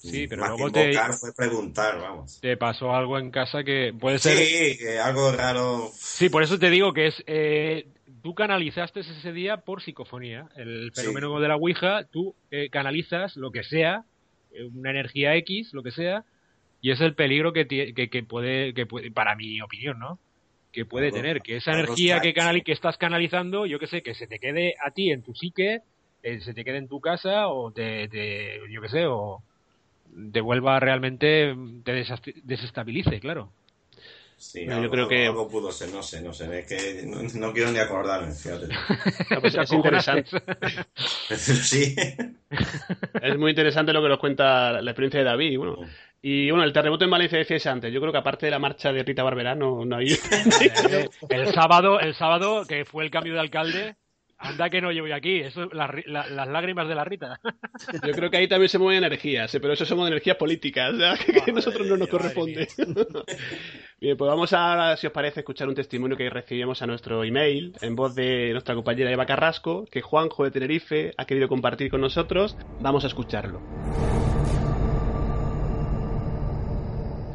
Sí, 0.00 0.28
pero 0.28 0.42
más 0.42 0.50
luego 0.50 0.66
que 0.66 0.72
te, 0.72 0.90
invocar 0.92 1.12
fue 1.14 1.32
preguntar, 1.34 2.00
vamos. 2.00 2.40
te 2.40 2.56
pasó 2.56 2.94
algo 2.94 3.18
en 3.18 3.30
casa 3.32 3.64
que 3.64 3.92
puede 3.98 4.18
ser... 4.20 4.38
Sí, 4.38 4.86
algo 5.02 5.32
raro. 5.32 5.90
Sí, 5.92 6.28
por 6.28 6.42
eso 6.44 6.56
te 6.58 6.70
digo 6.70 6.92
que 6.92 7.08
es. 7.08 7.22
Eh, 7.26 7.88
tú 8.22 8.32
canalizaste 8.34 9.00
ese 9.00 9.32
día 9.32 9.56
por 9.58 9.82
psicofonía. 9.82 10.48
El 10.56 10.92
Sí. 10.94 11.00
fenómeno 11.00 11.40
de 11.40 11.48
la 11.48 11.56
Ouija, 11.56 12.04
tú 12.04 12.36
eh, 12.52 12.68
canalizas 12.70 13.36
lo 13.36 13.50
que 13.50 13.64
sea, 13.64 14.04
eh, 14.52 14.64
una 14.72 14.90
energía 14.90 15.34
X, 15.34 15.70
lo 15.72 15.82
que 15.82 15.90
sea, 15.90 16.24
y 16.80 16.92
es 16.92 17.00
el 17.00 17.14
peligro 17.14 17.52
que, 17.52 17.66
que, 17.66 18.08
que 18.08 18.22
puede, 18.22 18.74
que 18.74 18.86
puede, 18.86 19.10
para 19.10 19.34
mi 19.34 19.60
opinión, 19.60 19.98
¿no? 19.98 20.20
Que 20.72 20.84
puede 20.84 21.10
tener, 21.12 21.40
que 21.42 21.56
esa 21.56 21.72
energía 21.72 22.16
que, 22.22 22.34
canali- 22.34 22.62
que 22.62 22.72
estás 22.72 22.96
canalizando, 22.98 23.66
yo 23.66 23.78
que 23.78 23.86
sé, 23.86 24.02
que 24.02 24.14
se 24.14 24.26
te 24.26 24.38
quede 24.38 24.74
a 24.84 24.90
ti 24.90 25.10
en 25.10 25.22
tu 25.22 25.34
psique, 25.34 25.80
eh, 26.22 26.40
se 26.40 26.52
te 26.54 26.64
quede 26.64 26.78
en 26.78 26.88
tu 26.88 27.00
casa, 27.00 27.48
o 27.48 27.70
te, 27.72 28.08
te- 28.08 28.60
yo 28.70 28.80
que 28.82 28.88
sé, 28.88 29.06
o 29.06 29.42
te 30.32 30.40
vuelva 30.40 30.78
realmente, 30.80 31.54
te 31.84 32.04
desestabilice, 32.44 33.20
claro. 33.20 33.50
Sí, 34.40 34.64
Bueno, 34.66 34.84
yo 34.84 34.90
creo 34.90 35.08
que- 35.08 35.26
algo 35.26 35.48
pudo 35.48 35.72
ser, 35.72 35.90
no 35.90 36.00
sé, 36.00 36.22
no 36.22 36.32
sé, 36.32 36.60
es 36.60 36.66
que 36.66 37.02
no, 37.04 37.20
no 37.22 37.52
quiero 37.52 37.72
ni 37.72 37.80
acordarme, 37.80 38.32
fíjate. 38.32 38.68
Pues 39.40 39.54
es 39.56 39.72
interesante. 39.72 40.30
sí. 41.36 41.96
Es 43.20 43.36
muy 43.36 43.50
interesante 43.50 43.92
lo 43.92 44.00
que 44.00 44.08
nos 44.08 44.18
cuenta 44.20 44.80
la 44.80 44.90
experiencia 44.92 45.20
de 45.20 45.26
David. 45.26 45.58
Bueno, 45.58 45.78
y 46.22 46.50
bueno, 46.50 46.64
el 46.64 46.72
terremoto 46.72 47.04
en 47.04 47.10
Valencia 47.10 47.38
decías 47.38 47.66
antes. 47.66 47.92
Yo 47.92 48.00
creo 48.00 48.12
que 48.12 48.18
aparte 48.18 48.46
de 48.46 48.50
la 48.52 48.58
marcha 48.60 48.92
de 48.92 49.02
Rita 49.02 49.24
Barberá, 49.24 49.56
no, 49.56 49.84
no 49.84 49.96
hay. 49.96 50.06
El 51.28 51.52
sábado, 51.52 51.98
el 52.00 52.14
sábado 52.14 52.64
que 52.66 52.84
fue 52.84 53.04
el 53.04 53.10
cambio 53.10 53.34
de 53.34 53.40
alcalde, 53.40 53.96
anda 54.38 54.70
que 54.70 54.80
no 54.80 54.92
llevo 54.92 55.12
aquí, 55.14 55.40
eso, 55.40 55.66
las, 55.72 55.90
ri- 55.90 56.06
la- 56.06 56.28
las 56.28 56.46
lágrimas 56.48 56.88
de 56.88 56.94
la 56.94 57.04
Rita. 57.04 57.40
Yo 58.06 58.12
creo 58.12 58.30
que 58.30 58.36
ahí 58.36 58.48
también 58.48 58.68
se 58.68 58.78
mueven 58.78 59.02
energías, 59.04 59.54
¿eh? 59.54 59.60
pero 59.60 59.72
eso 59.72 59.84
somos 59.84 60.06
energías 60.08 60.36
políticas, 60.36 60.94
¿ya? 60.96 61.16
que 61.44 61.50
a 61.50 61.52
nosotros 61.54 61.86
no 61.86 61.96
nos 61.96 62.08
corresponde. 62.08 62.68
Bien, 64.00 64.16
pues 64.16 64.28
vamos 64.28 64.52
a, 64.52 64.96
si 64.96 65.06
os 65.08 65.12
parece, 65.12 65.40
escuchar 65.40 65.68
un 65.68 65.74
testimonio 65.74 66.16
que 66.16 66.30
recibimos 66.30 66.80
a 66.82 66.86
nuestro 66.86 67.24
email 67.24 67.72
en 67.80 67.96
voz 67.96 68.14
de 68.14 68.50
nuestra 68.52 68.74
compañera 68.74 69.10
Eva 69.10 69.26
Carrasco, 69.26 69.86
que 69.90 70.02
Juanjo 70.02 70.44
de 70.44 70.50
Tenerife 70.52 71.12
ha 71.16 71.24
querido 71.24 71.48
compartir 71.48 71.90
con 71.90 72.00
nosotros. 72.00 72.56
Vamos 72.80 73.02
a 73.04 73.08
escucharlo. 73.08 73.60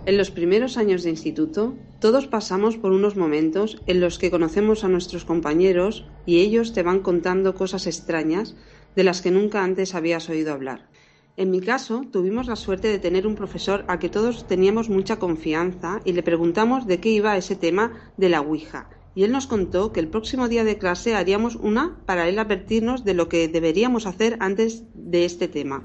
En 0.06 0.18
los 0.18 0.32
primeros 0.32 0.76
años 0.76 1.04
de 1.04 1.12
instituto, 1.12 1.76
todos 2.00 2.28
pasamos 2.28 2.76
por 2.76 2.92
unos 2.92 3.16
momentos 3.16 3.82
en 3.88 4.02
los 4.02 4.20
que 4.20 4.32
conocemos 4.32 4.84
a 4.84 4.90
nuestros 4.90 5.24
compañeros 5.24 6.06
y 6.26 6.40
ellos 6.40 6.74
te 6.74 6.84
van 6.84 7.00
contando 7.00 7.56
cosas 7.56 7.88
extrañas 7.88 8.54
de 8.98 9.06
las 9.06 9.22
que 9.22 9.32
nunca 9.32 9.64
antes 9.64 9.96
habías 9.96 10.28
oído 10.28 10.52
hablar. 10.52 10.90
En 11.38 11.52
mi 11.52 11.62
caso, 11.62 12.04
tuvimos 12.12 12.48
la 12.48 12.58
suerte 12.58 12.90
de 12.90 13.00
tener 13.00 13.26
un 13.26 13.36
profesor 13.36 13.86
al 13.88 14.00
que 14.00 14.10
todos 14.10 14.46
teníamos 14.46 14.90
mucha 14.90 15.20
confianza 15.20 16.02
y 16.04 16.12
le 16.12 16.22
preguntamos 16.22 16.86
de 16.86 17.00
qué 17.00 17.10
iba 17.10 17.38
ese 17.38 17.56
tema 17.56 18.12
de 18.18 18.28
la 18.28 18.42
Ouija. 18.42 18.90
Y 19.16 19.24
él 19.24 19.32
nos 19.32 19.48
contó 19.48 19.94
que 19.94 20.02
el 20.02 20.10
próximo 20.10 20.50
día 20.50 20.66
de 20.66 20.78
clase 20.78 21.16
haríamos 21.16 21.56
una 21.56 21.98
para 22.06 22.28
él 22.28 22.40
advertirnos 22.40 23.06
de 23.06 23.14
lo 23.14 23.30
que 23.30 23.48
deberíamos 23.48 24.06
hacer 24.06 24.36
antes 24.42 24.84
de 24.96 25.24
este 25.24 25.48
tema. 25.48 25.82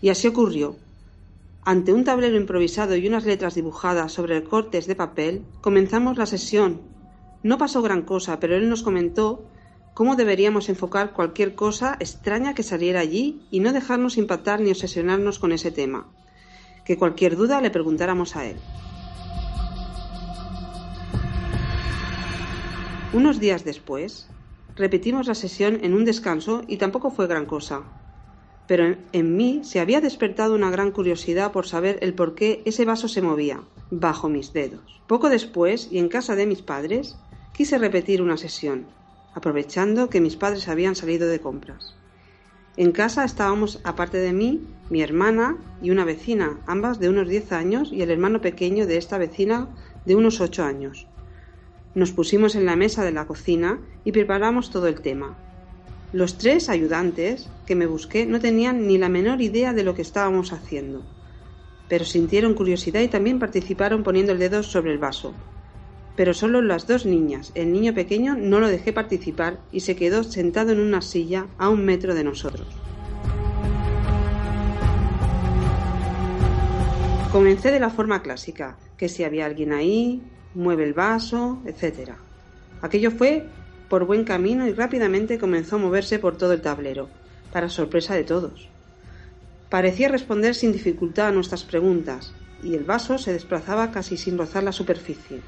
Y 0.00 0.08
así 0.08 0.26
ocurrió. 0.26 0.76
Ante 1.64 1.92
un 1.92 2.04
tablero 2.04 2.36
improvisado 2.36 2.96
y 2.96 3.06
unas 3.06 3.26
letras 3.26 3.54
dibujadas 3.54 4.12
sobre 4.12 4.42
cortes 4.42 4.86
de 4.86 4.96
papel, 4.96 5.44
comenzamos 5.60 6.16
la 6.16 6.24
sesión. 6.24 6.80
No 7.42 7.58
pasó 7.58 7.82
gran 7.82 8.02
cosa, 8.02 8.40
pero 8.40 8.56
él 8.56 8.70
nos 8.70 8.82
comentó 8.82 9.44
cómo 9.92 10.16
deberíamos 10.16 10.70
enfocar 10.70 11.12
cualquier 11.12 11.54
cosa 11.54 11.96
extraña 12.00 12.54
que 12.54 12.62
saliera 12.62 13.00
allí 13.00 13.42
y 13.50 13.60
no 13.60 13.74
dejarnos 13.74 14.16
impactar 14.16 14.60
ni 14.60 14.70
obsesionarnos 14.70 15.38
con 15.38 15.52
ese 15.52 15.70
tema. 15.70 16.08
Que 16.86 16.96
cualquier 16.96 17.36
duda 17.36 17.60
le 17.60 17.70
preguntáramos 17.70 18.36
a 18.36 18.46
él. 18.46 18.56
Unos 23.12 23.38
días 23.38 23.64
después, 23.64 24.30
repetimos 24.76 25.26
la 25.26 25.34
sesión 25.34 25.80
en 25.82 25.92
un 25.92 26.06
descanso 26.06 26.62
y 26.68 26.78
tampoco 26.78 27.10
fue 27.10 27.26
gran 27.26 27.44
cosa. 27.44 27.82
Pero 28.70 28.94
en, 29.10 29.36
mí 29.36 29.62
se 29.64 29.80
había 29.80 30.00
despertado 30.00 30.54
una 30.54 30.70
gran 30.70 30.92
curiosidad 30.92 31.50
por 31.50 31.66
saber 31.66 31.98
el 32.02 32.14
por 32.14 32.36
qué 32.36 32.62
ese 32.64 32.84
vaso 32.84 33.08
se 33.08 33.20
movía 33.20 33.62
bajo 33.90 34.28
mis 34.28 34.52
dedos. 34.52 35.02
Poco 35.08 35.28
después, 35.28 35.88
y 35.90 35.98
en 35.98 36.08
casa 36.08 36.36
de 36.36 36.46
mis 36.46 36.62
padres, 36.62 37.18
quise 37.52 37.78
repetir 37.78 38.22
una 38.22 38.36
sesión, 38.36 38.86
aprovechando 39.34 40.08
que 40.08 40.20
mis 40.20 40.36
padres 40.36 40.68
habían 40.68 40.94
salido 40.94 41.26
de 41.26 41.40
compras. 41.40 41.96
En 42.76 42.92
casa 42.92 43.24
estábamos, 43.24 43.80
aparte 43.82 44.18
de 44.18 44.32
mí, 44.32 44.60
mi 44.88 45.02
hermana 45.02 45.56
y 45.82 45.90
una 45.90 46.04
vecina, 46.04 46.60
ambas 46.68 47.00
de 47.00 47.08
unos 47.08 47.28
10 47.28 47.50
años, 47.50 47.90
y 47.92 48.02
el 48.02 48.10
hermano 48.12 48.40
pequeño 48.40 48.86
de 48.86 48.98
esta 48.98 49.18
vecina 49.18 49.68
de 50.06 50.14
unos 50.14 50.40
8 50.40 50.62
años. 50.62 51.08
Nos 51.96 52.12
pusimos 52.12 52.54
en 52.54 52.66
la 52.66 52.76
mesa 52.76 53.02
de 53.02 53.10
la 53.10 53.26
cocina 53.26 53.80
y 54.04 54.12
preparamos 54.12 54.70
todo 54.70 54.86
el 54.86 55.00
tema. 55.00 55.36
Los 56.12 56.38
tres 56.38 56.68
ayudantes 56.68 57.48
que 57.66 57.76
me 57.76 57.86
busqué 57.86 58.26
no 58.26 58.40
tenían 58.40 58.88
ni 58.88 58.98
la 58.98 59.08
menor 59.08 59.40
idea 59.40 59.72
de 59.72 59.84
lo 59.84 59.94
que 59.94 60.02
estábamos 60.02 60.52
haciendo, 60.52 61.04
pero 61.88 62.04
sintieron 62.04 62.54
curiosidad 62.54 63.00
y 63.00 63.06
también 63.06 63.38
participaron 63.38 64.02
poniendo 64.02 64.32
el 64.32 64.40
dedo 64.40 64.64
sobre 64.64 64.90
el 64.90 64.98
vaso. 64.98 65.34
Pero 66.16 66.34
solo 66.34 66.62
las 66.62 66.88
dos 66.88 67.06
niñas, 67.06 67.52
el 67.54 67.72
niño 67.72 67.94
pequeño, 67.94 68.34
no 68.36 68.58
lo 68.58 68.66
dejé 68.66 68.92
participar 68.92 69.60
y 69.70 69.80
se 69.80 69.94
quedó 69.94 70.24
sentado 70.24 70.72
en 70.72 70.80
una 70.80 71.00
silla 71.00 71.46
a 71.58 71.68
un 71.68 71.84
metro 71.84 72.12
de 72.16 72.24
nosotros. 72.24 72.66
Comencé 77.30 77.70
de 77.70 77.78
la 77.78 77.90
forma 77.90 78.20
clásica, 78.20 78.76
que 78.96 79.08
si 79.08 79.22
había 79.22 79.46
alguien 79.46 79.72
ahí, 79.72 80.20
mueve 80.54 80.82
el 80.82 80.92
vaso, 80.92 81.62
etc. 81.64 82.14
Aquello 82.82 83.12
fue 83.12 83.46
por 83.90 84.06
buen 84.06 84.22
camino 84.22 84.68
y 84.68 84.72
rápidamente 84.72 85.36
comenzó 85.36 85.74
a 85.76 85.80
moverse 85.80 86.20
por 86.20 86.38
todo 86.38 86.52
el 86.52 86.62
tablero, 86.62 87.08
para 87.52 87.68
sorpresa 87.68 88.14
de 88.14 88.22
todos. 88.22 88.68
Parecía 89.68 90.08
responder 90.08 90.54
sin 90.54 90.72
dificultad 90.72 91.26
a 91.26 91.32
nuestras 91.32 91.64
preguntas, 91.64 92.32
y 92.62 92.76
el 92.76 92.84
vaso 92.84 93.18
se 93.18 93.32
desplazaba 93.32 93.90
casi 93.90 94.16
sin 94.16 94.38
rozar 94.38 94.62
la 94.62 94.70
superficie. 94.70 95.40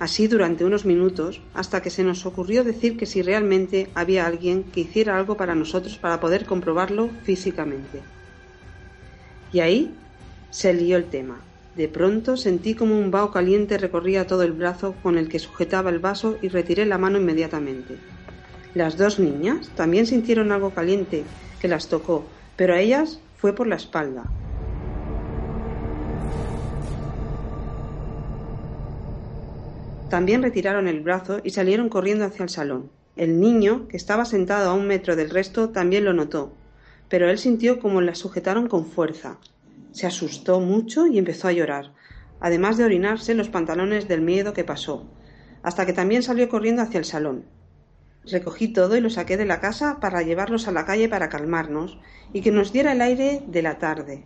Así 0.00 0.26
durante 0.26 0.64
unos 0.64 0.84
minutos, 0.84 1.40
hasta 1.54 1.80
que 1.80 1.90
se 1.90 2.02
nos 2.02 2.26
ocurrió 2.26 2.64
decir 2.64 2.96
que 2.96 3.06
si 3.06 3.22
realmente 3.22 3.88
había 3.94 4.26
alguien 4.26 4.64
que 4.64 4.80
hiciera 4.80 5.16
algo 5.16 5.36
para 5.36 5.54
nosotros 5.54 5.96
para 5.96 6.18
poder 6.18 6.46
comprobarlo 6.46 7.08
físicamente. 7.22 8.00
Y 9.52 9.60
ahí 9.60 9.94
se 10.50 10.74
lió 10.74 10.96
el 10.96 11.04
tema. 11.04 11.40
De 11.76 11.88
pronto 11.88 12.36
sentí 12.36 12.74
como 12.74 12.98
un 12.98 13.10
vaho 13.10 13.30
caliente 13.30 13.78
recorría 13.78 14.26
todo 14.26 14.42
el 14.42 14.52
brazo 14.52 14.94
con 15.02 15.16
el 15.16 15.28
que 15.28 15.38
sujetaba 15.38 15.90
el 15.90 16.00
vaso 16.00 16.36
y 16.42 16.48
retiré 16.48 16.84
la 16.84 16.98
mano 16.98 17.18
inmediatamente. 17.18 17.96
Las 18.74 18.96
dos 18.96 19.18
niñas 19.18 19.70
también 19.76 20.06
sintieron 20.06 20.52
algo 20.52 20.70
caliente 20.70 21.24
que 21.60 21.68
las 21.68 21.88
tocó, 21.88 22.24
pero 22.56 22.74
a 22.74 22.80
ellas 22.80 23.20
fue 23.36 23.54
por 23.54 23.66
la 23.66 23.76
espalda. 23.76 24.24
También 30.08 30.42
retiraron 30.42 30.88
el 30.88 31.00
brazo 31.00 31.40
y 31.44 31.50
salieron 31.50 31.88
corriendo 31.88 32.24
hacia 32.24 32.42
el 32.42 32.48
salón. 32.48 32.90
El 33.16 33.40
niño, 33.40 33.86
que 33.86 33.96
estaba 33.96 34.24
sentado 34.24 34.70
a 34.70 34.74
un 34.74 34.88
metro 34.88 35.14
del 35.14 35.30
resto, 35.30 35.70
también 35.70 36.04
lo 36.04 36.12
notó, 36.12 36.52
pero 37.08 37.30
él 37.30 37.38
sintió 37.38 37.78
como 37.78 38.00
la 38.00 38.16
sujetaron 38.16 38.66
con 38.66 38.86
fuerza. 38.86 39.38
Se 39.92 40.06
asustó 40.06 40.60
mucho 40.60 41.06
y 41.06 41.18
empezó 41.18 41.48
a 41.48 41.52
llorar, 41.52 41.92
además 42.40 42.76
de 42.76 42.84
orinarse 42.84 43.34
los 43.34 43.48
pantalones 43.48 44.08
del 44.08 44.20
miedo 44.20 44.52
que 44.52 44.64
pasó, 44.64 45.10
hasta 45.62 45.84
que 45.86 45.92
también 45.92 46.22
salió 46.22 46.48
corriendo 46.48 46.82
hacia 46.82 46.98
el 46.98 47.04
salón. 47.04 47.44
Recogí 48.24 48.68
todo 48.68 48.96
y 48.96 49.00
lo 49.00 49.10
saqué 49.10 49.36
de 49.36 49.46
la 49.46 49.60
casa 49.60 49.98
para 50.00 50.22
llevarlos 50.22 50.68
a 50.68 50.72
la 50.72 50.84
calle 50.84 51.08
para 51.08 51.28
calmarnos 51.28 51.98
y 52.32 52.42
que 52.42 52.50
nos 52.50 52.72
diera 52.72 52.92
el 52.92 53.00
aire 53.00 53.42
de 53.46 53.62
la 53.62 53.78
tarde. 53.78 54.24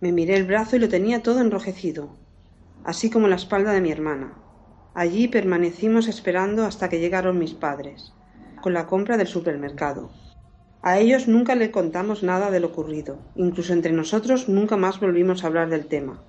Me 0.00 0.12
miré 0.12 0.36
el 0.36 0.46
brazo 0.46 0.76
y 0.76 0.78
lo 0.78 0.88
tenía 0.88 1.22
todo 1.22 1.40
enrojecido, 1.40 2.16
así 2.84 3.10
como 3.10 3.28
la 3.28 3.36
espalda 3.36 3.72
de 3.72 3.82
mi 3.82 3.92
hermana. 3.92 4.34
Allí 4.94 5.28
permanecimos 5.28 6.08
esperando 6.08 6.64
hasta 6.64 6.88
que 6.88 6.98
llegaron 6.98 7.38
mis 7.38 7.52
padres, 7.52 8.12
con 8.62 8.72
la 8.72 8.86
compra 8.86 9.16
del 9.16 9.26
supermercado. 9.26 10.10
A 10.82 10.98
ellos 10.98 11.28
nunca 11.28 11.56
le 11.56 11.70
contamos 11.70 12.22
nada 12.22 12.50
de 12.50 12.58
lo 12.58 12.68
ocurrido, 12.68 13.18
incluso 13.36 13.74
entre 13.74 13.92
nosotros 13.92 14.48
nunca 14.48 14.78
más 14.78 14.98
volvimos 14.98 15.44
a 15.44 15.48
hablar 15.48 15.68
del 15.68 15.84
tema. 15.84 16.22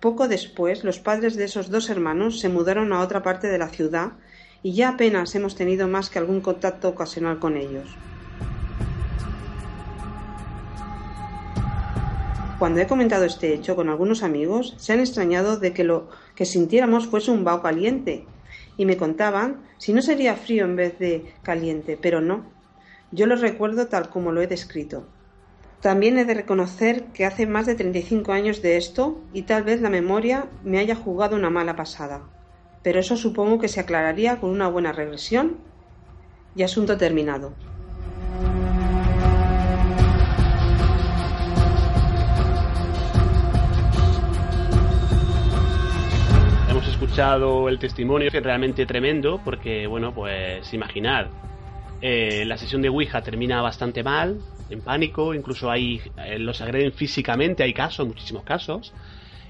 Poco 0.00 0.28
después, 0.28 0.82
los 0.82 0.98
padres 0.98 1.36
de 1.36 1.44
esos 1.44 1.70
dos 1.70 1.90
hermanos 1.90 2.40
se 2.40 2.48
mudaron 2.48 2.94
a 2.94 3.00
otra 3.00 3.22
parte 3.22 3.48
de 3.48 3.58
la 3.58 3.68
ciudad 3.68 4.12
y 4.62 4.72
ya 4.72 4.90
apenas 4.90 5.34
hemos 5.34 5.56
tenido 5.56 5.88
más 5.88 6.08
que 6.08 6.18
algún 6.18 6.40
contacto 6.40 6.88
ocasional 6.88 7.38
con 7.38 7.58
ellos. 7.58 7.94
Cuando 12.58 12.80
he 12.80 12.86
comentado 12.86 13.26
este 13.26 13.52
hecho 13.52 13.76
con 13.76 13.90
algunos 13.90 14.22
amigos, 14.22 14.74
se 14.78 14.94
han 14.94 15.00
extrañado 15.00 15.58
de 15.58 15.74
que 15.74 15.84
lo 15.84 16.08
que 16.34 16.46
sintiéramos 16.46 17.06
fuese 17.06 17.30
un 17.30 17.44
vaho 17.44 17.60
caliente, 17.60 18.24
y 18.78 18.86
me 18.86 18.96
contaban 18.96 19.66
si 19.76 19.92
no 19.92 20.00
sería 20.00 20.34
frío 20.34 20.64
en 20.64 20.76
vez 20.76 20.98
de 20.98 21.34
caliente, 21.42 21.98
pero 22.00 22.22
no, 22.22 22.55
yo 23.12 23.26
lo 23.26 23.36
recuerdo 23.36 23.86
tal 23.86 24.08
como 24.08 24.32
lo 24.32 24.40
he 24.40 24.46
descrito. 24.46 25.06
También 25.80 26.18
he 26.18 26.24
de 26.24 26.34
reconocer 26.34 27.04
que 27.14 27.24
hace 27.24 27.46
más 27.46 27.66
de 27.66 27.74
35 27.74 28.32
años 28.32 28.62
de 28.62 28.76
esto 28.76 29.20
y 29.32 29.42
tal 29.42 29.62
vez 29.62 29.80
la 29.80 29.90
memoria 29.90 30.46
me 30.64 30.78
haya 30.78 30.96
jugado 30.96 31.36
una 31.36 31.50
mala 31.50 31.76
pasada. 31.76 32.22
Pero 32.82 32.98
eso 32.98 33.16
supongo 33.16 33.58
que 33.58 33.68
se 33.68 33.80
aclararía 33.80 34.40
con 34.40 34.50
una 34.50 34.68
buena 34.68 34.92
regresión 34.92 35.58
y 36.56 36.62
asunto 36.62 36.96
terminado. 36.96 37.52
Hemos 46.68 46.88
escuchado 46.88 47.68
el 47.68 47.78
testimonio 47.78 48.30
que 48.30 48.38
es 48.38 48.44
realmente 48.44 48.86
tremendo 48.86 49.40
porque, 49.44 49.86
bueno, 49.86 50.12
pues 50.14 50.72
imaginar 50.72 51.45
eh, 52.00 52.44
la 52.46 52.58
sesión 52.58 52.82
de 52.82 52.88
Ouija 52.88 53.22
termina 53.22 53.62
bastante 53.62 54.02
mal, 54.02 54.40
en 54.68 54.82
pánico, 54.82 55.34
incluso 55.34 55.70
hay, 55.70 56.00
eh, 56.18 56.38
los 56.38 56.60
agreden 56.60 56.92
físicamente, 56.92 57.62
hay 57.62 57.72
casos, 57.72 58.06
muchísimos 58.06 58.44
casos, 58.44 58.92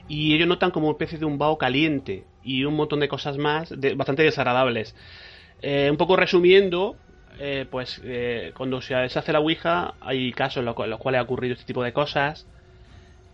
y 0.09 0.35
ellos 0.35 0.47
notan 0.47 0.71
como 0.71 0.87
una 0.87 0.93
especie 0.93 1.19
de 1.19 1.25
un 1.25 1.39
vaho 1.39 1.59
caliente 1.59 2.25
y 2.45 2.65
un 2.65 2.75
montón 2.75 3.01
de 3.01 3.09
cosas 3.09 3.39
más 3.39 3.75
bastante 3.97 4.23
desagradables. 4.23 4.95
Eh, 5.63 5.89
un 5.91 5.97
poco 5.97 6.17
resumiendo, 6.17 6.97
pues 7.71 8.01
cuando 8.57 8.81
se, 8.81 8.95
hace 8.95 9.33
la 9.33 9.41
Ouija 9.41 9.95
hay 10.01 10.33
casos 10.33 10.59
en 10.59 10.67
los, 10.67 10.75
cuales 10.75 11.19
ha 11.19 11.23
ocurrido 11.23 11.55
este 11.55 11.67
tipo 11.67 11.83
de 11.83 11.93
cosas, 11.93 12.47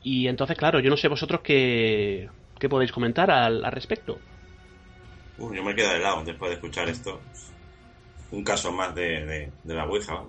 y 0.03 0.27
entonces, 0.27 0.57
claro, 0.57 0.81
yo 0.81 0.91
no 0.91 0.97
sé 0.97 1.09
vosotros 1.09 1.43
qué, 1.43 2.29
qué 2.59 2.69
podéis 2.69 2.91
comentar 2.91 3.31
al, 3.31 3.63
respecto. 3.71 4.19
yo 5.39 5.63
me 5.63 5.75
quedo 5.75 5.93
de 5.93 5.99
lado 6.01 6.25
después 6.25 6.49
de 6.49 6.55
escuchar 6.55 6.89
esto 6.89 7.21
un 8.33 8.43
caso 8.43 8.72
más 8.72 8.95
de, 8.95 9.51
de, 9.62 9.74
la 9.74 9.85
Ouija. 9.85 10.24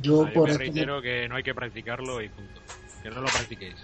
Yo, 0.00 0.30
por 0.32 0.50
reitero 0.50 1.02
que 1.02 1.28
no 1.28 1.36
hay 1.36 1.42
que 1.42 1.54
practicarlo 1.54 2.22
y 2.22 2.28
punto. 2.28 2.60
Que 3.02 3.10
no 3.10 3.22
lo 3.22 3.28
practiquéis. 3.28 3.74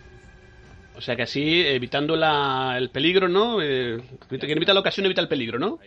O 0.96 1.00
sea 1.00 1.16
que 1.16 1.22
así, 1.22 1.62
evitando 1.66 2.14
la, 2.14 2.74
el 2.78 2.90
peligro, 2.90 3.28
¿no? 3.28 3.60
Eh, 3.60 4.00
quien 4.28 4.50
evita 4.50 4.74
la 4.74 4.80
ocasión 4.80 5.06
evita 5.06 5.22
el 5.22 5.28
peligro, 5.28 5.58
¿no? 5.58 5.80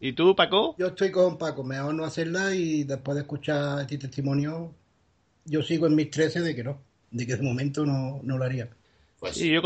¿Y 0.00 0.12
tú, 0.12 0.34
Paco? 0.34 0.74
Yo 0.78 0.88
estoy 0.88 1.10
con 1.10 1.38
Paco, 1.38 1.62
mejor 1.62 1.94
no 1.94 2.04
hacerla 2.04 2.54
y 2.54 2.84
después 2.84 3.14
de 3.14 3.22
escuchar 3.22 3.80
este 3.80 3.98
testimonio, 3.98 4.74
yo 5.44 5.62
sigo 5.62 5.86
en 5.86 5.94
mis 5.94 6.10
13 6.10 6.40
de 6.40 6.54
que 6.54 6.64
no, 6.64 6.82
de 7.10 7.26
que 7.26 7.36
de 7.36 7.42
momento 7.42 7.86
no, 7.86 8.20
no 8.22 8.38
lo 8.38 8.44
haría. 8.44 8.68
Pues... 9.18 9.36
Sí, 9.36 9.50
yo 9.50 9.62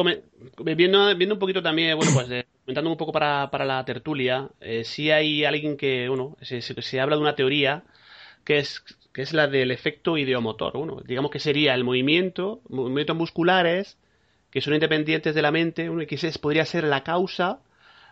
viendo, 0.64 1.16
viendo 1.16 1.34
un 1.34 1.38
poquito 1.38 1.62
también, 1.62 1.96
bueno, 1.96 2.12
pues 2.14 2.28
de, 2.28 2.46
comentando 2.64 2.90
un 2.90 2.96
poco 2.96 3.12
para, 3.12 3.50
para 3.50 3.64
la 3.64 3.84
tertulia, 3.84 4.48
eh, 4.60 4.84
sí 4.84 5.10
hay 5.10 5.44
alguien 5.44 5.76
que, 5.76 6.08
bueno, 6.08 6.36
se, 6.40 6.62
se, 6.62 7.00
habla 7.00 7.16
de 7.16 7.22
una 7.22 7.34
teoría 7.34 7.84
que 8.44 8.58
es, 8.58 8.82
que 9.12 9.22
es 9.22 9.32
la 9.32 9.46
del 9.48 9.70
efecto 9.70 10.16
ideomotor. 10.16 10.76
Uno, 10.76 11.02
digamos 11.04 11.30
que 11.30 11.40
sería 11.40 11.74
el 11.74 11.84
movimiento, 11.84 12.60
movimientos 12.68 13.16
musculares 13.16 13.98
que 14.50 14.60
son 14.60 14.74
independientes 14.74 15.34
de 15.34 15.42
la 15.42 15.50
mente, 15.50 15.90
uno, 15.90 16.06
que 16.06 16.16
podría 16.40 16.64
ser 16.64 16.84
la 16.84 17.02
causa 17.02 17.58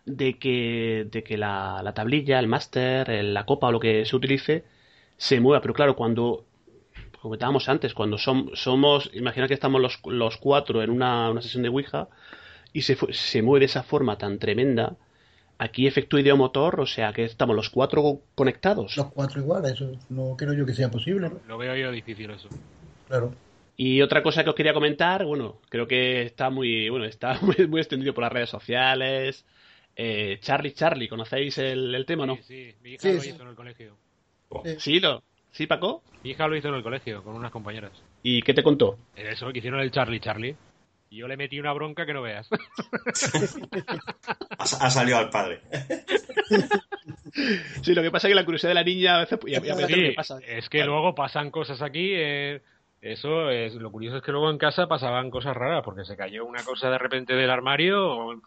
de 0.07 0.39
que, 0.39 1.07
de 1.11 1.23
que 1.23 1.39
la, 1.39 1.81
la 1.85 1.95
tablilla, 1.95 2.39
el 2.41 2.49
máster, 2.49 3.09
la 3.25 3.47
copa 3.47 3.69
o 3.69 3.73
lo 3.73 3.81
que 3.81 4.05
se 4.05 4.17
utilice 4.17 4.65
se 5.17 5.41
mueva. 5.41 5.61
Pero 5.63 5.75
claro, 5.75 5.97
cuando 5.97 6.45
comentábamos 7.21 7.69
antes, 7.69 7.95
cuando 7.95 8.19
somos, 8.19 9.11
imagina 9.15 9.47
que 9.47 9.55
estamos 9.55 9.81
los, 9.81 10.01
los 10.07 10.37
cuatro 10.39 10.83
en 10.83 10.91
una, 10.91 11.31
una, 11.31 11.41
sesión 11.41 11.63
de 11.63 11.69
Ouija 11.69 12.09
y 12.73 12.83
se, 12.83 12.97
se 13.13 13.43
mueve 13.43 13.61
de 13.61 13.67
esa 13.67 13.83
forma 13.83 14.19
tan 14.19 14.39
tremenda, 14.39 14.97
aquí 15.59 15.87
efecto 15.87 16.19
ideomotor, 16.19 16.81
o 16.81 16.87
sea 16.87 17.13
que 17.13 17.25
estamos 17.25 17.55
los 17.55 17.71
cuatro 17.71 18.21
conectados. 18.35 18.97
Los 18.97 19.13
cuatro 19.13 19.41
iguales, 19.41 19.73
eso 19.73 19.93
no 20.09 20.37
creo 20.37 20.53
yo 20.55 20.67
que 20.67 20.75
sea 20.75 20.91
posible. 20.91 21.31
Lo 21.47 21.59
veo 21.59 21.77
yo 21.77 21.91
difícil 21.91 22.31
eso. 22.31 22.49
Claro. 23.09 23.35
Y 23.77 24.03
otra 24.03 24.23
cosa 24.23 24.45
que 24.45 24.51
os 24.51 24.57
quería 24.57 24.75
comentar, 24.75 25.25
bueno, 25.25 25.59
creo 25.69 25.87
que 25.87 26.23
está 26.23 26.51
muy, 26.51 26.89
bueno, 26.89 27.05
está 27.05 27.39
muy, 27.43 27.67
muy 27.69 27.81
extendido 27.81 28.15
por 28.15 28.23
las 28.23 28.33
redes 28.33 28.51
sociales. 28.51 29.45
Eh, 29.95 30.39
Charlie 30.41 30.73
Charlie, 30.73 31.09
¿conocéis 31.09 31.59
el, 31.59 31.95
el 31.95 32.07
tema, 32.07 32.27
no? 32.27 32.37
Sí, 32.37 32.43
sí, 32.43 32.75
mi 32.83 32.93
hija 32.95 33.09
lo 33.09 33.15
hizo 33.15 33.43
en 33.43 33.49
el 33.49 33.55
colegio. 33.55 33.97
Sí, 34.79 35.01
lo. 35.01 35.23
¿Sí, 35.51 35.67
Paco? 35.67 36.03
Mi 36.25 36.31
hija 36.31 36.49
lo 36.49 36.57
hizo 36.57 36.69
en 36.69 36.75
el 36.75 36.83
colegio 36.83 37.23
con 37.23 37.35
unas 37.35 37.51
compañeras. 37.51 37.93
¿Y 38.23 38.41
qué 38.43 38.55
te 38.55 38.63
contó? 38.63 38.99
Eso, 39.15 39.53
que 39.53 39.59
hicieron 39.59 39.81
el 39.81 39.91
Charlie 39.91 40.21
Charlie. 40.21 40.57
Y 41.13 41.19
yo 41.19 41.29
le 41.29 41.37
metí 41.37 41.61
una 41.61 41.75
bronca 41.75 42.07
que 42.07 42.15
no 42.15 42.23
veas. 42.23 42.49
ha, 44.59 44.63
ha, 44.63 44.91
salido 44.91 45.19
al 45.19 45.29
padre. 45.29 45.61
sí, 47.83 47.95
lo 47.95 48.01
que 48.01 48.11
pasa 48.11 48.29
es 48.29 48.31
que 48.31 48.35
la 48.35 48.47
curiosidad 48.47 48.71
de 48.71 48.77
la 48.77 48.83
niña 48.83 49.17
a 49.17 49.21
veces... 49.21 49.39
Y 49.45 49.55
a 49.55 49.61
veces 49.61 49.87
sí, 49.89 50.13
pasa. 50.17 50.39
Es 50.39 50.71
que 50.71 50.79
claro. 50.79 50.93
luego 50.93 51.15
pasan 51.15 51.51
cosas 51.51 51.83
aquí... 51.83 52.13
Eh, 52.15 52.63
eso 53.03 53.51
es... 53.51 53.75
Lo 53.75 53.93
curioso 53.93 54.17
es 54.17 54.23
que 54.23 54.33
luego 54.33 54.49
en 54.49 54.57
casa 54.57 54.87
pasaban 54.87 55.29
cosas 55.29 55.55
raras, 55.55 55.83
porque 55.85 56.07
se 56.07 56.17
cayó 56.17 56.47
una 56.47 56.65
cosa 56.65 56.89
de 56.89 56.97
repente 56.97 57.35
del 57.35 57.51
armario, 57.51 58.41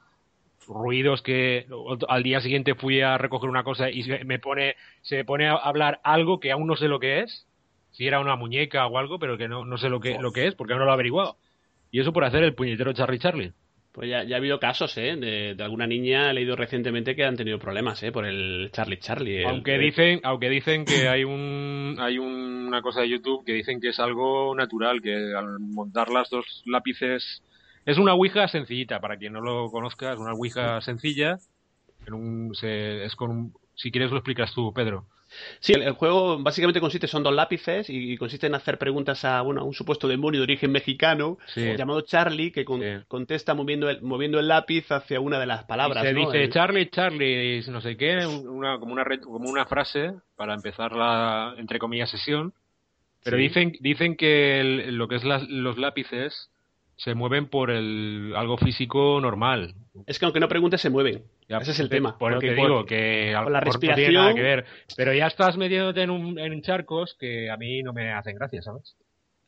ruidos 0.67 1.21
que 1.21 1.67
al 2.07 2.23
día 2.23 2.41
siguiente 2.41 2.73
fui 2.73 2.99
a 2.99 3.19
recoger 3.19 3.47
una 3.47 3.63
cosa 3.63 3.91
y 3.91 4.03
me 4.25 4.39
pone, 4.39 4.75
se 5.03 5.23
pone 5.23 5.49
a 5.49 5.53
hablar 5.53 5.99
algo 6.03 6.39
que 6.39 6.51
aún 6.51 6.65
no 6.65 6.75
sé 6.75 6.87
lo 6.87 6.99
que 6.99 7.19
es, 7.19 7.45
si 7.91 8.07
era 8.07 8.19
una 8.19 8.35
muñeca 8.35 8.87
o 8.87 8.97
algo, 8.97 9.19
pero 9.19 9.37
que 9.37 9.47
no, 9.47 9.65
no 9.65 9.77
sé 9.77 9.89
lo 9.89 9.99
que, 9.99 10.17
lo 10.17 10.31
que 10.31 10.47
es, 10.47 10.55
porque 10.55 10.73
aún 10.73 10.79
no 10.79 10.85
lo 10.85 10.91
he 10.91 10.95
averiguado. 10.95 11.37
Y 11.95 12.01
eso 12.01 12.11
por 12.11 12.25
hacer 12.25 12.43
el 12.43 12.53
puñetero 12.55 12.91
Charlie 12.91 13.19
Charlie. 13.19 13.53
Pues 13.93 14.09
ya, 14.09 14.25
ya 14.25 14.35
ha 14.35 14.39
habido 14.39 14.59
casos, 14.59 14.97
¿eh? 14.97 15.15
De, 15.15 15.55
de, 15.55 15.63
alguna 15.63 15.87
niña, 15.87 16.29
he 16.29 16.33
leído 16.33 16.57
recientemente 16.57 17.15
que 17.15 17.23
han 17.23 17.37
tenido 17.37 17.57
problemas, 17.57 18.03
¿eh? 18.03 18.11
Por 18.11 18.25
el 18.25 18.69
Charlie 18.73 18.99
Charlie. 18.99 19.43
El, 19.43 19.45
aunque 19.45 19.75
el... 19.75 19.81
dicen, 19.81 20.19
aunque 20.23 20.49
dicen 20.49 20.83
que 20.83 21.07
hay 21.07 21.23
un, 21.23 21.95
hay 21.97 22.17
un, 22.17 22.67
una 22.67 22.81
cosa 22.81 22.99
de 22.99 23.07
YouTube 23.07 23.45
que 23.45 23.53
dicen 23.53 23.79
que 23.79 23.87
es 23.87 23.99
algo 24.01 24.53
natural, 24.53 25.01
que 25.01 25.15
al 25.33 25.57
montar 25.61 26.09
las 26.09 26.29
dos 26.29 26.63
lápices 26.65 27.41
es 27.85 27.97
una 27.97 28.13
Ouija 28.13 28.49
sencillita, 28.49 28.99
para 28.99 29.15
quien 29.15 29.31
no 29.31 29.39
lo 29.39 29.71
conozca, 29.71 30.11
es 30.11 30.19
una 30.19 30.33
Ouija 30.33 30.81
sencilla. 30.81 31.37
En 32.05 32.13
un, 32.13 32.55
se, 32.55 33.05
es 33.05 33.15
con 33.15 33.31
un, 33.31 33.53
si 33.73 33.89
quieres 33.89 34.11
lo 34.11 34.17
explicas 34.17 34.53
tú, 34.53 34.73
Pedro. 34.73 35.05
Sí, 35.59 35.73
el, 35.73 35.81
el, 35.83 35.93
juego 35.93 36.37
básicamente 36.39 36.79
consiste, 36.79 37.07
son 37.07 37.23
dos 37.23 37.33
lápices 37.33 37.89
y, 37.89 38.13
y, 38.13 38.17
consiste 38.17 38.47
en 38.47 38.55
hacer 38.55 38.77
preguntas 38.77 39.23
a, 39.25 39.41
bueno, 39.41 39.61
a 39.61 39.63
un 39.63 39.73
supuesto 39.73 40.07
demonio 40.07 40.41
de 40.41 40.43
origen 40.43 40.71
mexicano 40.71 41.37
sí. 41.47 41.75
llamado 41.77 42.01
Charlie 42.01 42.51
que 42.51 42.65
con, 42.65 42.81
sí. 42.81 43.03
contesta 43.07 43.53
moviendo 43.53 43.89
el, 43.89 44.01
moviendo 44.01 44.39
el 44.39 44.47
lápiz 44.47 44.91
hacia 44.91 45.19
una 45.19 45.39
de 45.39 45.45
las 45.45 45.63
palabras. 45.63 46.03
Y 46.03 46.07
se 46.07 46.13
¿no? 46.13 46.19
dice 46.21 46.43
el... 46.43 46.51
Charlie, 46.51 46.89
Charlie, 46.89 47.63
no 47.69 47.81
sé 47.81 47.97
qué, 47.97 48.25
una, 48.25 48.79
como, 48.79 48.93
una, 48.93 49.05
como 49.21 49.49
una 49.49 49.65
frase 49.65 50.13
para 50.35 50.53
empezar 50.53 50.93
la, 50.93 51.55
entre 51.57 51.79
comillas, 51.79 52.09
sesión. 52.09 52.53
Pero 53.23 53.37
sí. 53.37 53.43
dicen, 53.43 53.73
dicen 53.79 54.15
que 54.15 54.59
el, 54.59 54.95
lo 54.95 55.07
que 55.07 55.15
es 55.15 55.23
las, 55.23 55.47
los 55.49 55.77
lápices 55.77 56.51
se 56.97 57.13
mueven 57.13 57.47
por 57.47 57.71
el 57.71 58.33
algo 58.35 58.57
físico 58.57 59.19
normal. 59.21 59.75
Es 60.07 60.19
que 60.19 60.25
aunque 60.25 60.39
no 60.39 60.47
preguntes 60.47 60.81
se 60.81 60.89
mueven. 60.89 61.23
Ya, 61.47 61.57
Ese 61.57 61.71
es 61.71 61.79
el 61.79 61.89
tema. 61.89 62.17
Por 62.17 62.33
porque 62.33 62.49
que 62.49 62.55
digo 62.55 62.85
que 62.85 63.35
con 63.43 63.53
la 63.53 63.59
respiración 63.59 64.05
no 64.05 64.11
tiene 64.11 64.23
nada 64.23 64.33
que 64.33 64.41
ver. 64.41 64.65
Pero 64.95 65.13
ya 65.13 65.27
estás 65.27 65.57
metiéndote 65.57 66.01
en, 66.01 66.09
un, 66.09 66.39
en 66.39 66.61
charcos 66.61 67.15
que 67.19 67.49
a 67.49 67.57
mí 67.57 67.83
no 67.83 67.93
me 67.93 68.11
hacen 68.13 68.35
gracia, 68.35 68.61
¿sabes? 68.61 68.95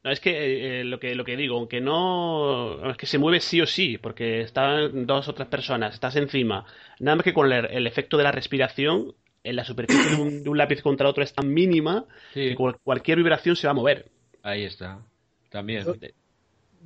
No, 0.04 0.12
es 0.12 0.20
que 0.20 0.82
eh, 0.82 0.84
lo 0.84 1.00
que 1.00 1.16
lo 1.16 1.26
que 1.26 1.36
digo, 1.36 1.58
aunque 1.58 1.82
no 1.82 2.90
es 2.90 2.98
que 2.98 3.08
se 3.08 3.18
mueve 3.18 3.40
sí 3.40 3.62
o 3.62 3.66
sí, 3.66 3.98
porque 3.98 4.42
están 4.42 5.08
dos 5.08 5.28
o 5.28 5.34
tres 5.34 5.48
personas, 5.48 5.94
estás 5.94 6.16
encima. 6.16 6.66
Nada 7.00 7.16
más 7.16 7.24
que 7.24 7.34
con 7.34 7.52
el, 7.52 7.66
el 7.66 7.88
efecto 7.88 8.18
de 8.18 8.24
la 8.24 8.32
respiración 8.32 9.16
en 9.44 9.56
la 9.56 9.64
superficie 9.64 10.16
de 10.16 10.22
un, 10.22 10.44
de 10.44 10.50
un, 10.50 10.58
lápiz 10.58 10.82
contra 10.82 11.10
otro 11.10 11.24
es 11.24 11.34
tan 11.34 11.52
mínima 11.52 12.06
sí. 12.34 12.50
que 12.50 12.56
cual, 12.56 12.78
cualquier 12.84 13.18
vibración 13.18 13.56
se 13.56 13.68
va 13.68 13.72
a 13.72 13.76
mover. 13.76 14.12
Ahí 14.44 14.64
está. 14.64 15.00
También. 15.50 15.84
Yo, 15.86 15.96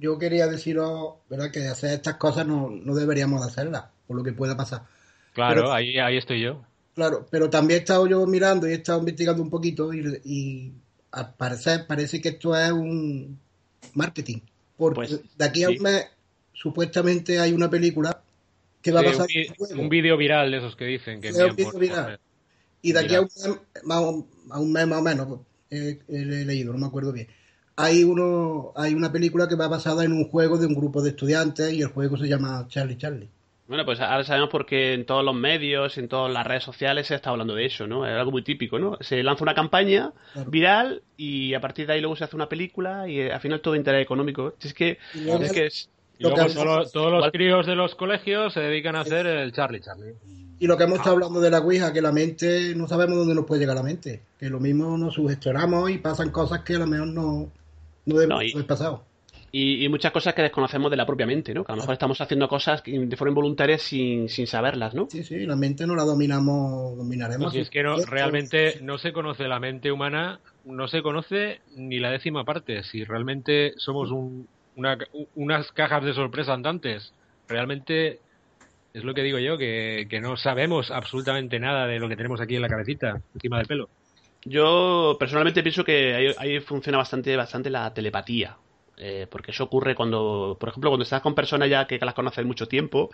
yo 0.01 0.17
quería 0.17 0.47
deciros, 0.47 1.13
¿verdad? 1.29 1.51
Que 1.51 1.67
hacer 1.67 1.93
estas 1.93 2.15
cosas 2.15 2.47
no, 2.47 2.71
no 2.71 2.95
deberíamos 2.95 3.45
hacerlas, 3.45 3.85
por 4.07 4.17
lo 4.17 4.23
que 4.23 4.33
pueda 4.33 4.57
pasar. 4.57 4.81
Claro, 5.33 5.61
pero, 5.61 5.73
ahí, 5.73 5.97
ahí 5.99 6.17
estoy 6.17 6.41
yo. 6.41 6.65
Claro, 6.95 7.27
pero 7.29 7.51
también 7.51 7.79
he 7.79 7.83
estado 7.83 8.07
yo 8.07 8.25
mirando 8.25 8.67
y 8.67 8.71
he 8.71 8.75
estado 8.75 8.97
investigando 8.97 9.43
un 9.43 9.51
poquito 9.51 9.93
y, 9.93 10.19
y 10.25 10.73
al 11.11 11.35
parecer 11.35 11.85
parece 11.87 12.19
que 12.19 12.29
esto 12.29 12.57
es 12.57 12.71
un 12.71 13.39
marketing. 13.93 14.39
Porque 14.75 14.95
pues, 14.95 15.37
de 15.37 15.45
aquí 15.45 15.63
a 15.63 15.67
sí. 15.67 15.77
un 15.77 15.83
mes 15.83 16.07
supuestamente 16.51 17.39
hay 17.39 17.53
una 17.53 17.69
película 17.69 18.23
que 18.81 18.91
va 18.91 19.01
sí, 19.01 19.05
a 19.05 19.11
pasar 19.11 19.27
un, 19.59 19.79
un 19.81 19.89
vídeo 19.89 20.17
viral 20.17 20.49
de 20.49 20.57
esos 20.57 20.75
que 20.75 20.85
dicen 20.85 21.21
que 21.21 21.27
es 21.27 21.37
un 21.37 21.55
vídeo 21.55 21.77
viral. 21.77 22.19
Y 22.81 22.91
de 22.91 22.99
aquí 22.99 23.13
a 23.13 23.21
un, 23.21 23.27
mes, 23.27 24.25
a 24.49 24.59
un 24.59 24.73
mes 24.73 24.87
más 24.87 24.99
o 24.99 25.03
menos, 25.03 25.39
eh, 25.69 25.99
he 26.09 26.25
leído, 26.25 26.73
no 26.73 26.79
me 26.79 26.87
acuerdo 26.87 27.13
bien 27.13 27.27
hay 27.75 28.03
uno 28.03 28.73
hay 28.75 28.93
una 28.93 29.11
película 29.11 29.47
que 29.47 29.55
va 29.55 29.67
basada 29.67 30.03
en 30.03 30.11
un 30.11 30.27
juego 30.29 30.57
de 30.57 30.67
un 30.67 30.75
grupo 30.75 31.01
de 31.01 31.11
estudiantes 31.11 31.73
y 31.73 31.81
el 31.81 31.87
juego 31.87 32.17
se 32.17 32.27
llama 32.27 32.65
Charlie 32.67 32.97
Charlie. 32.97 33.29
Bueno, 33.67 33.85
pues 33.85 34.01
ahora 34.01 34.25
sabemos 34.25 34.49
porque 34.49 34.93
en 34.93 35.05
todos 35.05 35.23
los 35.23 35.33
medios, 35.33 35.97
en 35.97 36.09
todas 36.09 36.29
las 36.31 36.45
redes 36.45 36.63
sociales 36.63 37.07
se 37.07 37.15
está 37.15 37.29
hablando 37.29 37.55
de 37.55 37.65
eso, 37.65 37.87
¿no? 37.87 38.05
Es 38.05 38.13
algo 38.13 38.31
muy 38.31 38.43
típico, 38.43 38.79
¿no? 38.79 38.97
Se 38.99 39.23
lanza 39.23 39.43
una 39.43 39.55
campaña 39.55 40.11
claro. 40.33 40.51
viral 40.51 41.03
y 41.15 41.53
a 41.53 41.61
partir 41.61 41.87
de 41.87 41.93
ahí 41.93 42.01
luego 42.01 42.17
se 42.17 42.25
hace 42.25 42.35
una 42.35 42.49
película 42.49 43.07
y 43.07 43.21
eh, 43.21 43.31
al 43.31 43.39
final 43.39 43.61
todo 43.61 43.75
interés 43.75 44.03
económico. 44.03 44.55
Es 44.61 44.73
que 44.73 44.97
es, 45.15 45.51
que 45.53 45.65
es 45.67 45.89
y 46.17 46.23
luego 46.23 46.49
solo, 46.49 46.85
todos 46.89 47.11
los 47.11 47.31
críos 47.31 47.65
de 47.65 47.75
los 47.75 47.95
colegios 47.95 48.53
se 48.53 48.59
dedican 48.59 48.95
a 48.97 49.01
hacer 49.01 49.25
el 49.25 49.53
Charlie 49.53 49.79
Charlie. 49.79 50.15
Y 50.59 50.67
lo 50.67 50.77
que 50.77 50.83
hemos 50.83 50.97
estado 50.99 51.15
hablando 51.15 51.39
de 51.39 51.49
la 51.49 51.59
Ouija, 51.59 51.91
que 51.91 52.01
la 52.01 52.11
mente, 52.11 52.75
no 52.75 52.87
sabemos 52.87 53.17
dónde 53.17 53.33
nos 53.33 53.45
puede 53.45 53.61
llegar 53.61 53.75
la 53.75 53.83
mente. 53.83 54.21
Que 54.37 54.49
lo 54.49 54.59
mismo 54.59 54.95
nos 54.97 55.15
sugestionamos 55.15 55.89
y 55.89 55.97
pasan 55.97 56.29
cosas 56.29 56.59
que 56.59 56.75
a 56.75 56.79
lo 56.79 56.85
mejor 56.85 57.07
no, 57.07 57.49
no 58.05 58.15
debe 58.15 58.27
no, 58.27 58.41
y, 58.41 58.51
pasado. 58.63 59.03
Y, 59.51 59.83
y, 59.83 59.89
muchas 59.89 60.11
cosas 60.11 60.33
que 60.33 60.41
desconocemos 60.41 60.89
de 60.89 60.97
la 60.97 61.05
propia 61.05 61.25
mente, 61.25 61.53
¿no? 61.53 61.65
Que 61.65 61.73
a 61.73 61.75
lo 61.75 61.81
mejor 61.81 61.93
estamos 61.93 62.21
haciendo 62.21 62.47
cosas 62.47 62.81
de 62.85 63.17
forma 63.17 63.31
involuntaria 63.31 63.77
sin, 63.77 64.29
sin 64.29 64.47
saberlas, 64.47 64.93
¿no? 64.93 65.07
Sí, 65.09 65.23
sí, 65.23 65.45
la 65.45 65.57
mente 65.57 65.85
no 65.85 65.95
la 65.95 66.03
dominamos, 66.03 66.97
dominaremos. 66.97 67.51
Si 67.51 67.59
es 67.59 67.69
que 67.69 67.83
no, 67.83 67.97
realmente 67.97 68.79
no 68.81 68.97
se 68.97 69.11
conoce 69.11 69.47
la 69.49 69.59
mente 69.59 69.91
humana, 69.91 70.39
no 70.63 70.87
se 70.87 71.01
conoce 71.01 71.59
ni 71.75 71.99
la 71.99 72.11
décima 72.11 72.45
parte. 72.45 72.83
Si 72.83 73.03
realmente 73.03 73.73
somos 73.75 74.09
un, 74.11 74.47
una, 74.77 74.97
unas 75.35 75.71
cajas 75.73 76.03
de 76.05 76.13
sorpresa 76.13 76.53
andantes, 76.53 77.13
realmente 77.49 78.19
es 78.93 79.03
lo 79.03 79.13
que 79.13 79.23
digo 79.23 79.37
yo, 79.39 79.57
que, 79.57 80.07
que 80.09 80.21
no 80.21 80.37
sabemos 80.37 80.91
absolutamente 80.91 81.59
nada 81.59 81.87
de 81.87 81.99
lo 81.99 82.09
que 82.09 82.15
tenemos 82.15 82.41
aquí 82.41 82.55
en 82.55 82.61
la 82.61 82.69
cabecita, 82.69 83.21
encima 83.33 83.57
del 83.57 83.67
pelo. 83.67 83.89
Yo 84.43 85.17
personalmente 85.19 85.61
pienso 85.61 85.83
que 85.83 86.15
ahí, 86.15 86.33
ahí 86.37 86.59
funciona 86.59 86.97
bastante, 86.97 87.35
bastante 87.35 87.69
la 87.69 87.93
telepatía. 87.93 88.57
Eh, 89.03 89.25
porque 89.31 89.49
eso 89.49 89.63
ocurre 89.63 89.95
cuando, 89.95 90.55
por 90.59 90.69
ejemplo, 90.69 90.91
cuando 90.91 91.03
estás 91.03 91.21
con 91.21 91.33
personas 91.33 91.67
ya 91.69 91.87
que 91.87 91.97
las 91.97 92.13
conoces 92.13 92.45
mucho 92.45 92.67
tiempo, 92.67 93.09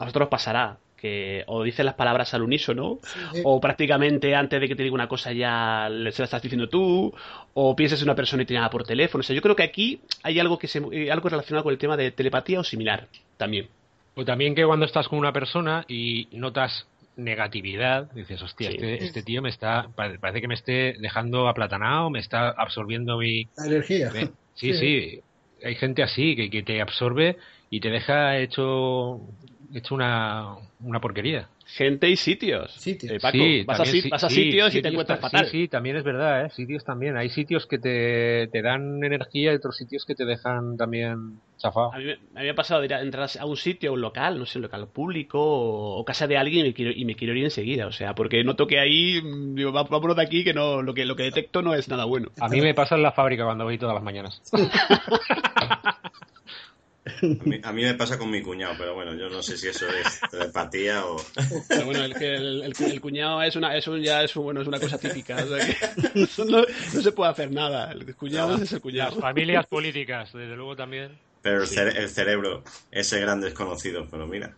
a 0.00 0.04
vosotros 0.04 0.28
pasará 0.28 0.78
que 0.96 1.44
o 1.46 1.62
dices 1.62 1.84
las 1.84 1.94
palabras 1.94 2.34
al 2.34 2.42
unísono, 2.42 2.98
sí. 3.32 3.40
o 3.44 3.60
prácticamente 3.60 4.34
antes 4.34 4.60
de 4.60 4.66
que 4.66 4.74
te 4.74 4.82
diga 4.82 4.96
una 4.96 5.06
cosa 5.06 5.32
ya 5.32 5.86
se 5.88 6.22
la 6.22 6.24
estás 6.24 6.42
diciendo 6.42 6.68
tú, 6.68 7.14
o 7.54 7.76
piensas 7.76 8.00
en 8.00 8.06
una 8.08 8.16
persona 8.16 8.42
y 8.42 8.46
te 8.46 8.54
llama 8.54 8.68
por 8.68 8.82
teléfono. 8.82 9.20
O 9.20 9.22
sea, 9.22 9.36
yo 9.36 9.40
creo 9.40 9.54
que 9.54 9.62
aquí 9.62 10.00
hay 10.24 10.40
algo 10.40 10.58
que 10.58 10.66
se, 10.66 10.82
eh, 10.90 11.12
algo 11.12 11.28
relacionado 11.28 11.62
con 11.62 11.72
el 11.72 11.78
tema 11.78 11.96
de 11.96 12.10
telepatía 12.10 12.58
o 12.58 12.64
similar 12.64 13.06
también. 13.36 13.68
O 14.16 14.24
también 14.24 14.56
que 14.56 14.66
cuando 14.66 14.86
estás 14.86 15.06
con 15.06 15.20
una 15.20 15.32
persona 15.32 15.84
y 15.86 16.26
notas 16.32 16.88
negatividad, 17.18 18.10
dices, 18.12 18.40
hostia, 18.40 18.70
sí. 18.70 18.76
este, 18.76 19.04
este, 19.04 19.22
tío 19.22 19.42
me 19.42 19.50
está, 19.50 19.90
parece 19.94 20.40
que 20.40 20.48
me 20.48 20.54
esté 20.54 20.94
dejando 21.00 21.48
aplatanado, 21.48 22.10
me 22.10 22.20
está 22.20 22.48
absorbiendo 22.50 23.18
mi... 23.18 23.48
La 23.56 23.66
energía. 23.66 24.10
Me, 24.12 24.26
sí, 24.54 24.72
sí, 24.72 24.74
sí, 24.74 25.20
hay 25.64 25.74
gente 25.74 26.02
así 26.02 26.36
que, 26.36 26.48
que, 26.48 26.62
te 26.62 26.80
absorbe 26.80 27.36
y 27.70 27.80
te 27.80 27.90
deja 27.90 28.38
hecho, 28.38 29.20
hecho 29.74 29.94
una, 29.94 30.56
una 30.80 31.00
porquería. 31.00 31.48
Gente 31.66 32.08
y 32.08 32.16
sitios. 32.16 32.72
Sitios. 32.72 33.12
Eh, 33.12 33.20
Paco, 33.20 33.36
sí, 33.36 33.62
vas, 33.64 33.80
a, 33.80 33.84
sí, 33.84 34.08
vas, 34.08 34.24
a, 34.24 34.30
sitios 34.30 34.74
y 34.74 34.80
te 34.80 34.88
encuentras 34.88 35.20
fatal. 35.20 35.44
Sí, 35.46 35.62
sí, 35.62 35.68
también 35.68 35.96
es 35.96 36.04
verdad, 36.04 36.46
¿eh? 36.46 36.50
Sitios 36.50 36.82
también. 36.82 37.18
Hay 37.18 37.28
sitios 37.28 37.66
que 37.66 37.78
te, 37.78 38.48
te 38.50 38.62
dan 38.62 39.04
energía 39.04 39.52
y 39.52 39.56
otros 39.56 39.76
sitios 39.76 40.06
que 40.06 40.14
te 40.14 40.24
dejan 40.24 40.78
también 40.78 41.40
chafado. 41.58 41.92
A 41.92 41.98
mí, 41.98 42.06
me 42.32 42.48
ha 42.48 42.54
pasado 42.54 42.80
de 42.80 42.86
ir 42.86 42.94
a, 42.94 43.02
entrar 43.02 43.28
a 43.38 43.44
un 43.44 43.58
sitio, 43.58 43.90
a 43.90 43.92
un 43.92 44.00
local, 44.00 44.38
no 44.38 44.46
sé, 44.46 44.56
un 44.58 44.62
local 44.62 44.88
público 44.88 45.38
o, 45.38 45.98
o 45.98 46.04
casa 46.06 46.26
de 46.26 46.38
alguien 46.38 46.64
y 46.64 46.68
me, 46.70 46.74
quiero, 46.74 46.90
y 46.90 47.04
me 47.04 47.14
quiero 47.14 47.34
ir 47.34 47.44
enseguida. 47.44 47.86
O 47.86 47.92
sea, 47.92 48.14
porque 48.14 48.42
noto 48.44 48.66
que 48.66 48.80
ahí, 48.80 49.20
digo, 49.52 49.70
vámonos 49.72 50.16
de 50.16 50.22
aquí, 50.22 50.44
que 50.44 50.54
no 50.54 50.80
lo 50.80 50.94
que 50.94 51.04
lo 51.04 51.16
que 51.16 51.24
detecto 51.24 51.60
no 51.60 51.74
es 51.74 51.86
nada 51.88 52.06
bueno. 52.06 52.30
A 52.40 52.48
mí 52.48 52.62
me 52.62 52.72
pasa 52.72 52.94
en 52.94 53.02
la 53.02 53.12
fábrica 53.12 53.44
cuando 53.44 53.64
voy 53.64 53.76
todas 53.76 53.94
las 53.94 54.02
mañanas. 54.02 54.40
A 57.22 57.44
mí, 57.44 57.60
a 57.62 57.72
mí, 57.72 57.82
me 57.82 57.94
pasa 57.94 58.18
con 58.18 58.30
mi 58.30 58.42
cuñado, 58.42 58.74
pero 58.78 58.94
bueno, 58.94 59.14
yo 59.14 59.28
no 59.28 59.42
sé 59.42 59.56
si 59.56 59.68
eso 59.68 59.86
es 59.88 60.20
telepatía 60.30 61.04
o. 61.06 61.16
Pero 61.68 61.86
bueno, 61.86 62.04
el, 62.04 62.12
el, 62.22 62.62
el, 62.62 62.74
el, 62.78 63.00
cuñado 63.00 63.42
es 63.42 63.56
una, 63.56 63.76
es 63.76 63.86
un, 63.88 64.02
ya 64.02 64.22
es, 64.22 64.34
un, 64.36 64.44
bueno, 64.44 64.62
es 64.62 64.68
una 64.68 64.78
cosa 64.78 64.98
típica. 64.98 65.36
O 65.36 65.46
sea 65.46 65.66
que 65.66 66.18
no, 66.44 66.60
no, 66.60 67.02
se 67.02 67.12
puede 67.12 67.30
hacer 67.30 67.50
nada. 67.50 67.92
El 67.92 68.14
cuñado 68.14 68.56
no, 68.56 68.62
es 68.62 68.72
el 68.72 68.80
cuñado. 68.80 69.10
Las 69.12 69.20
familias 69.20 69.66
políticas, 69.66 70.32
desde 70.32 70.56
luego 70.56 70.76
también. 70.76 71.18
Pero 71.42 71.62
el, 71.62 71.66
cere 71.66 71.98
el 71.98 72.08
cerebro, 72.08 72.62
ese 72.90 73.20
gran 73.20 73.40
desconocido, 73.40 74.06
pero 74.10 74.26
mira. 74.26 74.54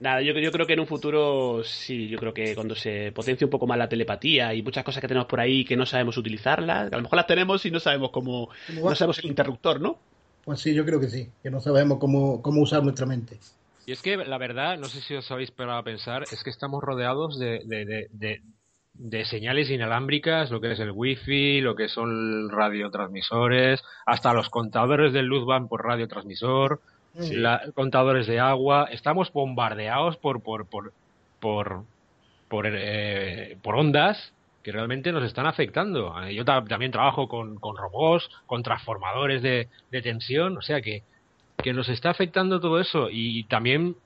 Nada, 0.00 0.22
yo, 0.22 0.32
yo 0.34 0.52
creo 0.52 0.66
que 0.66 0.74
en 0.74 0.80
un 0.80 0.86
futuro 0.86 1.62
sí, 1.64 2.08
yo 2.08 2.18
creo 2.18 2.32
que 2.32 2.54
cuando 2.54 2.76
se 2.76 3.10
potencie 3.12 3.44
un 3.44 3.50
poco 3.50 3.66
más 3.66 3.78
la 3.78 3.88
telepatía 3.88 4.54
y 4.54 4.62
muchas 4.62 4.84
cosas 4.84 5.00
que 5.00 5.08
tenemos 5.08 5.26
por 5.26 5.40
ahí 5.40 5.64
que 5.64 5.76
no 5.76 5.86
sabemos 5.86 6.16
utilizarlas, 6.16 6.92
a 6.92 6.96
lo 6.96 7.02
mejor 7.02 7.16
las 7.16 7.26
tenemos 7.26 7.66
y 7.66 7.70
no 7.72 7.80
sabemos 7.80 8.10
cómo, 8.12 8.48
no 8.74 8.94
sabemos 8.94 9.18
el 9.18 9.26
interruptor, 9.26 9.80
¿no? 9.80 9.98
Pues 10.44 10.60
sí, 10.60 10.74
yo 10.74 10.84
creo 10.84 11.00
que 11.00 11.08
sí, 11.08 11.30
que 11.42 11.50
no 11.50 11.60
sabemos 11.60 11.98
cómo, 11.98 12.42
cómo 12.42 12.62
usar 12.62 12.82
nuestra 12.82 13.06
mente. 13.06 13.38
Y 13.86 13.92
es 13.92 14.02
que 14.02 14.16
la 14.16 14.38
verdad, 14.38 14.78
no 14.78 14.86
sé 14.86 15.00
si 15.00 15.14
os 15.14 15.30
habéis 15.30 15.50
parado 15.50 15.78
a 15.78 15.82
pensar, 15.82 16.24
es 16.30 16.42
que 16.42 16.50
estamos 16.50 16.82
rodeados 16.82 17.38
de, 17.38 17.62
de, 17.64 18.08
de, 18.10 18.42
de 18.98 19.24
señales 19.24 19.70
inalámbricas, 19.70 20.50
lo 20.50 20.60
que 20.60 20.72
es 20.72 20.80
el 20.80 20.90
wifi, 20.90 21.60
lo 21.60 21.74
que 21.74 21.88
son 21.88 22.50
radiotransmisores, 22.50 23.82
hasta 24.04 24.34
los 24.34 24.50
contadores 24.50 25.12
de 25.12 25.22
luz 25.22 25.46
van 25.46 25.68
por 25.68 25.84
radiotransmisor, 25.84 26.80
contadores 27.74 28.26
de 28.26 28.40
agua. 28.40 28.88
Estamos 28.90 29.32
bombardeados 29.32 30.16
por 30.16 30.42
por 30.42 30.66
por 30.66 30.92
por 31.40 31.84
por, 32.48 32.66
eh, 32.66 33.56
por 33.62 33.76
ondas 33.76 34.32
que 34.62 34.72
realmente 34.72 35.12
nos 35.12 35.24
están 35.24 35.46
afectando. 35.46 36.14
Eh, 36.22 36.34
yo 36.34 36.44
también 36.44 36.90
trabajo 36.90 37.28
con, 37.28 37.56
con 37.56 37.76
robots, 37.76 38.28
con 38.46 38.62
transformadores 38.62 39.42
de, 39.42 39.68
tensión, 40.02 40.56
o 40.56 40.62
sea 40.62 40.80
que, 40.80 41.02
que 41.56 41.72
nos 41.72 41.88
está 41.88 42.10
afectando 42.10 42.60
todo 42.60 42.80
eso 42.80 43.08
y 43.10 43.44
también 43.44 43.96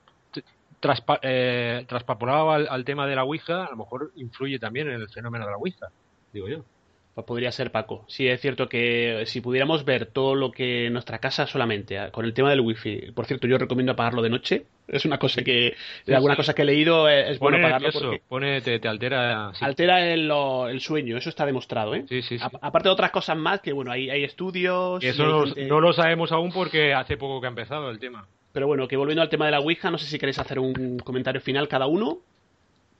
traspa, 0.79 1.19
eh, 1.21 1.85
traspapolado 1.87 2.51
al, 2.51 2.85
tema 2.85 3.07
de 3.07 3.15
la 3.15 3.23
Ouija, 3.23 3.65
a 3.65 3.69
lo 3.69 3.77
mejor 3.77 4.11
influye 4.15 4.59
también 4.59 4.89
en 4.89 4.95
el 5.01 5.09
fenómeno 5.09 5.45
de 5.45 5.51
la 5.51 5.57
Ouija, 5.57 5.87
digo 6.33 6.47
yo. 6.47 6.65
Pues 7.13 7.27
podría 7.27 7.51
ser 7.51 7.71
Paco. 7.71 8.05
Sí, 8.07 8.27
es 8.27 8.41
cierto 8.41 8.67
que 8.67 9.23
si 9.27 9.39
pudiéramos 9.39 9.85
ver 9.85 10.07
todo 10.07 10.33
lo 10.33 10.51
que 10.51 10.87
en 10.87 10.93
nuestra 10.93 11.19
casa 11.19 11.45
solamente, 11.45 11.99
ah, 11.99 12.09
con 12.09 12.25
el 12.25 12.33
tema 12.33 12.49
del 12.49 12.61
wifi, 12.61 13.11
por 13.11 13.27
cierto, 13.27 13.45
yo 13.45 13.59
recomiendo 13.59 13.91
apagarlo 13.91 14.23
de 14.23 14.31
noche. 14.31 14.65
Es 14.87 15.05
una 15.05 15.19
cosa 15.19 15.43
que, 15.43 15.75
de 16.05 16.15
alguna 16.15 16.35
cosa 16.35 16.55
que 16.55 16.63
he 16.63 16.65
leído, 16.65 17.07
es 17.07 17.37
bueno 17.37 17.57
apagarlo 17.57 17.89
porque 17.93 18.21
pone, 18.27 18.61
te, 18.61 18.85
altera. 18.87 19.49
Altera 19.61 20.11
el, 20.11 20.81
sueño, 20.81 21.15
eso 21.15 21.29
está 21.29 21.45
demostrado, 21.45 21.93
¿eh? 21.93 22.03
Sí, 22.09 22.23
sí, 22.23 22.37
aparte 22.41 22.89
de 22.89 22.93
otras 22.93 23.11
cosas 23.11 23.37
más, 23.37 23.61
que 23.61 23.73
bueno, 23.73 23.91
hay, 23.91 24.09
hay 24.09 24.23
estudios. 24.23 25.03
eso 25.03 25.45
no 25.45 25.79
lo 25.79 25.93
sabemos 25.93 26.31
aún 26.31 26.51
porque 26.51 26.93
hace 26.93 27.15
poco 27.15 27.39
que 27.39 27.47
ha 27.47 27.49
empezado 27.49 27.91
el 27.91 27.99
tema. 27.99 28.27
Pero 28.53 28.67
bueno, 28.67 28.87
que 28.87 28.97
volviendo 28.97 29.21
al 29.21 29.29
tema 29.29 29.45
de 29.45 29.51
la 29.51 29.59
Ouija, 29.59 29.91
no 29.91 29.97
sé 29.99 30.07
si 30.07 30.17
queréis 30.17 30.39
hacer 30.39 30.59
un 30.59 30.97
comentario 30.99 31.41
final 31.41 31.67
cada 31.67 31.85
uno 31.85 32.19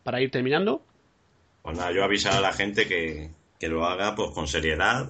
para 0.03 0.21
ir 0.21 0.29
terminando. 0.29 0.83
Pues 1.63 1.77
nada, 1.77 1.91
yo 1.91 2.03
avisar 2.03 2.33
a 2.33 2.41
la 2.41 2.53
gente 2.53 2.87
que, 2.87 3.29
lo 3.67 3.85
haga 3.85 4.15
pues 4.15 4.31
con 4.31 4.47
seriedad 4.47 5.09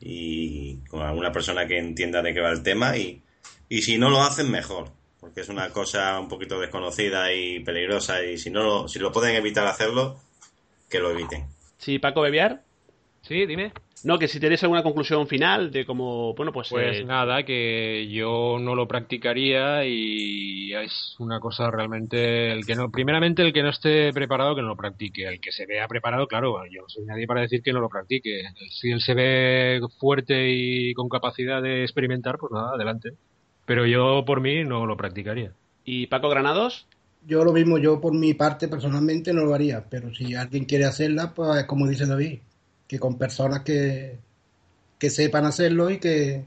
y 0.00 0.78
con 0.88 1.02
alguna 1.02 1.32
persona 1.32 1.66
que 1.66 1.78
entienda 1.78 2.22
de 2.22 2.32
qué 2.32 2.40
va 2.40 2.50
el 2.50 2.62
tema 2.62 2.96
y, 2.96 3.22
y 3.68 3.82
si 3.82 3.98
no 3.98 4.10
lo 4.10 4.22
hacen 4.22 4.50
mejor 4.50 4.90
porque 5.20 5.42
es 5.42 5.48
una 5.50 5.70
cosa 5.70 6.18
un 6.18 6.28
poquito 6.28 6.58
desconocida 6.58 7.32
y 7.32 7.60
peligrosa 7.60 8.24
y 8.24 8.38
si 8.38 8.50
no 8.50 8.62
lo, 8.62 8.88
si 8.88 8.98
lo 8.98 9.12
pueden 9.12 9.36
evitar 9.36 9.66
hacerlo 9.66 10.18
que 10.88 10.98
lo 10.98 11.10
eviten. 11.10 11.46
Sí, 11.78 11.98
Paco 11.98 12.22
Bebiar. 12.22 12.64
Sí, 13.22 13.46
dime. 13.46 13.72
No, 14.02 14.18
que 14.18 14.28
si 14.28 14.40
tenéis 14.40 14.62
alguna 14.62 14.82
conclusión 14.82 15.26
final 15.26 15.70
de 15.70 15.84
cómo, 15.84 16.34
bueno, 16.34 16.52
pues... 16.52 16.70
Pues 16.70 17.00
eh, 17.00 17.04
nada, 17.04 17.42
que 17.42 18.08
yo 18.08 18.58
no 18.58 18.74
lo 18.74 18.88
practicaría 18.88 19.84
y 19.84 20.72
es 20.72 21.16
una 21.18 21.38
cosa 21.38 21.70
realmente... 21.70 22.50
el 22.50 22.64
que 22.64 22.74
no 22.74 22.90
Primeramente, 22.90 23.42
el 23.42 23.52
que 23.52 23.62
no 23.62 23.68
esté 23.68 24.10
preparado, 24.14 24.54
que 24.54 24.62
no 24.62 24.68
lo 24.68 24.76
practique. 24.76 25.28
El 25.28 25.40
que 25.40 25.52
se 25.52 25.66
vea 25.66 25.86
preparado, 25.86 26.26
claro, 26.26 26.64
yo 26.70 26.82
no 26.82 26.88
soy 26.88 27.04
nadie 27.04 27.26
para 27.26 27.42
decir 27.42 27.62
que 27.62 27.74
no 27.74 27.80
lo 27.80 27.90
practique. 27.90 28.42
Si 28.70 28.90
él 28.90 29.02
se 29.02 29.12
ve 29.12 29.80
fuerte 29.98 30.48
y 30.48 30.94
con 30.94 31.10
capacidad 31.10 31.60
de 31.60 31.82
experimentar, 31.82 32.38
pues 32.38 32.52
nada, 32.52 32.70
adelante. 32.74 33.12
Pero 33.66 33.86
yo, 33.86 34.24
por 34.24 34.40
mí, 34.40 34.64
no 34.64 34.86
lo 34.86 34.96
practicaría. 34.96 35.52
¿Y 35.84 36.06
Paco 36.06 36.30
Granados? 36.30 36.86
Yo 37.26 37.44
lo 37.44 37.52
mismo, 37.52 37.76
yo 37.76 38.00
por 38.00 38.14
mi 38.14 38.32
parte 38.32 38.66
personalmente 38.66 39.34
no 39.34 39.44
lo 39.44 39.54
haría, 39.54 39.84
pero 39.90 40.14
si 40.14 40.34
alguien 40.34 40.64
quiere 40.64 40.86
hacerla, 40.86 41.34
pues 41.34 41.64
como 41.64 41.86
dice 41.86 42.06
David, 42.06 42.38
que 42.90 42.98
con 42.98 43.16
personas 43.16 43.60
que, 43.60 44.18
que 44.98 45.10
sepan 45.10 45.44
hacerlo 45.44 45.90
y 45.90 46.00
que, 46.00 46.42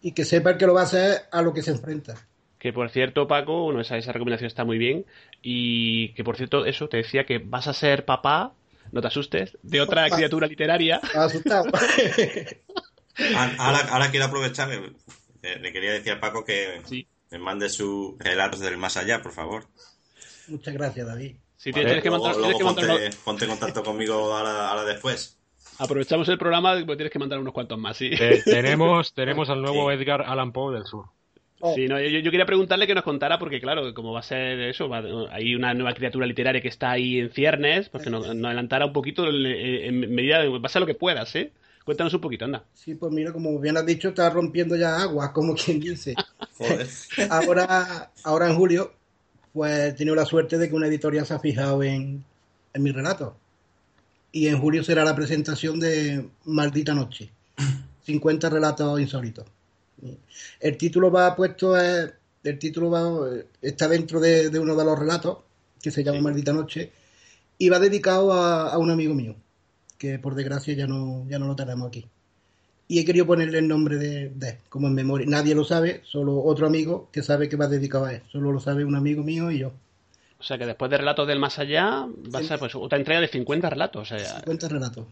y 0.00 0.12
que 0.12 0.24
sepan 0.24 0.56
que 0.56 0.66
lo 0.66 0.72
va 0.72 0.80
a 0.80 0.84
hacer 0.84 1.24
a 1.30 1.42
lo 1.42 1.52
que 1.52 1.60
se 1.60 1.72
enfrenta. 1.72 2.14
Que 2.58 2.72
por 2.72 2.88
cierto, 2.88 3.28
Paco, 3.28 3.64
bueno, 3.64 3.82
esa, 3.82 3.98
esa 3.98 4.12
recomendación 4.12 4.46
está 4.46 4.64
muy 4.64 4.78
bien. 4.78 5.04
Y 5.42 6.14
que 6.14 6.24
por 6.24 6.38
cierto, 6.38 6.64
eso, 6.64 6.88
te 6.88 6.96
decía 6.96 7.26
que 7.26 7.36
vas 7.36 7.66
a 7.68 7.74
ser 7.74 8.06
papá, 8.06 8.54
no 8.92 9.02
te 9.02 9.08
asustes, 9.08 9.58
de 9.62 9.82
otra 9.82 10.08
criatura 10.08 10.46
literaria. 10.46 11.02
Asustado. 11.14 11.66
ahora, 13.58 13.80
ahora 13.90 14.10
quiero 14.10 14.24
aprovechar, 14.24 14.72
eh, 14.72 15.58
le 15.60 15.70
quería 15.70 15.92
decir 15.92 16.12
a 16.12 16.20
Paco 16.20 16.46
que 16.46 16.80
me 17.30 17.38
mande 17.38 17.68
sus 17.68 18.18
relatos 18.18 18.60
del 18.60 18.78
más 18.78 18.96
allá, 18.96 19.20
por 19.20 19.32
favor. 19.32 19.66
Muchas 20.46 20.72
gracias, 20.72 21.06
David. 21.06 21.36
Sí, 21.58 21.72
tienes 21.72 22.02
que, 22.02 22.10
mandar, 22.10 22.36
luego, 22.36 22.58
ponte, 22.58 23.10
ponte, 23.22 23.44
en 23.44 23.50
contacto 23.50 23.82
conmigo 23.82 24.14
ahora, 24.34 24.70
ahora 24.70 24.84
después. 24.84 25.37
Aprovechamos 25.78 26.28
el 26.28 26.38
programa, 26.38 26.74
pues 26.84 26.98
tienes 26.98 27.12
que 27.12 27.18
mandar 27.18 27.38
unos 27.38 27.52
cuantos 27.52 27.78
más, 27.78 27.96
sí. 27.96 28.10
tenemos, 28.44 29.12
tenemos 29.14 29.48
al 29.48 29.62
nuevo 29.62 29.90
Edgar 29.92 30.22
Allan 30.22 30.52
Poe 30.52 30.74
del 30.74 30.84
Sur. 30.84 31.06
Oh. 31.60 31.74
Sí, 31.74 31.86
no, 31.86 32.00
yo, 32.00 32.30
quería 32.30 32.46
preguntarle 32.46 32.86
que 32.86 32.94
nos 32.94 33.04
contara, 33.04 33.38
porque 33.38 33.60
claro, 33.60 33.92
como 33.94 34.12
va 34.12 34.20
a 34.20 34.24
ser 34.24 34.60
eso, 34.60 34.88
hay 35.30 35.54
una 35.54 35.74
nueva 35.74 35.92
criatura 35.92 36.26
literaria 36.26 36.60
que 36.60 36.68
está 36.68 36.92
ahí 36.92 37.18
en 37.18 37.30
ciernes, 37.30 37.88
pues 37.88 38.04
que 38.04 38.10
nos, 38.10 38.28
adelantara 38.28 38.86
un 38.86 38.92
poquito 38.92 39.26
en, 39.26 40.14
medida 40.14 40.40
de, 40.40 40.48
va 40.48 40.60
a 40.62 40.68
ser 40.68 40.80
lo 40.80 40.86
que 40.86 40.94
puedas, 40.94 41.34
¿eh? 41.34 41.52
Cuéntanos 41.84 42.12
un 42.12 42.20
poquito, 42.20 42.44
anda. 42.44 42.64
Sí, 42.74 42.94
pues 42.94 43.10
mira, 43.12 43.32
como 43.32 43.58
bien 43.58 43.76
has 43.76 43.86
dicho, 43.86 44.10
está 44.10 44.28
rompiendo 44.30 44.76
ya 44.76 45.00
agua, 45.00 45.32
como 45.32 45.54
quien 45.54 45.80
dice. 45.80 46.14
ahora, 47.30 48.10
ahora 48.24 48.48
en 48.48 48.56
julio, 48.56 48.92
pues 49.52 49.78
he 49.78 49.92
tenido 49.94 50.14
la 50.14 50.26
suerte 50.26 50.58
de 50.58 50.68
que 50.68 50.74
una 50.74 50.86
editorial 50.86 51.26
se 51.26 51.34
ha 51.34 51.40
fijado 51.40 51.82
en, 51.82 52.24
en 52.74 52.82
mi 52.82 52.92
relato 52.92 53.36
y 54.38 54.46
en 54.46 54.60
julio 54.60 54.84
será 54.84 55.04
la 55.04 55.16
presentación 55.16 55.80
de 55.80 56.28
Maldita 56.44 56.94
Noche. 56.94 57.30
50 58.04 58.48
relatos 58.48 59.00
insólitos. 59.00 59.44
El 60.60 60.76
título 60.76 61.10
va 61.10 61.34
puesto, 61.34 61.76
el 61.76 62.58
título 62.60 62.88
va, 62.88 63.02
está 63.60 63.88
dentro 63.88 64.20
de, 64.20 64.56
uno 64.60 64.76
de 64.76 64.84
los 64.84 64.96
relatos, 64.96 65.38
que 65.82 65.90
se 65.90 66.04
llama 66.04 66.20
Maldita 66.20 66.52
Noche, 66.52 66.92
y 67.58 67.68
va 67.68 67.80
dedicado 67.80 68.32
a, 68.32 68.78
un 68.78 68.90
amigo 68.90 69.12
mío, 69.12 69.34
que 69.98 70.20
por 70.20 70.36
desgracia 70.36 70.72
ya 70.74 70.86
no, 70.86 71.26
ya 71.28 71.40
no 71.40 71.48
lo 71.48 71.56
tenemos 71.56 71.88
aquí. 71.88 72.06
Y 72.86 73.00
he 73.00 73.04
querido 73.04 73.26
ponerle 73.26 73.58
el 73.58 73.66
nombre 73.66 73.96
de, 73.96 74.30
de, 74.30 74.58
como 74.68 74.86
en 74.86 74.94
memoria. 74.94 75.26
Nadie 75.28 75.56
lo 75.56 75.64
sabe, 75.64 76.00
solo 76.04 76.44
otro 76.44 76.68
amigo 76.68 77.08
que 77.12 77.24
sabe 77.24 77.48
que 77.48 77.56
va 77.56 77.66
dedicado 77.66 78.04
a 78.04 78.14
él. 78.14 78.22
Solo 78.30 78.52
lo 78.52 78.60
sabe 78.60 78.84
un 78.84 78.94
amigo 78.94 79.24
mío 79.24 79.50
y 79.50 79.58
yo. 79.58 79.72
O 80.40 80.42
sea 80.42 80.56
que 80.56 80.66
después 80.66 80.90
de 80.90 80.98
Relatos 80.98 81.26
del 81.26 81.40
Más 81.40 81.58
Allá 81.58 82.06
va 82.34 82.38
a 82.38 82.42
ser 82.42 82.58
pues, 82.58 82.74
otra 82.74 82.98
entrega 82.98 83.20
de 83.20 83.28
50 83.28 83.70
relatos. 83.70 84.08
50 84.08 84.68
relatos. 84.68 85.06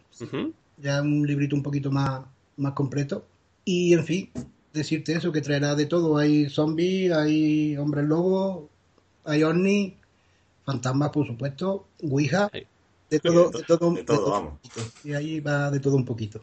Ya 0.77 1.03
un 1.03 1.27
librito 1.27 1.57
un 1.57 1.63
poquito 1.63 1.91
más, 1.91 2.21
más 2.57 2.73
completo. 2.75 3.27
Y 3.65 3.93
en 3.93 4.05
fin, 4.05 4.31
decirte 4.73 5.15
eso, 5.15 5.33
que 5.33 5.41
traerá 5.41 5.75
de 5.75 5.87
todo. 5.87 6.17
Hay 6.17 6.49
zombies, 6.49 7.13
hay 7.13 7.77
hombres 7.77 8.05
lobos, 8.05 8.71
hay 9.25 9.43
ovnis, 9.43 9.95
fantasmas, 10.65 11.11
por 11.11 11.27
supuesto, 11.27 11.89
Ouija. 12.03 12.49
De 13.11 13.21
todo, 13.21 13.51
de 13.51 13.63
todo, 13.65 13.93
de 13.95 14.05
todo, 14.05 14.31
vamos. 14.31 14.55
Y 15.03 15.15
ahí 15.15 15.41
va 15.41 15.71
de 15.71 15.81
todo 15.81 15.97
un 15.97 16.05
poquito. 16.05 16.41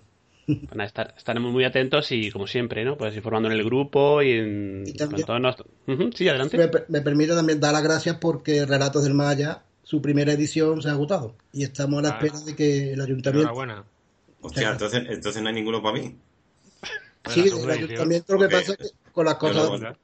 Bueno, 0.47 0.83
estaremos 0.83 1.51
muy 1.51 1.63
atentos 1.63 2.11
y, 2.11 2.29
como 2.31 2.47
siempre, 2.47 2.83
¿no? 2.83 2.97
Pues 2.97 3.15
informando 3.15 3.49
en 3.49 3.57
el 3.57 3.63
grupo 3.63 4.21
y 4.21 4.31
en. 4.31 4.83
Sí, 6.15 6.27
adelante. 6.27 6.57
Me, 6.89 7.01
permite 7.01 7.33
también 7.33 7.59
dar 7.59 7.73
las 7.73 7.83
gracias 7.83 8.17
porque 8.17 8.65
Relatos 8.65 9.03
del 9.03 9.13
Maya, 9.13 9.63
su 9.83 10.01
primera 10.01 10.33
edición 10.33 10.81
se 10.81 10.89
ha 10.89 10.93
agotado. 10.93 11.35
Y 11.53 11.63
estamos 11.63 11.99
a 11.99 12.01
la 12.01 12.09
espera 12.09 12.39
de 12.41 12.55
que 12.55 12.93
el 12.93 13.01
ayuntamiento. 13.01 13.53
Buena. 13.53 13.85
Hostia, 14.41 14.71
entonces, 14.71 15.03
entonces 15.07 15.41
no 15.41 15.47
hay 15.47 15.55
ninguno 15.55 15.81
para 15.81 15.99
mí. 15.99 16.15
sí, 17.29 17.45
el 17.47 17.69
ayuntamiento 17.69 18.33
lo 18.33 18.39
que 18.39 18.49
pasa 18.49 18.73
es 18.73 18.77
que 18.77 19.11
con 19.13 19.25
las 19.25 19.35
cosas. 19.35 19.95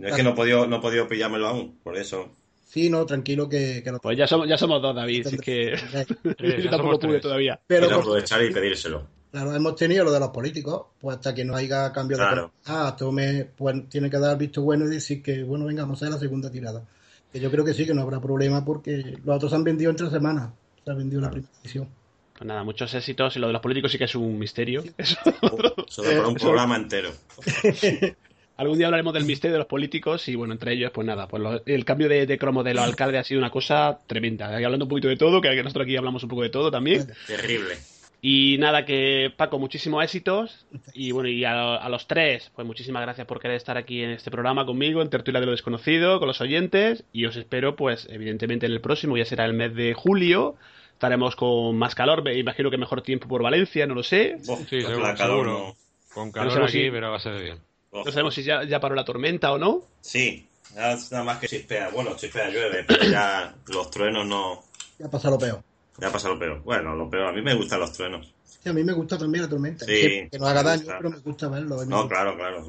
es 0.00 0.14
que 0.14 0.22
no 0.22 0.30
he, 0.30 0.34
podido, 0.34 0.66
no 0.68 0.76
he 0.76 0.80
podido 0.80 1.08
pillármelo 1.08 1.48
aún, 1.48 1.78
por 1.82 1.96
eso. 1.96 2.30
Sí, 2.68 2.90
no, 2.90 3.04
tranquilo 3.06 3.48
que, 3.48 3.82
no. 3.86 3.98
Pues 3.98 4.16
ya 4.16 4.28
somos, 4.28 4.46
ya 4.48 4.56
somos 4.56 4.80
dos, 4.80 4.94
David, 4.94 5.26
así 5.26 5.38
que 5.38 5.74
yo 6.62 6.70
tampoco 6.70 7.00
pude 7.00 7.18
todavía. 7.18 7.58
Pero 7.66 7.86
aprovechar 7.86 8.44
y 8.44 8.52
pedírselo. 8.52 9.17
Claro, 9.30 9.54
hemos 9.54 9.76
tenido 9.76 10.04
lo 10.04 10.12
de 10.12 10.20
los 10.20 10.30
políticos, 10.30 10.86
pues 10.98 11.16
hasta 11.16 11.34
que 11.34 11.44
no 11.44 11.54
haya 11.54 11.92
cambio 11.92 12.16
de... 12.16 12.48
Ah, 12.64 12.96
tome, 12.98 13.44
pues 13.56 13.88
tiene 13.88 14.08
que 14.08 14.18
dar 14.18 14.38
visto 14.38 14.62
bueno 14.62 14.86
y 14.86 14.88
decir 14.88 15.22
que, 15.22 15.42
bueno, 15.42 15.66
venga, 15.66 15.82
vamos 15.82 16.02
a 16.02 16.06
hacer 16.06 16.14
la 16.14 16.20
segunda 16.20 16.50
tirada. 16.50 16.82
Que 17.30 17.38
yo 17.38 17.50
creo 17.50 17.64
que 17.64 17.74
sí, 17.74 17.84
que 17.84 17.92
no 17.92 18.02
habrá 18.02 18.20
problema 18.20 18.64
porque 18.64 19.18
los 19.22 19.36
otros 19.36 19.52
han 19.52 19.64
vendido 19.64 19.90
en 19.90 19.96
tres 19.96 20.10
semanas. 20.10 20.50
Se 20.82 20.90
ha 20.90 20.94
vendido 20.94 21.20
la 21.20 21.30
primera 21.30 21.52
edición. 21.62 21.88
Pues 22.32 22.46
nada, 22.46 22.64
muchos 22.64 22.94
éxitos 22.94 23.36
y 23.36 23.38
lo 23.38 23.48
de 23.48 23.52
los 23.52 23.60
políticos 23.60 23.92
sí 23.92 23.98
que 23.98 24.04
es 24.04 24.14
un 24.14 24.38
misterio. 24.38 24.82
Eso, 24.96 25.18
un 26.26 26.34
programa 26.34 26.76
entero. 26.76 27.10
Algún 28.56 28.78
día 28.78 28.86
hablaremos 28.86 29.12
del 29.12 29.24
misterio 29.24 29.52
de 29.52 29.58
los 29.58 29.68
políticos 29.68 30.26
y 30.28 30.36
bueno, 30.36 30.52
entre 30.52 30.72
ellos, 30.72 30.90
pues 30.92 31.06
nada, 31.06 31.28
pues 31.28 31.62
el 31.66 31.84
cambio 31.84 32.08
de, 32.08 32.38
cromo 32.38 32.64
de 32.64 32.74
los 32.74 32.84
alcaldes 32.84 33.20
ha 33.20 33.24
sido 33.24 33.38
una 33.38 33.50
cosa 33.50 34.00
tremenda. 34.06 34.46
Hablando 34.46 34.86
un 34.86 34.88
poquito 34.88 35.08
de 35.08 35.16
todo, 35.16 35.40
que 35.40 35.54
nosotros 35.62 35.84
aquí 35.84 35.96
hablamos 35.96 36.22
un 36.22 36.28
poco 36.28 36.42
de 36.42 36.50
todo 36.50 36.70
también. 36.70 37.06
Terrible. 37.26 37.76
Y 38.20 38.58
nada, 38.58 38.84
que 38.84 39.32
Paco, 39.36 39.58
muchísimos 39.58 40.02
éxitos. 40.02 40.66
Y 40.92 41.12
bueno, 41.12 41.28
y 41.28 41.44
a, 41.44 41.88
los 41.88 42.06
tres, 42.08 42.50
pues 42.54 42.66
muchísimas 42.66 43.02
gracias 43.02 43.26
por 43.26 43.40
querer 43.40 43.56
estar 43.56 43.76
aquí 43.76 44.02
en 44.02 44.10
este 44.10 44.30
programa 44.30 44.66
conmigo, 44.66 45.02
en 45.02 45.10
Tertulia 45.10 45.40
de 45.40 45.46
lo 45.46 45.52
Desconocido, 45.52 46.18
con 46.18 46.26
los 46.26 46.40
oyentes. 46.40 47.04
Y 47.12 47.26
os 47.26 47.36
espero, 47.36 47.76
pues, 47.76 48.08
evidentemente 48.10 48.66
en 48.66 48.72
el 48.72 48.80
próximo, 48.80 49.16
ya 49.16 49.24
será 49.24 49.44
el 49.44 49.54
mes 49.54 49.74
de 49.74 49.94
julio. 49.94 50.56
Estaremos 50.92 51.36
con 51.36 51.78
más 51.78 51.94
calor, 51.94 52.24
me 52.24 52.36
imagino 52.36 52.70
que 52.70 52.76
mejor 52.76 53.02
tiempo 53.02 53.28
por 53.28 53.40
Valencia, 53.40 53.86
no 53.86 53.94
lo 53.94 54.02
sé. 54.02 54.38
sí, 54.68 54.80
seguro, 54.80 55.76
Con 56.12 56.32
calor 56.32 56.64
aquí, 56.64 56.90
pero 56.90 57.10
va 57.12 57.18
a 57.18 57.20
ser 57.20 57.40
bien. 57.40 57.58
No 57.92 58.04
sabemos 58.10 58.34
si 58.34 58.42
ya, 58.42 58.64
ya, 58.64 58.80
paró 58.80 58.96
la 58.96 59.04
tormenta 59.04 59.52
o 59.52 59.58
no. 59.58 59.84
Sí, 60.00 60.46
nada 60.74 61.22
más 61.22 61.38
que 61.38 61.46
chispea. 61.46 61.90
Bueno, 61.90 62.16
chispea, 62.16 62.50
llueve, 62.50 62.84
pero 62.86 63.04
ya 63.04 63.54
los 63.68 63.90
truenos 63.90 64.26
no. 64.26 64.64
Ya 64.98 65.08
pasa 65.08 65.30
lo 65.30 65.38
peor. 65.38 65.62
Ya 65.98 66.10
pasa 66.12 66.28
lo 66.28 66.38
peor. 66.38 66.62
Bueno, 66.62 66.94
lo 66.94 67.08
peor. 67.10 67.26
A 67.26 67.32
mí 67.32 67.42
me 67.42 67.54
gustan 67.54 67.80
los 67.80 67.92
truenos. 67.92 68.32
Sí, 68.44 68.68
a 68.68 68.72
mí 68.72 68.82
me 68.84 68.92
gusta 68.92 69.18
también 69.18 69.42
la 69.44 69.48
tormenta. 69.50 69.84
Sí, 69.84 69.92
que, 69.92 70.28
que 70.30 70.38
no 70.38 70.46
haga 70.46 70.62
daño, 70.62 70.84
pero 70.86 71.10
me 71.10 71.18
gusta 71.18 71.48
verlo. 71.48 71.76
me 71.78 71.86
No, 71.86 71.96
gusta, 72.02 72.08
claro, 72.14 72.36
claro. 72.36 72.66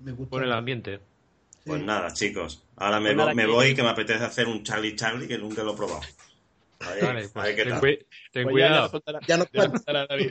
me 0.00 0.12
gusta. 0.12 0.30
Por 0.30 0.42
el 0.44 0.52
ambiente. 0.52 1.00
Pues 1.64 1.80
Sí. 1.80 1.86
nada, 1.86 2.12
chicos. 2.12 2.64
Ahora 2.76 2.98
me, 2.98 3.06
Pues 3.10 3.16
nada, 3.16 3.32
vo- 3.32 3.34
me 3.36 3.46
voy 3.46 3.74
que 3.74 3.82
me 3.82 3.88
apetece 3.90 4.24
hacer 4.24 4.48
un 4.48 4.64
Charlie 4.64 4.96
Charlie 4.96 5.28
que 5.28 5.38
nunca 5.38 5.62
lo 5.62 5.72
he 5.74 5.76
probado. 5.76 6.00
Vale, 6.80 7.28
pues 7.28 7.46
qué 7.54 7.62
ten, 7.62 7.68
tal. 7.68 7.80
cui- 7.80 8.06
ten 8.32 8.42
Pues 8.42 8.56
ya- 8.56 8.68
ya 8.68 8.88
cuidado. 8.90 9.02
Ya 9.06 9.26
ya 9.28 9.36
nos 9.36 9.48
cuenta. 9.48 9.70
contará 9.70 10.06
David. 10.08 10.30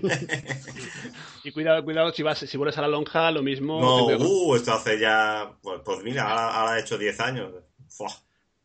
y 1.46 1.52
cuidado, 1.52 1.84
cuidado, 1.86 2.12
si 2.12 2.24
vas, 2.24 2.40
si 2.40 2.58
vuelves 2.58 2.78
a 2.78 2.82
la 2.82 2.90
lonja, 2.90 3.32
lo 3.32 3.42
mismo. 3.42 3.80
No, 3.80 4.06
uh, 4.18 4.56
esto 4.56 4.74
hace 4.74 5.00
ya. 5.00 5.54
Pues, 5.62 5.80
pues 5.86 6.04
mira, 6.04 6.24
ahora, 6.30 6.54
ahora 6.60 6.78
he 6.78 6.82
hecho 6.82 6.98
10 6.98 7.18
años. 7.22 7.54
Fua. 7.88 8.10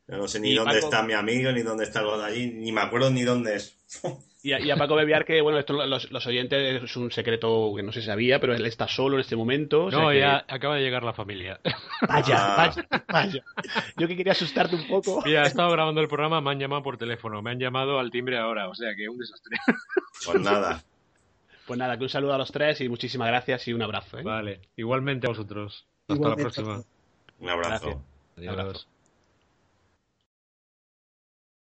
Yo 0.09 0.17
no 0.19 0.29
sé 0.29 0.39
ni 0.41 0.51
Y 0.53 0.55
dónde 0.55 0.75
Paco- 0.75 0.87
está 0.87 1.03
mi 1.03 1.13
amigo, 1.15 1.51
ni 1.53 1.63
dónde 1.63 1.85
está 1.85 2.01
lo 2.03 2.17
de 2.19 2.25
allí, 2.25 2.47
ni 2.53 2.71
me 2.73 2.81
acuerdo 2.81 3.11
ni 3.11 3.23
dónde 3.23 3.57
es. 3.57 3.77
Y 4.43 4.53
a, 4.53 4.61
y 4.61 4.71
a 4.71 4.77
Paco 4.77 4.95
Bebiar, 4.95 5.25
que 5.25 5.41
bueno, 5.41 5.59
esto 5.59 5.73
los, 5.73 6.09
los 6.13 6.27
oyentes 6.29 6.81
es 6.85 6.97
un 6.97 7.11
secreto 7.11 7.73
que 7.75 7.83
no 7.83 7.91
se 7.91 8.01
sabía, 8.03 8.39
pero 8.39 8.55
él 8.55 8.65
está 8.65 8.87
solo 8.87 9.17
en 9.17 9.23
este 9.23 9.35
momento. 9.35 9.87
o 9.87 9.91
sea 9.91 9.99
No, 10.01 10.11
que- 10.11 10.21
ya 10.21 10.45
acaba 10.47 10.77
de 10.77 10.83
llegar 10.83 11.03
la 11.03 11.13
familia. 11.13 11.59
Vaya, 12.09 12.37
Ah. 12.39 12.57
vaya, 12.57 12.89
vaya. 13.09 13.45
Yo 13.97 14.07
que 14.07 14.17
quería 14.17 14.33
asustarte 14.33 14.77
un 14.77 14.87
poco. 14.87 15.23
Mira, 15.25 15.43
he 15.43 15.47
estado 15.49 15.71
grabando 15.73 16.01
el 16.01 16.07
programa, 16.07 16.41
me 16.41 16.51
han 16.53 16.61
llamado 16.61 16.85
por 16.85 16.97
teléfono, 16.97 17.43
me 17.43 17.51
han 17.51 17.59
llamado 17.59 17.99
al 17.99 18.13
timbre 18.13 18.39
ahora, 18.39 18.69
o 18.69 18.75
sea 18.77 18.95
que 18.95 19.09
un 19.09 19.19
desastre. 19.19 19.57
Pues 20.25 20.41
nada. 20.41 20.85
Pues 21.67 21.77
nada, 21.81 21.97
que 21.99 22.05
un 22.05 22.09
saludo 22.11 22.35
a 22.35 22.39
los 22.39 22.53
tres 22.53 22.81
y 22.81 22.89
muchísimas 22.89 23.27
gracias 23.27 23.67
y 23.67 23.73
un 23.73 23.83
abrazo. 23.83 24.19
¿eh? 24.19 24.23
Vale, 24.23 24.61
igualmente 24.77 25.27
a 25.27 25.31
vosotros. 25.31 25.85
Hasta 26.03 26.15
Igualmente. 26.15 26.43
la 26.45 26.53
próxima. 26.53 26.83
Un 27.41 27.49
abrazo. 27.51 28.03
Gracias. 28.37 28.55
Adiós. 28.59 28.89